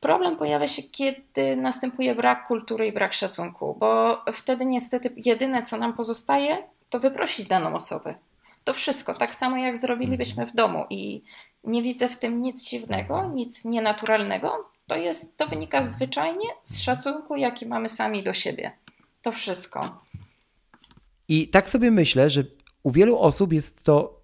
Problem 0.00 0.36
pojawia 0.36 0.68
się, 0.68 0.82
kiedy 0.82 1.56
następuje 1.56 2.14
brak 2.14 2.46
kultury 2.46 2.86
i 2.86 2.92
brak 2.92 3.12
szacunku, 3.12 3.76
bo 3.80 4.22
wtedy 4.32 4.64
niestety 4.64 5.12
jedyne, 5.16 5.62
co 5.62 5.76
nam 5.76 5.92
pozostaje, 5.92 6.58
to 6.90 7.00
wyprosić 7.00 7.46
daną 7.46 7.74
osobę. 7.74 8.14
To 8.64 8.72
wszystko, 8.72 9.14
tak 9.14 9.34
samo 9.34 9.56
jak 9.56 9.76
zrobilibyśmy 9.76 10.46
w 10.46 10.54
domu 10.54 10.84
i 10.90 11.22
nie 11.64 11.82
widzę 11.82 12.08
w 12.08 12.16
tym 12.16 12.42
nic 12.42 12.64
dziwnego, 12.64 13.30
nic 13.34 13.64
nienaturalnego. 13.64 14.70
To, 14.86 14.96
jest, 14.96 15.36
to 15.36 15.46
wynika 15.46 15.82
zwyczajnie 15.82 16.48
z 16.64 16.80
szacunku, 16.80 17.36
jaki 17.36 17.66
mamy 17.66 17.88
sami 17.88 18.22
do 18.22 18.32
siebie. 18.32 18.72
To 19.22 19.32
wszystko. 19.32 19.98
I 21.28 21.48
tak 21.48 21.70
sobie 21.70 21.90
myślę, 21.90 22.30
że 22.30 22.44
u 22.82 22.90
wielu 22.90 23.18
osób 23.18 23.52
jest 23.52 23.84
to 23.84 24.20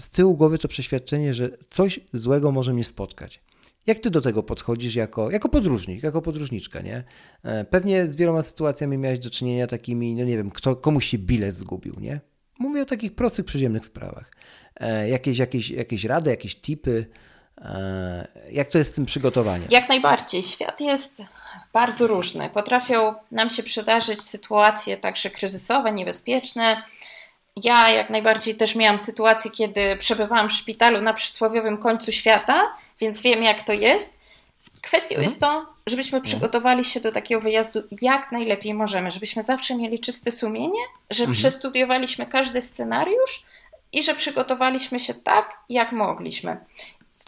z 0.00 0.10
tyłu 0.10 0.36
głowy 0.36 0.58
to 0.58 0.68
przeświadczenie, 0.68 1.34
że 1.34 1.50
coś 1.70 2.00
złego 2.12 2.52
może 2.52 2.72
mnie 2.72 2.84
spotkać. 2.84 3.40
Jak 3.86 3.98
ty 3.98 4.10
do 4.10 4.20
tego 4.20 4.42
podchodzisz 4.42 4.94
jako, 4.94 5.30
jako 5.30 5.48
podróżnik, 5.48 6.02
jako 6.02 6.22
podróżniczka, 6.22 6.80
nie? 6.80 7.04
E, 7.42 7.64
pewnie 7.64 8.06
z 8.06 8.16
wieloma 8.16 8.42
sytuacjami 8.42 8.98
miałeś 8.98 9.18
do 9.18 9.30
czynienia 9.30 9.66
takimi, 9.66 10.14
no 10.14 10.24
nie 10.24 10.36
wiem, 10.36 10.50
kto, 10.50 10.76
komuś 10.76 11.06
się 11.06 11.18
bilet 11.18 11.54
zgubił, 11.54 11.94
nie? 12.00 12.20
Mówię 12.58 12.82
o 12.82 12.84
takich 12.84 13.14
prostych, 13.14 13.44
przyziemnych 13.44 13.86
sprawach. 13.86 14.32
E, 14.76 15.08
jakieś, 15.08 15.38
jakieś, 15.38 15.70
jakieś 15.70 16.04
rady, 16.04 16.30
jakieś 16.30 16.56
tipy, 16.56 17.06
e, 17.58 18.28
jak 18.52 18.68
to 18.68 18.78
jest 18.78 18.92
z 18.92 18.94
tym 18.94 19.06
przygotowaniem? 19.06 19.68
Jak 19.70 19.88
najbardziej. 19.88 20.42
Świat 20.42 20.80
jest 20.80 21.22
bardzo 21.72 22.06
różny. 22.06 22.50
Potrafią 22.50 23.14
nam 23.30 23.50
się 23.50 23.62
przydarzyć 23.62 24.22
sytuacje 24.22 24.96
także 24.96 25.30
kryzysowe, 25.30 25.92
niebezpieczne. 25.92 26.82
Ja 27.64 27.90
jak 27.90 28.10
najbardziej 28.10 28.54
też 28.54 28.74
miałam 28.74 28.98
sytuację, 28.98 29.50
kiedy 29.50 29.96
przebywałam 29.96 30.48
w 30.48 30.52
szpitalu 30.52 31.00
na 31.00 31.12
przysłowiowym 31.12 31.78
końcu 31.78 32.12
świata, 32.12 32.76
więc 33.00 33.20
wiem 33.20 33.42
jak 33.42 33.62
to 33.62 33.72
jest. 33.72 34.20
Kwestią 34.82 35.08
mhm. 35.08 35.22
jest 35.22 35.40
to, 35.40 35.66
żebyśmy 35.86 36.18
mhm. 36.18 36.22
przygotowali 36.22 36.84
się 36.84 37.00
do 37.00 37.12
takiego 37.12 37.40
wyjazdu 37.40 37.82
jak 38.00 38.32
najlepiej 38.32 38.74
możemy, 38.74 39.10
żebyśmy 39.10 39.42
zawsze 39.42 39.76
mieli 39.76 40.00
czyste 40.00 40.32
sumienie, 40.32 40.80
że 41.10 41.22
mhm. 41.22 41.38
przestudiowaliśmy 41.38 42.26
każdy 42.26 42.62
scenariusz 42.62 43.44
i 43.92 44.02
że 44.02 44.14
przygotowaliśmy 44.14 45.00
się 45.00 45.14
tak, 45.14 45.58
jak 45.68 45.92
mogliśmy. 45.92 46.56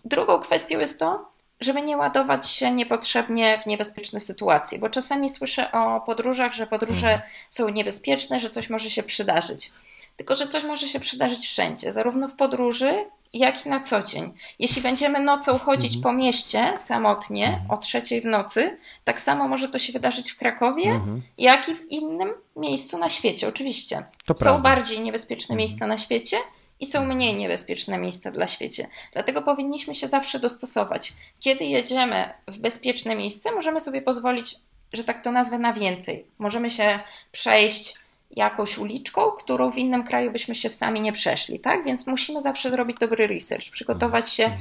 Drugą 0.05 0.41
kwestią 0.41 0.79
jest 0.79 0.99
to, 0.99 1.29
żeby 1.61 1.83
nie 1.83 1.97
ładować 1.97 2.51
się 2.51 2.71
niepotrzebnie 2.71 3.61
w 3.63 3.67
niebezpieczne 3.67 4.21
sytuacje, 4.21 4.79
bo 4.79 4.89
czasami 4.91 5.31
słyszę 5.31 5.73
o 5.73 6.01
podróżach, 6.01 6.53
że 6.53 6.67
podróże 6.67 7.13
mhm. 7.13 7.31
są 7.51 7.69
niebezpieczne, 7.69 8.41
że 8.41 8.51
coś 8.51 8.71
może 8.71 8.91
się 8.91 9.03
przydarzyć. 9.03 9.73
Tylko, 10.19 10.37
że 10.37 10.49
coś 10.49 10.65
może 10.65 10.89
się 10.89 11.01
przydarzyć 11.01 11.47
wszędzie, 11.47 11.93
zarówno 11.93 12.29
w 12.29 12.35
podróży, 12.35 13.05
jak 13.33 13.67
i 13.67 13.69
na 13.69 13.81
co 13.81 14.03
dzień. 14.03 14.35
Jeśli 14.59 14.83
będziemy 14.83 15.21
nocą 15.21 15.59
chodzić 15.59 15.97
mhm. 15.97 16.03
po 16.03 16.13
mieście 16.13 16.73
samotnie 16.79 17.47
mhm. 17.47 17.71
o 17.71 17.77
trzeciej 17.77 18.21
w 18.21 18.25
nocy, 18.25 18.79
tak 19.05 19.21
samo 19.21 19.49
może 19.49 19.69
to 19.69 19.79
się 19.79 19.93
wydarzyć 19.93 20.31
w 20.31 20.39
Krakowie, 20.39 20.91
mhm. 20.91 21.23
jak 21.39 21.69
i 21.69 21.75
w 21.75 21.91
innym 21.91 22.33
miejscu 22.57 22.99
na 22.99 23.11
świecie, 23.11 23.49
oczywiście. 23.49 24.05
To 24.27 24.35
są 24.35 24.45
prawda. 24.45 24.63
bardziej 24.63 25.01
niebezpieczne 25.01 25.53
mhm. 25.53 25.59
miejsca 25.59 25.87
na 25.87 25.99
świecie 25.99 26.37
i 26.81 26.87
są 26.87 27.07
mniej 27.07 27.35
niebezpieczne 27.35 27.99
miejsca 27.99 28.31
dla 28.31 28.47
świecie. 28.47 28.89
Dlatego 29.13 29.43
powinniśmy 29.43 29.95
się 29.95 30.09
zawsze 30.09 30.39
dostosować. 30.39 31.13
Kiedy 31.41 31.65
jedziemy 31.65 32.31
w 32.49 32.59
bezpieczne 32.59 33.17
miejsce, 33.17 33.53
możemy 33.53 33.81
sobie 33.81 34.03
pozwolić, 34.03 34.57
że 34.93 35.05
tak 35.05 35.25
to 35.25 35.33
nazwę, 35.33 35.59
na 35.59 35.73
więcej. 35.73 36.27
Możemy 36.39 36.71
się 36.71 37.01
przejść 37.33 37.95
jakąś 38.31 38.79
uliczką, 38.79 39.31
którą 39.31 39.71
w 39.71 39.79
innym 39.79 40.05
kraju 40.05 40.31
byśmy 40.31 40.55
się 40.55 40.69
sami 40.69 41.01
nie 41.01 41.13
przeszli, 41.13 41.61
tak? 41.61 41.85
Więc 41.85 42.07
musimy 42.07 42.43
zawsze 42.43 42.71
zrobić 42.71 42.97
dobry 43.01 43.27
research, 43.27 43.71
przygotować 43.71 44.33
się, 44.33 44.57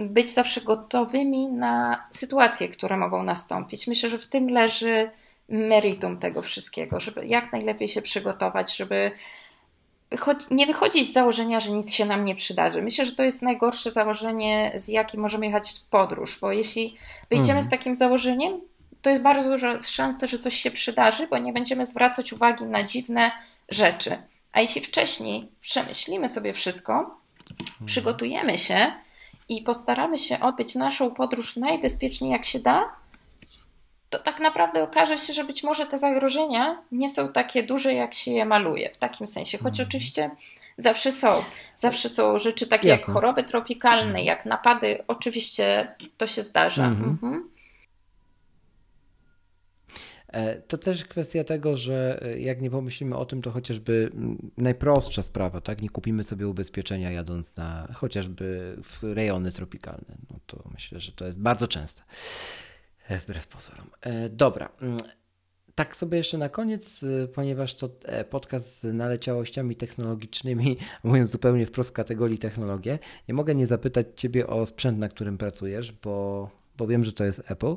być 0.00 0.30
zawsze 0.30 0.60
gotowymi 0.60 1.46
na 1.46 2.06
sytuacje, 2.10 2.68
które 2.68 2.96
mogą 2.96 3.22
nastąpić. 3.22 3.86
Myślę, 3.86 4.08
że 4.08 4.18
w 4.18 4.26
tym 4.26 4.48
leży 4.48 5.10
meritum 5.48 6.18
tego 6.18 6.42
wszystkiego, 6.42 7.00
żeby 7.00 7.26
jak 7.26 7.52
najlepiej 7.52 7.88
się 7.88 8.02
przygotować, 8.02 8.76
żeby 8.76 9.10
nie 10.50 10.66
wychodzić 10.66 11.08
z 11.08 11.12
założenia, 11.12 11.60
że 11.60 11.70
nic 11.70 11.92
się 11.92 12.04
nam 12.04 12.24
nie 12.24 12.34
przydarzy. 12.34 12.82
Myślę, 12.82 13.06
że 13.06 13.12
to 13.12 13.22
jest 13.22 13.42
najgorsze 13.42 13.90
założenie, 13.90 14.72
z 14.74 14.88
jakim 14.88 15.20
możemy 15.20 15.46
jechać 15.46 15.72
w 15.72 15.88
podróż, 15.88 16.38
bo 16.40 16.52
jeśli 16.52 16.96
wyjdziemy 17.30 17.62
z 17.62 17.64
mhm. 17.64 17.78
takim 17.78 17.94
założeniem, 17.94 18.60
to 19.02 19.10
jest 19.10 19.22
bardzo 19.22 19.50
duża 19.50 19.80
szansa, 19.80 20.26
że 20.26 20.38
coś 20.38 20.54
się 20.54 20.70
przydarzy, 20.70 21.26
bo 21.26 21.38
nie 21.38 21.52
będziemy 21.52 21.86
zwracać 21.86 22.32
uwagi 22.32 22.64
na 22.64 22.82
dziwne 22.82 23.32
rzeczy. 23.68 24.16
A 24.52 24.60
jeśli 24.60 24.80
wcześniej 24.80 25.48
przemyślimy 25.60 26.28
sobie 26.28 26.52
wszystko, 26.52 26.92
mhm. 27.50 27.86
przygotujemy 27.86 28.58
się 28.58 28.92
i 29.48 29.62
postaramy 29.62 30.18
się 30.18 30.40
odbyć 30.40 30.74
naszą 30.74 31.10
podróż 31.10 31.56
najbezpieczniej 31.56 32.30
jak 32.30 32.44
się 32.44 32.58
da, 32.58 32.92
to 34.10 34.18
tak 34.18 34.40
naprawdę 34.40 34.82
okaże 34.82 35.18
się, 35.18 35.32
że 35.32 35.44
być 35.44 35.62
może 35.62 35.86
te 35.86 35.98
zagrożenia 35.98 36.82
nie 36.92 37.08
są 37.08 37.32
takie 37.32 37.62
duże, 37.62 37.94
jak 37.94 38.14
się 38.14 38.30
je 38.30 38.44
maluje, 38.44 38.90
w 38.90 38.96
takim 38.96 39.26
sensie. 39.26 39.58
Choć 39.58 39.80
mhm. 39.80 39.88
oczywiście 39.88 40.30
zawsze 40.76 41.12
są. 41.12 41.44
Zawsze 41.76 42.08
są 42.08 42.38
rzeczy 42.38 42.66
takie 42.66 42.88
Jasne. 42.88 43.06
jak 43.06 43.14
choroby 43.14 43.44
tropikalne, 43.44 44.22
jak 44.22 44.46
napady. 44.46 45.04
Oczywiście 45.08 45.94
to 46.18 46.26
się 46.26 46.42
zdarza. 46.42 46.84
Mhm. 46.84 47.10
Mhm. 47.10 47.50
E, 50.28 50.62
to 50.62 50.78
też 50.78 51.04
kwestia 51.04 51.44
tego, 51.44 51.76
że 51.76 52.22
e, 52.22 52.40
jak 52.40 52.60
nie 52.60 52.70
pomyślimy 52.70 53.16
o 53.16 53.26
tym, 53.26 53.42
to 53.42 53.50
chociażby 53.50 54.10
najprostsza 54.58 55.22
sprawa, 55.22 55.60
tak? 55.60 55.82
Nie 55.82 55.90
kupimy 55.90 56.24
sobie 56.24 56.48
ubezpieczenia 56.48 57.10
jadąc 57.10 57.56
na 57.56 57.88
chociażby 57.94 58.76
w 58.84 59.02
rejony 59.02 59.52
tropikalne. 59.52 60.16
No 60.30 60.38
to 60.46 60.64
myślę, 60.72 61.00
że 61.00 61.12
to 61.12 61.26
jest 61.26 61.40
bardzo 61.40 61.68
częste. 61.68 62.02
E, 63.08 63.18
wbrew 63.18 63.46
pozorom. 63.46 63.90
Dobra. 64.30 64.68
Mm, 64.80 64.96
tak 65.74 65.96
sobie 65.96 66.18
jeszcze 66.18 66.38
na 66.38 66.48
koniec, 66.48 67.04
ponieważ 67.34 67.74
to 67.74 67.90
podcast 68.30 68.80
z 68.80 68.94
naleciałościami 68.94 69.76
technologicznymi, 69.76 70.76
mówiąc 71.04 71.30
zupełnie 71.30 71.66
wprost 71.66 71.92
kategorii 71.92 72.38
technologie, 72.38 72.98
nie 73.28 73.34
mogę 73.34 73.54
nie 73.54 73.66
zapytać 73.66 74.06
Ciebie 74.16 74.46
o 74.46 74.66
sprzęt, 74.66 74.98
na 74.98 75.08
którym 75.08 75.38
pracujesz, 75.38 75.92
bo 75.92 76.50
bo 76.78 76.86
wiem, 76.86 77.04
że 77.04 77.12
to 77.12 77.24
jest 77.24 77.50
Apple. 77.50 77.76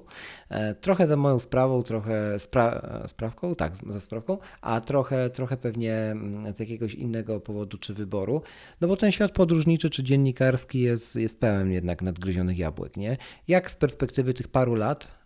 E, 0.50 0.76
trochę 0.76 1.08
za 1.08 1.16
moją 1.16 1.40
sprawą, 1.40 1.84
trochę 1.84 2.40
spra 2.40 3.00
sprawką, 3.08 3.56
tak, 3.56 3.74
za 3.90 4.00
sprawką, 4.00 4.38
a 4.62 4.82
trochę, 4.82 5.30
trochę 5.30 5.58
pewnie 5.58 5.96
mm, 5.96 6.56
z 6.56 6.60
jakiegoś 6.60 6.94
innego 6.94 7.40
powodu 7.40 7.78
czy 7.78 7.94
wyboru. 7.94 8.42
No 8.82 8.88
bo 8.88 8.98
ten 8.98 9.12
świat 9.12 9.32
podróżniczy 9.32 9.90
czy 9.90 10.04
dziennikarski 10.04 10.80
jest, 10.80 11.16
jest 11.16 11.42
pełen 11.42 11.72
jednak 11.72 12.02
nadgryzionych 12.02 12.58
jabłek, 12.58 12.98
nie? 12.98 13.18
Jak 13.48 13.72
z 13.72 13.76
perspektywy 13.76 14.34
tych 14.34 14.48
paru 14.48 14.76
lat 14.76 15.19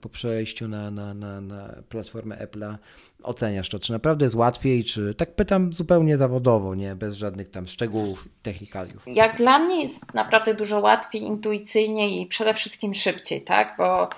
po 0.00 0.08
przejściu 0.08 0.68
na, 0.68 0.90
na, 0.90 1.14
na, 1.14 1.40
na 1.40 1.74
platformę 1.88 2.36
Apple'a 2.46 2.76
oceniasz 3.22 3.68
to? 3.68 3.78
Czy 3.78 3.92
naprawdę 3.92 4.24
jest 4.24 4.34
łatwiej, 4.34 4.84
czy 4.84 5.14
tak 5.14 5.34
pytam 5.34 5.72
zupełnie 5.72 6.16
zawodowo, 6.16 6.74
nie 6.74 6.94
bez 6.94 7.14
żadnych 7.14 7.50
tam 7.50 7.66
szczegółów, 7.66 8.28
technikaliów? 8.42 9.02
Jak 9.06 9.36
dla 9.36 9.58
mnie 9.58 9.80
jest 9.82 10.14
naprawdę 10.14 10.54
dużo 10.54 10.80
łatwiej, 10.80 11.22
intuicyjniej 11.22 12.20
i 12.20 12.26
przede 12.26 12.54
wszystkim 12.54 12.94
szybciej, 12.94 13.42
tak? 13.42 13.74
Bo 13.78 14.08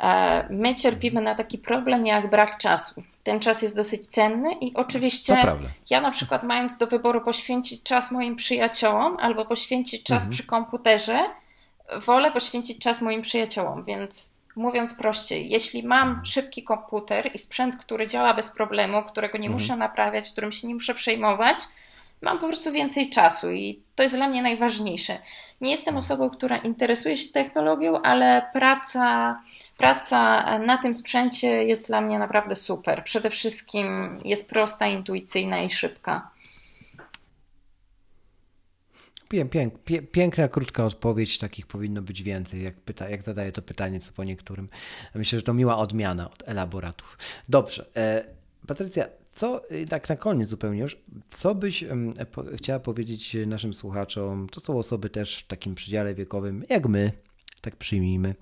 e, 0.00 0.48
my 0.50 0.74
cierpimy 0.74 1.20
na 1.20 1.34
taki 1.34 1.58
problem 1.58 2.06
jak 2.06 2.30
brak 2.30 2.58
czasu. 2.58 3.02
Ten 3.22 3.40
czas 3.40 3.62
jest 3.62 3.76
dosyć 3.76 4.08
cenny 4.08 4.52
i 4.60 4.74
oczywiście 4.74 5.42
ja 5.90 6.00
na 6.00 6.10
przykład 6.10 6.42
mając 6.42 6.78
do 6.78 6.86
wyboru 6.86 7.20
poświęcić 7.20 7.82
czas 7.82 8.10
moim 8.10 8.36
przyjaciołom 8.36 9.16
albo 9.20 9.44
poświęcić 9.44 10.02
czas 10.02 10.22
mhm. 10.22 10.32
przy 10.32 10.46
komputerze, 10.46 11.18
wolę 12.06 12.32
poświęcić 12.32 12.78
czas 12.78 13.02
moim 13.02 13.22
przyjaciołom, 13.22 13.84
więc 13.84 14.37
Mówiąc 14.56 14.94
prościej, 14.94 15.50
jeśli 15.50 15.82
mam 15.82 16.24
szybki 16.24 16.62
komputer 16.62 17.30
i 17.34 17.38
sprzęt, 17.38 17.76
który 17.76 18.06
działa 18.06 18.34
bez 18.34 18.50
problemu, 18.50 19.02
którego 19.02 19.38
nie 19.38 19.46
mhm. 19.46 19.62
muszę 19.62 19.76
naprawiać, 19.76 20.32
którym 20.32 20.52
się 20.52 20.68
nie 20.68 20.74
muszę 20.74 20.94
przejmować, 20.94 21.58
mam 22.22 22.38
po 22.38 22.46
prostu 22.46 22.72
więcej 22.72 23.10
czasu 23.10 23.50
i 23.50 23.82
to 23.94 24.02
jest 24.02 24.16
dla 24.16 24.28
mnie 24.28 24.42
najważniejsze. 24.42 25.18
Nie 25.60 25.70
jestem 25.70 25.96
osobą, 25.96 26.30
która 26.30 26.56
interesuje 26.56 27.16
się 27.16 27.32
technologią, 27.32 28.02
ale 28.02 28.50
praca, 28.52 29.40
praca 29.76 30.44
na 30.58 30.78
tym 30.78 30.94
sprzęcie 30.94 31.64
jest 31.64 31.86
dla 31.86 32.00
mnie 32.00 32.18
naprawdę 32.18 32.56
super. 32.56 33.04
Przede 33.04 33.30
wszystkim 33.30 34.16
jest 34.24 34.50
prosta, 34.50 34.86
intuicyjna 34.86 35.58
i 35.58 35.70
szybka. 35.70 36.30
Pięk, 39.28 39.74
piękna, 40.12 40.48
krótka 40.48 40.84
odpowiedź, 40.84 41.38
takich 41.38 41.66
powinno 41.66 42.02
być 42.02 42.22
więcej, 42.22 42.62
jak, 42.62 42.74
pyta, 42.74 43.08
jak 43.08 43.22
zadaję 43.22 43.52
to 43.52 43.62
pytanie, 43.62 44.00
co 44.00 44.12
po 44.12 44.24
niektórym. 44.24 44.68
Myślę, 45.14 45.38
że 45.38 45.42
to 45.42 45.54
miła 45.54 45.78
odmiana 45.78 46.30
od 46.30 46.48
elaboratów. 46.48 47.18
Dobrze. 47.48 47.86
E, 47.96 48.38
Patrycja, 48.66 49.08
co, 49.32 49.62
tak 49.88 50.08
na 50.08 50.16
koniec 50.16 50.48
zupełnie 50.48 50.80
już, 50.80 50.96
co 51.30 51.54
byś 51.54 51.84
po, 52.32 52.44
chciała 52.56 52.80
powiedzieć 52.80 53.36
naszym 53.46 53.74
słuchaczom? 53.74 54.48
To 54.48 54.60
są 54.60 54.78
osoby 54.78 55.10
też 55.10 55.38
w 55.38 55.46
takim 55.46 55.74
przedziale 55.74 56.14
wiekowym, 56.14 56.64
jak 56.68 56.86
my, 56.88 57.12
tak 57.60 57.76
przyjmijmy, 57.76 58.34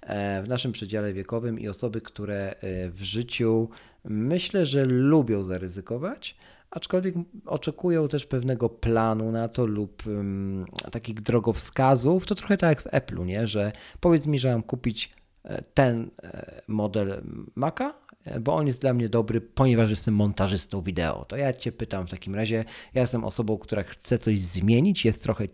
e, 0.00 0.42
w 0.42 0.48
naszym 0.48 0.72
przedziale 0.72 1.12
wiekowym 1.12 1.60
i 1.60 1.68
osoby, 1.68 2.00
które 2.00 2.54
e, 2.60 2.90
w 2.90 3.02
życiu 3.02 3.68
myślę, 4.04 4.66
że 4.66 4.84
lubią 4.84 5.42
zaryzykować, 5.42 6.36
aczkolwiek 6.72 7.14
oczekują 7.46 8.08
też 8.08 8.26
pewnego 8.26 8.68
planu 8.68 9.32
na 9.32 9.48
to 9.48 9.66
lub 9.66 10.06
um, 10.06 10.64
takich 10.92 11.20
drogowskazów. 11.20 12.26
To 12.26 12.34
trochę 12.34 12.56
tak 12.56 12.68
jak 12.68 12.82
w 12.82 12.86
Apple'u, 12.86 13.26
nie? 13.26 13.46
że 13.46 13.72
powiedz 14.00 14.26
mi, 14.26 14.38
że 14.38 14.52
mam 14.52 14.62
kupić 14.62 15.12
e, 15.44 15.62
ten 15.62 16.10
e, 16.22 16.62
model 16.68 17.22
Maca, 17.54 17.94
e, 18.24 18.40
bo 18.40 18.54
on 18.54 18.66
jest 18.66 18.80
dla 18.80 18.94
mnie 18.94 19.08
dobry, 19.08 19.40
ponieważ 19.40 19.90
jestem 19.90 20.14
montażystą 20.14 20.82
wideo. 20.82 21.24
To 21.24 21.36
ja 21.36 21.52
Cię 21.52 21.72
pytam 21.72 22.06
w 22.06 22.10
takim 22.10 22.34
razie, 22.34 22.64
ja 22.94 23.00
jestem 23.00 23.24
osobą, 23.24 23.58
która 23.58 23.82
chce 23.82 24.18
coś 24.18 24.40
zmienić, 24.40 25.04
jest 25.04 25.22
trochę 25.22 25.48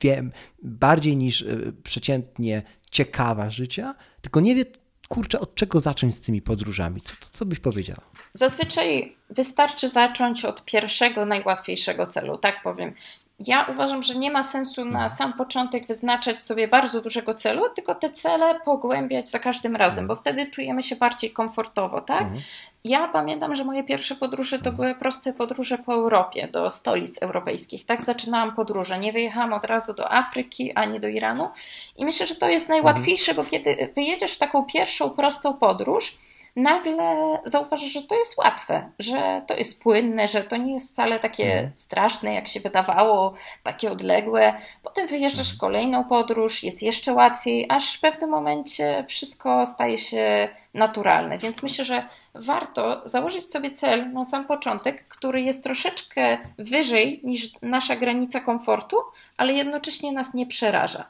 wiem, 0.00 0.32
bardziej 0.62 1.16
niż 1.16 1.44
przeciętnie 1.82 2.62
ciekawa 2.90 3.50
życia, 3.50 3.94
tylko 4.20 4.40
nie 4.40 4.54
wie, 4.54 4.64
kurczę, 5.08 5.40
od 5.40 5.54
czego 5.54 5.80
zacząć 5.80 6.14
z 6.14 6.20
tymi 6.20 6.42
podróżami? 6.42 7.00
Co, 7.00 7.14
co 7.20 7.46
byś 7.46 7.60
powiedział? 7.60 7.96
Zazwyczaj 8.36 9.16
wystarczy 9.30 9.88
zacząć 9.88 10.44
od 10.44 10.64
pierwszego, 10.64 11.26
najłatwiejszego 11.26 12.06
celu, 12.06 12.38
tak 12.38 12.62
powiem. 12.62 12.94
Ja 13.38 13.66
uważam, 13.72 14.02
że 14.02 14.14
nie 14.14 14.30
ma 14.30 14.42
sensu 14.42 14.84
na 14.84 14.90
mhm. 14.90 15.08
sam 15.08 15.32
początek 15.32 15.86
wyznaczać 15.86 16.38
sobie 16.38 16.68
bardzo 16.68 17.00
dużego 17.00 17.34
celu, 17.34 17.62
tylko 17.74 17.94
te 17.94 18.10
cele 18.10 18.60
pogłębiać 18.64 19.28
za 19.30 19.38
każdym 19.38 19.76
razem, 19.76 20.04
mhm. 20.04 20.08
bo 20.08 20.16
wtedy 20.16 20.50
czujemy 20.50 20.82
się 20.82 20.96
bardziej 20.96 21.30
komfortowo, 21.30 22.00
tak? 22.00 22.22
Mhm. 22.22 22.40
Ja 22.84 23.08
pamiętam, 23.08 23.56
że 23.56 23.64
moje 23.64 23.84
pierwsze 23.84 24.14
podróże 24.14 24.58
to 24.58 24.72
były 24.72 24.94
proste 24.94 25.32
podróże 25.32 25.78
po 25.78 25.94
Europie, 25.94 26.48
do 26.48 26.70
stolic 26.70 27.22
europejskich. 27.22 27.86
Tak 27.86 28.02
zaczynałam 28.02 28.54
podróże. 28.54 28.98
Nie 28.98 29.12
wyjechałam 29.12 29.52
od 29.52 29.64
razu 29.64 29.94
do 29.94 30.12
Afryki 30.12 30.72
ani 30.72 31.00
do 31.00 31.08
Iranu. 31.08 31.50
I 31.96 32.04
myślę, 32.04 32.26
że 32.26 32.34
to 32.34 32.48
jest 32.48 32.68
najłatwiejsze, 32.68 33.34
bo 33.34 33.44
kiedy 33.44 33.88
wyjedziesz 33.94 34.32
w 34.32 34.38
taką 34.38 34.64
pierwszą 34.64 35.10
prostą 35.10 35.54
podróż, 35.54 36.18
nagle 36.56 37.38
zauważysz, 37.44 37.92
że 37.92 38.02
to 38.02 38.18
jest 38.18 38.38
łatwe, 38.38 38.90
że 38.98 39.42
to 39.46 39.56
jest 39.56 39.82
płynne, 39.82 40.28
że 40.28 40.42
to 40.42 40.56
nie 40.56 40.74
jest 40.74 40.92
wcale 40.92 41.18
takie 41.18 41.52
mhm. 41.52 41.72
straszne, 41.74 42.34
jak 42.34 42.48
się 42.48 42.60
wydawało, 42.60 43.34
takie 43.62 43.92
odległe. 43.92 44.54
Potem 44.82 45.08
wyjeżdżasz 45.08 45.54
w 45.54 45.58
kolejną 45.58 46.04
podróż, 46.04 46.62
jest 46.62 46.82
jeszcze 46.82 47.12
łatwiej, 47.12 47.66
aż 47.68 47.96
w 47.96 48.00
pewnym 48.00 48.30
momencie 48.30 49.04
wszystko 49.08 49.66
staje 49.66 49.98
się 49.98 50.48
naturalne. 50.74 51.38
Więc 51.38 51.62
myślę, 51.62 51.84
że 51.84 52.08
warto 52.34 53.02
założyć 53.04 53.50
sobie 53.50 53.70
cel 53.70 54.12
na 54.12 54.24
sam 54.24 54.44
początek, 54.44 55.06
który 55.08 55.42
jest 55.42 55.62
troszeczkę 55.64 56.38
wyżej 56.58 57.20
niż 57.24 57.48
nasza 57.62 57.96
granica 57.96 58.40
komfortu, 58.40 58.96
ale 59.36 59.52
jednocześnie 59.52 60.12
nas 60.12 60.34
nie 60.34 60.46
przeraża. 60.46 61.04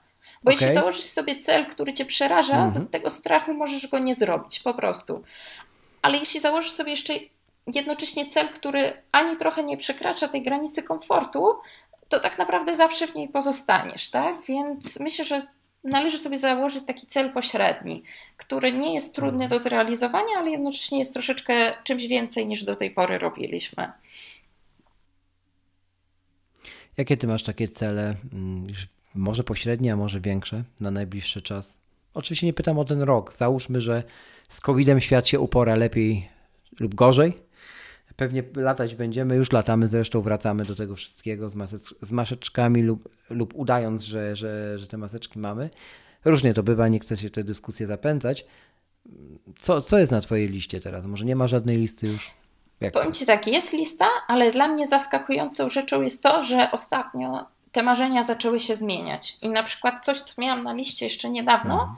Bo 0.45 0.51
okay. 0.51 0.67
jeśli 0.67 0.81
założysz 0.81 1.05
sobie 1.05 1.41
cel, 1.41 1.67
który 1.67 1.93
cię 1.93 2.05
przeraża, 2.05 2.57
mm 2.57 2.71
-hmm. 2.71 2.81
z 2.81 2.91
tego 2.91 3.11
strachu 3.11 3.55
możesz 3.55 3.87
go 3.87 3.99
nie 3.99 4.15
zrobić, 4.15 4.61
po 4.61 4.75
prostu. 4.75 5.23
Ale 6.03 6.19
jeśli 6.19 6.41
założysz 6.41 6.73
sobie 6.73 6.91
jeszcze 6.91 7.15
jednocześnie 7.67 8.27
cel, 8.27 8.49
który 8.49 8.93
ani 9.13 9.37
trochę 9.37 9.63
nie 9.63 9.77
przekracza 9.77 10.29
tej 10.29 10.43
granicy 10.43 10.83
komfortu, 10.83 11.55
to 12.09 12.21
tak 12.21 12.39
naprawdę 12.39 12.77
zawsze 12.77 13.07
w 13.07 13.15
niej 13.15 13.29
pozostaniesz, 13.29 14.11
tak? 14.11 14.43
Więc 14.49 15.01
myślę, 15.01 15.25
że 15.25 15.43
należy 15.85 16.19
sobie 16.19 16.39
założyć 16.39 16.87
taki 16.87 17.07
cel 17.07 17.33
pośredni, 17.33 18.03
który 18.37 18.73
nie 18.73 18.95
jest 18.95 19.15
trudny 19.15 19.49
do 19.49 19.59
zrealizowania, 19.59 20.39
ale 20.39 20.51
jednocześnie 20.51 20.99
jest 20.99 21.13
troszeczkę 21.13 21.73
czymś 21.85 22.07
więcej 22.07 22.47
niż 22.47 22.65
do 22.65 22.77
tej 22.77 22.91
pory 22.91 23.19
robiliśmy. 23.19 23.93
Jakie 26.97 27.17
ty 27.17 27.27
masz 27.27 27.43
takie 27.43 27.69
cele 27.69 28.15
mm, 28.33 28.67
już 28.69 28.94
może 29.15 29.45
pośrednie, 29.45 29.93
a 29.93 29.97
może 29.97 30.21
większe 30.21 30.65
na 30.81 30.91
najbliższy 30.91 31.43
czas. 31.43 31.79
Oczywiście 32.15 32.47
nie 32.47 32.53
pytam 32.53 32.79
o 32.79 32.85
ten 32.85 33.03
rok. 33.03 33.33
Załóżmy, 33.37 33.81
że 33.81 34.03
z 34.49 34.61
COVID-em 34.61 35.01
świat 35.01 35.29
się 35.29 35.41
upora 35.41 35.75
lepiej 35.75 36.29
lub 36.81 36.95
gorzej. 36.95 37.45
Pewnie 38.17 38.43
latać 38.57 38.95
będziemy, 38.95 39.37
już 39.37 39.53
latamy, 39.53 39.89
zresztą 39.89 40.23
wracamy 40.23 40.65
do 40.65 40.75
tego 40.75 40.97
wszystkiego 40.97 41.49
z, 41.49 41.55
masecz 41.55 41.95
z 42.01 42.13
maseczkami 42.13 42.83
lub, 42.83 43.09
lub 43.31 43.55
udając, 43.55 44.03
że, 44.03 44.37
że, 44.37 44.79
że 44.79 44.87
te 44.87 44.97
maseczki 44.97 45.39
mamy. 45.39 45.71
Różnie 46.25 46.55
to 46.55 46.63
bywa, 46.63 46.89
nie 46.89 47.01
chcę 47.01 47.17
się 47.17 47.31
tę 47.31 47.45
dyskusję 47.45 47.87
zapędzać. 47.87 48.47
Co, 49.59 49.81
co 49.81 49.99
jest 49.99 50.13
na 50.13 50.21
Twojej 50.21 50.49
liście 50.49 50.81
teraz? 50.81 51.05
Może 51.05 51.25
nie 51.25 51.37
ma 51.37 51.49
żadnej 51.49 51.77
listy 51.77 52.07
już? 52.07 52.31
Jak 52.81 52.93
Powiem 52.93 53.13
Ci 53.13 53.27
tak, 53.27 53.47
jest 53.47 53.73
lista, 53.73 54.09
ale 54.27 54.51
dla 54.51 54.69
mnie 54.69 54.87
zaskakującą 54.87 55.69
rzeczą 55.69 56.03
jest 56.03 56.23
to, 56.23 56.45
że 56.45 56.71
ostatnio 56.73 57.47
te 57.75 57.83
marzenia 57.83 58.23
zaczęły 58.23 58.61
się 58.61 58.77
zmieniać. 58.77 59.37
I 59.43 59.49
na 59.49 59.63
przykład 59.63 60.05
coś, 60.05 60.21
co 60.21 60.43
miałam 60.43 60.63
na 60.63 60.73
liście 60.73 61.07
jeszcze 61.07 61.31
niedawno, 61.31 61.75
mhm. 61.75 61.97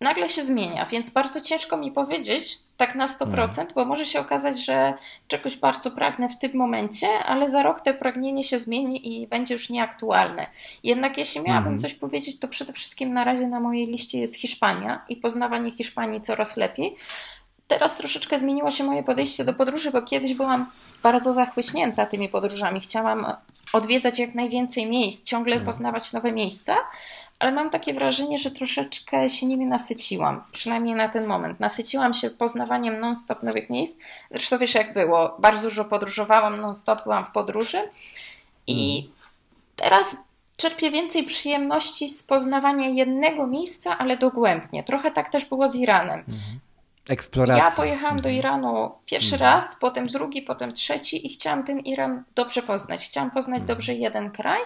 nagle 0.00 0.28
się 0.28 0.44
zmienia, 0.44 0.86
więc 0.86 1.10
bardzo 1.10 1.40
ciężko 1.40 1.76
mi 1.76 1.92
powiedzieć 1.92 2.58
tak 2.76 2.94
na 2.94 3.06
100%, 3.06 3.42
mhm. 3.42 3.68
bo 3.74 3.84
może 3.84 4.06
się 4.06 4.20
okazać, 4.20 4.64
że 4.64 4.94
czegoś 5.28 5.56
bardzo 5.56 5.90
pragnę 5.90 6.28
w 6.28 6.38
tym 6.38 6.56
momencie, 6.56 7.08
ale 7.08 7.48
za 7.48 7.62
rok 7.62 7.80
to 7.80 7.94
pragnienie 7.94 8.44
się 8.44 8.58
zmieni 8.58 9.22
i 9.22 9.26
będzie 9.26 9.54
już 9.54 9.70
nieaktualne. 9.70 10.46
Jednak 10.84 11.18
jeśli 11.18 11.40
miałabym 11.40 11.72
mhm. 11.72 11.78
coś 11.78 11.94
powiedzieć, 11.94 12.38
to 12.38 12.48
przede 12.48 12.72
wszystkim 12.72 13.12
na 13.12 13.24
razie 13.24 13.46
na 13.46 13.60
mojej 13.60 13.86
liście 13.86 14.20
jest 14.20 14.36
Hiszpania 14.36 15.04
i 15.08 15.16
poznawanie 15.16 15.70
Hiszpanii 15.70 16.20
coraz 16.20 16.56
lepiej, 16.56 16.96
teraz 17.68 17.96
troszeczkę 17.96 18.38
zmieniło 18.38 18.70
się 18.70 18.84
moje 18.84 19.02
podejście 19.02 19.44
do 19.44 19.54
podróży, 19.54 19.90
bo 19.90 20.02
kiedyś 20.02 20.34
byłam 20.34 20.70
bardzo 21.02 21.32
zachłyśnięta 21.32 22.06
tymi 22.06 22.28
podróżami. 22.28 22.80
Chciałam 22.80 23.26
odwiedzać 23.72 24.18
jak 24.18 24.34
najwięcej 24.34 24.86
miejsc, 24.86 25.24
ciągle 25.24 25.52
mhm. 25.52 25.66
poznawać 25.66 26.12
nowe 26.12 26.32
miejsca, 26.32 26.76
ale 27.38 27.52
mam 27.52 27.70
takie 27.70 27.94
wrażenie, 27.94 28.38
że 28.38 28.50
troszeczkę 28.50 29.28
się 29.28 29.46
nimi 29.46 29.66
nasyciłam, 29.66 30.42
przynajmniej 30.52 30.94
na 30.94 31.08
ten 31.08 31.26
moment. 31.26 31.60
Nasyciłam 31.60 32.14
się 32.14 32.30
poznawaniem 32.30 33.00
non-stop 33.00 33.42
nowych 33.42 33.70
miejsc. 33.70 33.98
Zresztą 34.30 34.58
wiesz 34.58 34.74
jak 34.74 34.94
było, 34.94 35.36
bardzo 35.38 35.68
dużo 35.68 35.84
podróżowałam, 35.84 36.60
non-stop 36.60 37.02
byłam 37.02 37.26
w 37.26 37.30
podróży 37.30 37.78
i 38.66 38.98
mhm. 38.98 39.14
teraz 39.76 40.16
czerpię 40.56 40.90
więcej 40.90 41.24
przyjemności 41.24 42.08
z 42.08 42.22
poznawania 42.22 42.88
jednego 42.88 43.46
miejsca, 43.46 43.98
ale 43.98 44.16
dogłębnie. 44.16 44.82
Trochę 44.82 45.10
tak 45.10 45.30
też 45.30 45.44
było 45.44 45.68
z 45.68 45.74
Iranem. 45.74 46.18
Mhm. 46.18 46.60
Ja 47.58 47.70
pojechałam 47.70 48.16
mhm. 48.16 48.20
do 48.20 48.28
Iranu 48.28 48.90
pierwszy 49.04 49.34
mhm. 49.34 49.52
raz, 49.52 49.76
potem 49.80 50.06
drugi, 50.06 50.42
potem 50.42 50.72
trzeci 50.72 51.26
i 51.26 51.28
chciałam 51.28 51.64
ten 51.64 51.78
Iran 51.78 52.24
dobrze 52.34 52.62
poznać. 52.62 53.06
Chciałam 53.06 53.30
poznać 53.30 53.60
mhm. 53.60 53.66
dobrze 53.66 53.94
jeden 53.94 54.30
kraj. 54.30 54.60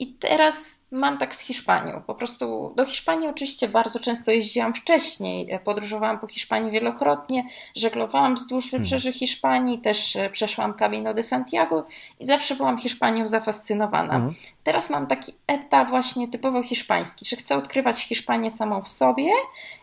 I 0.00 0.06
teraz 0.06 0.84
mam 0.90 1.18
tak 1.18 1.34
z 1.34 1.40
Hiszpanią. 1.40 2.02
Po 2.06 2.14
prostu 2.14 2.72
do 2.76 2.86
Hiszpanii 2.86 3.28
oczywiście 3.28 3.68
bardzo 3.68 4.00
często 4.00 4.30
jeździłam 4.30 4.74
wcześniej. 4.74 5.58
Podróżowałam 5.64 6.18
po 6.18 6.26
Hiszpanii 6.26 6.70
wielokrotnie, 6.70 7.44
żeglowałam 7.76 8.34
wzdłuż 8.34 8.64
mhm. 8.64 8.82
wybrzeży 8.82 9.12
Hiszpanii, 9.12 9.78
też 9.78 10.16
e, 10.16 10.30
przeszłam 10.30 10.74
Camino 10.74 11.14
de 11.14 11.22
Santiago 11.22 11.86
i 12.20 12.24
zawsze 12.24 12.56
byłam 12.56 12.78
Hiszpanią 12.78 13.28
zafascynowana. 13.28 14.14
Mhm. 14.14 14.34
Teraz 14.64 14.90
mam 14.90 15.06
taki 15.06 15.32
etap 15.46 15.88
właśnie 15.88 16.28
typowo 16.28 16.62
hiszpański, 16.62 17.26
że 17.26 17.36
chcę 17.36 17.56
odkrywać 17.56 18.04
Hiszpanię 18.04 18.50
samą 18.50 18.82
w 18.82 18.88
sobie 18.88 19.30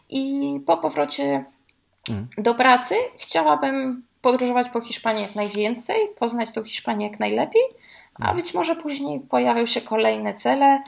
i 0.09 0.59
po 0.65 0.78
powrocie 0.78 1.23
Mhm. 1.23 1.55
Do 2.38 2.56
pracy. 2.56 2.95
Chciałabym 3.18 4.03
podróżować 4.22 4.70
po 4.70 4.82
Hiszpanii 4.82 5.24
jak 5.24 5.36
najwięcej, 5.36 5.97
poznać 6.20 6.53
tą 6.53 6.64
Hiszpanię 6.64 7.08
jak 7.08 7.20
najlepiej, 7.20 7.62
a 8.16 8.20
mhm. 8.20 8.38
być 8.38 8.53
może 8.53 8.76
później 8.76 9.20
pojawią 9.20 9.66
się 9.66 9.82
kolejne 9.82 10.34
cele. 10.34 10.84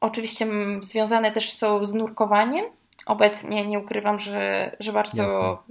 Oczywiście 0.00 0.46
związane 0.80 1.32
też 1.32 1.52
są 1.52 1.84
z 1.84 1.94
nurkowaniem. 1.94 2.64
Obecnie 3.06 3.66
nie 3.66 3.78
ukrywam, 3.78 4.18
że, 4.18 4.76
że 4.80 4.92
bardzo, 4.92 5.24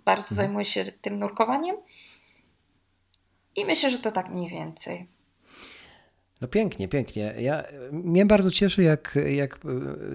bardzo 0.05 0.31
mhm. 0.31 0.35
zajmuję 0.35 0.65
się 0.65 0.85
tym 1.01 1.19
nurkowaniem. 1.19 1.75
I 3.55 3.65
myślę, 3.65 3.89
że 3.89 3.99
to 3.99 4.11
tak 4.11 4.29
mniej 4.29 4.49
więcej. 4.49 5.07
No 6.41 6.47
pięknie, 6.47 6.87
pięknie. 6.87 7.33
Ja, 7.39 7.63
mnie 7.91 8.25
bardzo 8.25 8.51
cieszy, 8.51 8.83
jak, 8.83 9.19
jak 9.29 9.59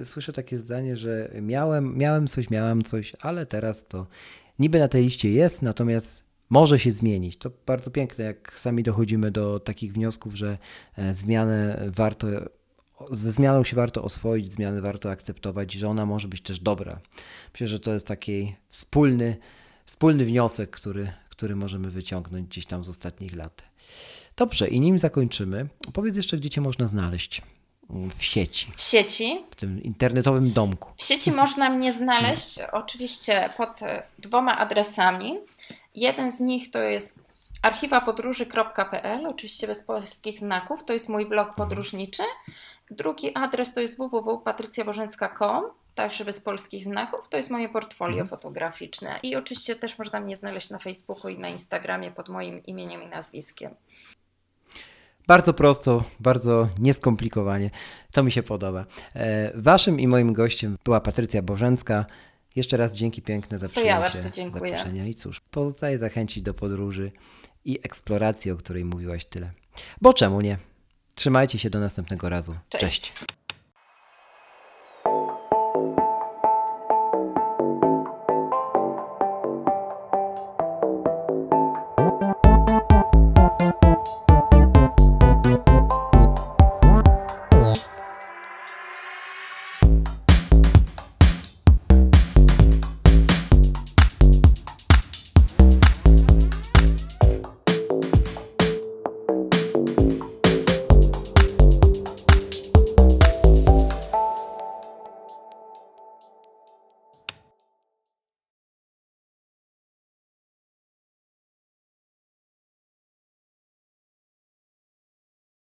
e, 0.01 0.05
słyszę 0.05 0.33
takie 0.33 0.59
zdanie, 0.59 0.97
że 0.97 1.31
miałem, 1.41 1.99
miałem 1.99 2.27
coś, 2.27 2.51
miałam 2.51 2.83
coś, 2.83 3.13
ale 3.21 3.47
teraz 3.47 3.85
to 3.85 4.07
niby 4.59 4.79
na 4.79 4.89
tej 4.89 5.05
liście 5.05 5.31
jest, 5.31 5.63
natomiast 5.63 6.25
może 6.51 6.79
się 6.79 6.93
zmienić. 6.93 7.37
To 7.37 7.51
bardzo 7.67 7.91
piękne, 7.91 8.25
jak 8.25 8.59
sami 8.61 8.83
dochodzimy 8.83 9.31
do 9.31 9.61
takich 9.61 9.93
wniosków, 9.93 10.35
że 10.35 10.59
e, 10.97 11.15
zmianę 11.15 11.85
warto, 11.87 12.27
ze 13.11 13.31
zmianą 13.33 13.65
się 13.65 13.77
warto 13.77 14.05
oswoić, 14.05 14.53
zmiany 14.53 14.81
warto 14.81 15.11
akceptować, 15.11 15.73
że 15.73 15.89
ona 15.89 16.07
może 16.07 16.29
być 16.29 16.43
też 16.43 16.61
dobra. 16.61 17.01
Myślę, 17.53 17.67
że 17.69 17.81
to 17.81 17.93
jest 17.93 18.07
taki 18.07 18.55
wspólny, 18.69 19.37
wspólny 19.87 20.25
wniosek, 20.25 20.71
który, 20.71 21.13
który 21.29 21.57
możemy 21.57 21.91
wyciągnąć 21.91 22.49
gdzieś 22.49 22.67
tam 22.67 22.85
z 22.85 22.89
ostatnich 22.89 23.37
lat. 23.37 23.65
Dobrze, 24.37 24.69
i 24.69 24.81
nim 24.81 24.99
zakończymy, 24.99 25.69
powiedz 25.93 26.17
jeszcze, 26.17 26.37
gdzie 26.37 26.51
Cię 26.51 26.61
można 26.61 26.89
znaleźć 26.89 27.43
w 28.19 28.25
sieci. 28.25 28.73
W 28.77 28.83
sieci. 28.83 29.45
W 29.51 29.57
tym 29.57 29.83
internetowym 29.83 30.53
domku. 30.53 30.93
W 30.97 31.05
sieci 31.05 31.33
można 31.33 31.71
mnie 31.71 31.93
znaleźć 31.93 32.59
oczywiście 32.73 33.51
pod 33.57 33.81
dwoma 34.19 34.59
adresami. 34.59 35.39
Jeden 35.95 36.31
z 36.31 36.41
nich 36.41 36.71
to 36.71 36.79
jest 36.79 37.25
archiwapodróży.pl, 37.63 39.27
oczywiście 39.27 39.67
bez 39.67 39.83
polskich 39.83 40.39
znaków, 40.39 40.85
to 40.85 40.93
jest 40.93 41.09
mój 41.09 41.27
blog 41.27 41.49
mhm. 41.49 41.69
podróżniczy. 41.69 42.23
Drugi 42.91 43.35
adres 43.35 43.75
to 43.75 43.81
jest 43.81 43.99
www.patrycjabożęcka.com, 43.99 45.65
także 45.95 46.25
bez 46.25 46.41
polskich 46.41 46.85
znaków. 46.85 47.29
To 47.29 47.37
jest 47.37 47.51
moje 47.51 47.69
portfolio 47.69 48.21
mhm. 48.21 48.29
fotograficzne. 48.29 49.21
I 49.23 49.37
oczywiście 49.37 49.77
też 49.77 49.99
można 49.99 50.21
mnie 50.21 50.37
znaleźć 50.37 50.71
na 50.71 50.79
Facebooku 50.79 51.31
i 51.31 51.39
na 51.39 51.49
Instagramie 51.49 52.11
pod 52.11 52.29
moim 52.29 52.63
imieniem 52.65 53.03
i 53.03 53.07
nazwiskiem. 53.07 53.75
Bardzo 55.27 55.55
prosto, 55.55 56.05
bardzo 56.21 56.69
nieskomplikowanie. 56.79 57.71
To 58.13 58.23
mi 58.23 58.33
się 58.33 58.43
podoba. 58.43 58.87
E, 59.15 59.53
waszym 59.55 60.01
i 60.01 60.09
moim 60.09 60.33
gościem 60.33 60.79
była 60.85 61.01
Patrycja 61.01 61.43
Bożęcka. 61.43 62.07
Jeszcze 62.57 62.77
raz 62.77 62.97
dzięki 62.97 63.23
piękne 63.23 63.59
za 63.59 63.69
przyjęcie 63.69 63.95
to 63.95 64.01
ja 64.01 64.11
bardzo 64.11 64.31
dziękuję. 64.31 64.73
zaproszenia. 64.73 65.07
I 65.07 65.15
cóż, 65.15 65.41
pozostaje 65.41 65.99
zachęcić 65.99 66.43
do 66.43 66.55
podróży 66.55 67.13
i 67.65 67.79
eksploracji, 67.83 68.51
o 68.51 68.57
której 68.57 68.85
mówiłaś 68.85 69.25
tyle. 69.25 69.51
Bo 70.01 70.15
czemu 70.15 70.41
nie? 70.41 70.59
Trzymajcie 71.15 71.59
się 71.59 71.71
do 71.71 71.81
następnego 71.81 72.29
razu. 72.29 72.55
Cześć. 72.69 72.85
Cześć. 72.85 73.13